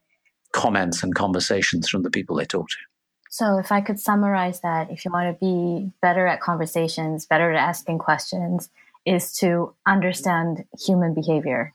comments 0.52 1.02
and 1.02 1.14
conversations 1.14 1.88
from 1.88 2.02
the 2.02 2.10
people 2.10 2.36
they 2.36 2.44
talk 2.44 2.68
to. 2.68 2.76
So, 3.30 3.58
if 3.58 3.72
I 3.72 3.80
could 3.80 3.98
summarize 3.98 4.60
that, 4.60 4.90
if 4.90 5.06
you 5.06 5.10
want 5.10 5.32
to 5.32 5.44
be 5.44 5.90
better 6.02 6.26
at 6.26 6.40
conversations, 6.40 7.24
better 7.24 7.50
at 7.50 7.58
asking 7.58 7.98
questions, 7.98 8.68
is 9.06 9.32
to 9.38 9.74
understand 9.86 10.64
human 10.78 11.14
behavior 11.14 11.72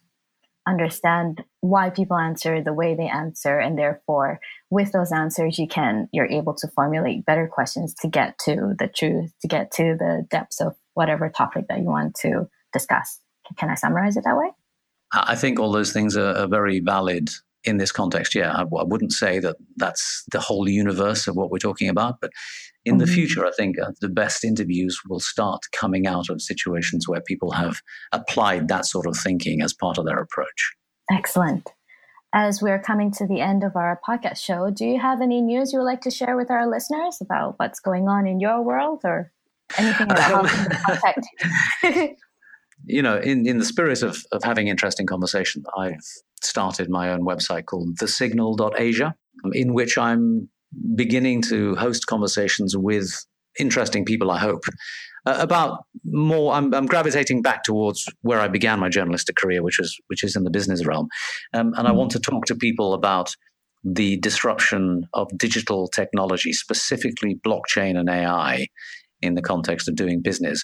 understand 0.68 1.44
why 1.62 1.90
people 1.90 2.18
answer 2.18 2.62
the 2.62 2.74
way 2.74 2.94
they 2.94 3.08
answer 3.08 3.58
and 3.58 3.78
therefore 3.78 4.40
with 4.70 4.92
those 4.92 5.12
answers 5.12 5.58
you 5.58 5.68
can 5.68 6.10
you're 6.12 6.30
able 6.30 6.54
to 6.54 6.68
formulate 6.76 7.26
better 7.26 7.48
questions 7.48 7.94
to 7.94 8.08
get 8.08 8.38
to 8.38 8.76
the 8.78 8.88
truth 8.88 9.32
to 9.42 9.48
get 9.48 9.72
to 9.72 9.96
the 9.98 10.26
depths 10.30 10.60
of 10.60 10.76
whatever 10.94 11.30
topic 11.30 11.66
that 11.70 11.80
you 11.80 11.86
want 11.86 12.16
to 12.16 12.48
discuss. 12.74 13.20
Can 13.58 13.70
i 13.70 13.76
summarize 13.76 14.18
it 14.18 14.26
that 14.26 14.38
way? 14.38 14.50
I 15.14 15.36
think 15.36 15.58
all 15.58 15.72
those 15.72 15.94
things 15.94 16.18
are, 16.18 16.48
very 16.48 16.82
valid 16.82 17.30
in 17.64 17.78
this 17.78 17.92
context. 17.92 18.36
Yeah 18.36 18.52
I, 18.52 18.62
I, 18.62 18.84
wouldn't 18.84 19.14
say 19.14 19.40
that 19.40 19.56
that's 19.78 20.26
the 20.32 20.40
whole 20.40 20.68
universe 20.68 21.28
of 21.28 21.36
what 21.36 21.50
we're 21.50 21.60
talking 21.60 21.88
about 21.88 22.20
but 22.20 22.32
in 22.88 22.96
mm-hmm. 22.96 23.06
the 23.06 23.08
future, 23.08 23.46
I 23.46 23.52
think 23.52 23.80
uh, 23.80 23.92
the 24.02 24.10
best 24.10 24.44
interviews 24.44 25.00
will 25.08 25.20
start 25.20 25.62
coming 25.72 26.08
out 26.08 26.30
of 26.30 26.42
situations 26.42 27.08
where 27.08 27.22
people 27.22 27.52
have 27.52 27.82
applied 28.12 28.68
that 28.70 28.86
sort 28.86 29.06
of 29.06 29.18
thinking 29.18 29.62
as 29.62 29.74
part 29.74 29.98
of 29.98 30.06
their 30.06 30.20
approach. 30.20 30.76
Excellent. 31.12 31.70
As 32.34 32.62
we're 32.62 32.82
coming 32.82 33.12
to 33.14 33.28
the 33.28 33.42
end 33.42 33.64
of 33.64 33.76
our 33.76 34.00
podcast 34.08 34.38
show, 34.38 34.70
do 34.70 34.86
you 34.86 35.00
have 35.00 35.22
any 35.22 35.42
news 35.42 35.72
you 35.72 35.80
would 35.80 35.86
like 35.86 36.02
to 36.02 36.12
share 36.12 36.36
with 36.36 36.52
our 36.52 36.70
listeners 36.70 37.20
about 37.22 37.56
what's 37.58 37.80
going 37.80 38.08
on 38.08 38.28
in 38.28 38.40
your 38.40 38.62
world 38.62 39.02
or 39.04 39.32
anything 39.78 40.12
about 40.12 40.50
um, 40.50 40.68
contact? 40.86 41.28
you 42.86 43.02
know, 43.02 43.18
in, 43.18 43.48
in 43.48 43.58
the 43.58 43.66
spirit 43.66 44.04
of, 44.04 44.24
of 44.32 44.44
having 44.44 44.68
interesting 44.68 45.06
conversation, 45.06 45.64
I've 45.78 46.04
started 46.42 46.90
my 46.90 47.12
own 47.12 47.26
website 47.26 47.66
called 47.66 47.98
thesignal.asia, 47.98 49.16
in 49.54 49.74
which 49.74 49.98
I'm 49.98 50.50
beginning 50.96 51.42
to 51.44 51.76
host 51.76 52.08
conversations 52.08 52.76
with 52.76 53.26
interesting 53.60 54.06
people, 54.06 54.32
I 54.32 54.40
hope, 54.40 54.64
uh, 55.26 55.38
about 55.40 55.86
more. 56.06 56.54
I'm, 56.54 56.74
I'm, 56.74 56.86
gravitating 56.86 57.42
back 57.42 57.64
towards 57.64 58.06
where 58.22 58.40
I 58.40 58.48
began 58.48 58.80
my 58.80 58.90
journalistic 58.90 59.36
career, 59.36 59.64
which 59.64 59.80
is 59.80 60.00
which 60.08 60.24
is 60.24 60.36
in 60.36 60.44
the 60.44 60.50
business 60.52 60.86
realm, 60.86 61.08
um, 61.54 61.74
and 61.78 61.88
I 61.88 61.92
want 61.92 62.12
to 62.12 62.20
talk 62.20 62.46
to 62.46 62.56
people 62.56 62.94
about 62.94 63.36
the 63.84 64.18
disruption 64.18 65.08
of 65.14 65.28
digital 65.38 65.88
technology, 65.88 66.54
specifically 66.54 67.40
blockchain 67.46 67.98
and 67.98 68.10
AI, 68.10 68.68
in 69.22 69.36
the 69.36 69.42
context 69.42 69.88
of 69.88 69.96
doing 69.96 70.22
business, 70.22 70.64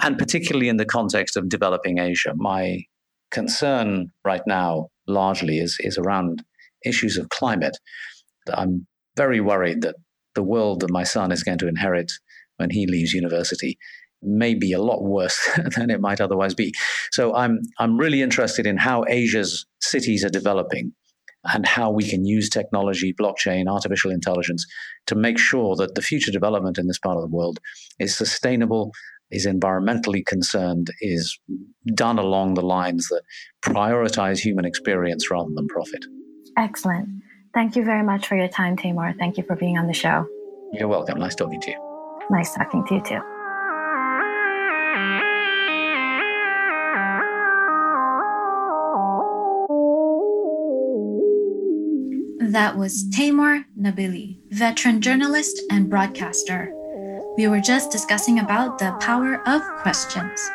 and 0.00 0.18
particularly 0.18 0.68
in 0.68 0.76
the 0.76 0.84
context 0.84 1.36
of 1.36 1.48
developing 1.48 1.98
Asia. 1.98 2.32
My 2.36 2.82
concern 3.30 4.10
right 4.24 4.42
now 4.46 4.88
largely 5.06 5.58
is 5.58 5.76
is 5.80 5.98
around 5.98 6.42
issues 6.84 7.16
of 7.16 7.28
climate. 7.30 7.76
I'm 8.52 8.86
very 9.18 9.40
worried 9.40 9.82
that 9.82 9.96
the 10.34 10.42
world 10.54 10.80
that 10.80 10.90
my 10.90 11.04
son 11.04 11.32
is 11.32 11.42
going 11.42 11.58
to 11.58 11.68
inherit 11.68 12.10
when 12.56 12.70
he 12.70 12.86
leaves 12.86 13.12
university 13.12 13.76
may 14.22 14.54
be 14.54 14.72
a 14.72 14.82
lot 14.82 15.02
worse 15.02 15.38
than 15.76 15.90
it 15.90 16.00
might 16.00 16.20
otherwise 16.20 16.54
be. 16.54 16.72
So 17.10 17.34
I'm 17.34 17.60
I'm 17.78 17.98
really 17.98 18.22
interested 18.22 18.66
in 18.66 18.76
how 18.76 19.04
Asia's 19.08 19.66
cities 19.80 20.24
are 20.24 20.36
developing 20.40 20.92
and 21.44 21.66
how 21.66 21.90
we 21.90 22.08
can 22.08 22.24
use 22.24 22.48
technology, 22.48 23.14
blockchain, 23.14 23.68
artificial 23.68 24.10
intelligence 24.10 24.66
to 25.06 25.14
make 25.14 25.38
sure 25.38 25.76
that 25.76 25.94
the 25.94 26.02
future 26.02 26.32
development 26.32 26.78
in 26.78 26.86
this 26.88 26.98
part 26.98 27.16
of 27.16 27.22
the 27.22 27.36
world 27.36 27.58
is 27.98 28.16
sustainable, 28.16 28.90
is 29.30 29.46
environmentally 29.46 30.24
concerned, 30.26 30.88
is 31.00 31.38
done 31.94 32.18
along 32.18 32.54
the 32.54 32.68
lines 32.78 33.08
that 33.08 33.22
prioritize 33.62 34.38
human 34.38 34.64
experience 34.64 35.30
rather 35.30 35.50
than 35.54 35.68
profit. 35.68 36.04
Excellent. 36.56 37.08
Thank 37.54 37.76
you 37.76 37.84
very 37.84 38.02
much 38.02 38.26
for 38.26 38.36
your 38.36 38.48
time, 38.48 38.76
Teymoor. 38.76 39.14
Thank 39.18 39.36
you 39.36 39.44
for 39.44 39.56
being 39.56 39.78
on 39.78 39.86
the 39.86 39.94
show. 39.94 40.26
You're 40.72 40.88
welcome. 40.88 41.18
Nice 41.18 41.34
talking 41.34 41.60
to 41.60 41.70
you. 41.70 42.26
Nice 42.30 42.54
talking 42.54 42.84
to 42.86 42.94
you 42.94 43.02
too. 43.02 43.20
That 52.50 52.76
was 52.76 53.04
Teymoor 53.10 53.64
Nabili, 53.78 54.38
veteran 54.50 55.00
journalist 55.00 55.60
and 55.70 55.88
broadcaster. 55.90 56.72
We 57.36 57.46
were 57.46 57.60
just 57.60 57.90
discussing 57.90 58.38
about 58.38 58.78
the 58.78 58.92
power 59.00 59.42
of 59.46 59.62
questions. 59.82 60.50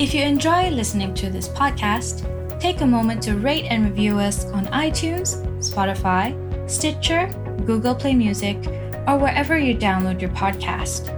If 0.00 0.14
you 0.14 0.22
enjoy 0.22 0.70
listening 0.70 1.12
to 1.14 1.28
this 1.28 1.48
podcast, 1.48 2.22
take 2.60 2.82
a 2.82 2.86
moment 2.86 3.20
to 3.24 3.34
rate 3.34 3.64
and 3.64 3.84
review 3.84 4.20
us 4.20 4.44
on 4.46 4.66
iTunes, 4.66 5.42
Spotify, 5.58 6.30
Stitcher, 6.70 7.26
Google 7.64 7.96
Play 7.96 8.14
Music, 8.14 8.58
or 9.06 9.18
wherever 9.18 9.58
you 9.58 9.74
download 9.76 10.20
your 10.20 10.30
podcast. 10.30 11.12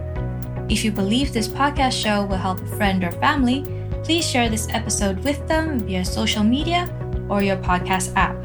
If 0.70 0.84
you 0.84 0.92
believe 0.92 1.32
this 1.32 1.48
podcast 1.48 1.92
show 1.92 2.24
will 2.24 2.36
help 2.36 2.60
a 2.60 2.76
friend 2.76 3.02
or 3.04 3.12
family, 3.12 3.64
please 4.04 4.28
share 4.28 4.48
this 4.48 4.68
episode 4.70 5.22
with 5.24 5.46
them 5.48 5.80
via 5.80 6.04
social 6.04 6.44
media 6.44 6.88
or 7.28 7.42
your 7.42 7.56
podcast 7.56 8.12
app. 8.16 8.36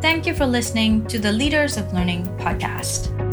Thank 0.00 0.26
you 0.26 0.34
for 0.34 0.46
listening 0.46 1.06
to 1.06 1.18
the 1.18 1.32
Leaders 1.32 1.76
of 1.76 1.92
Learning 1.92 2.24
podcast. 2.38 3.27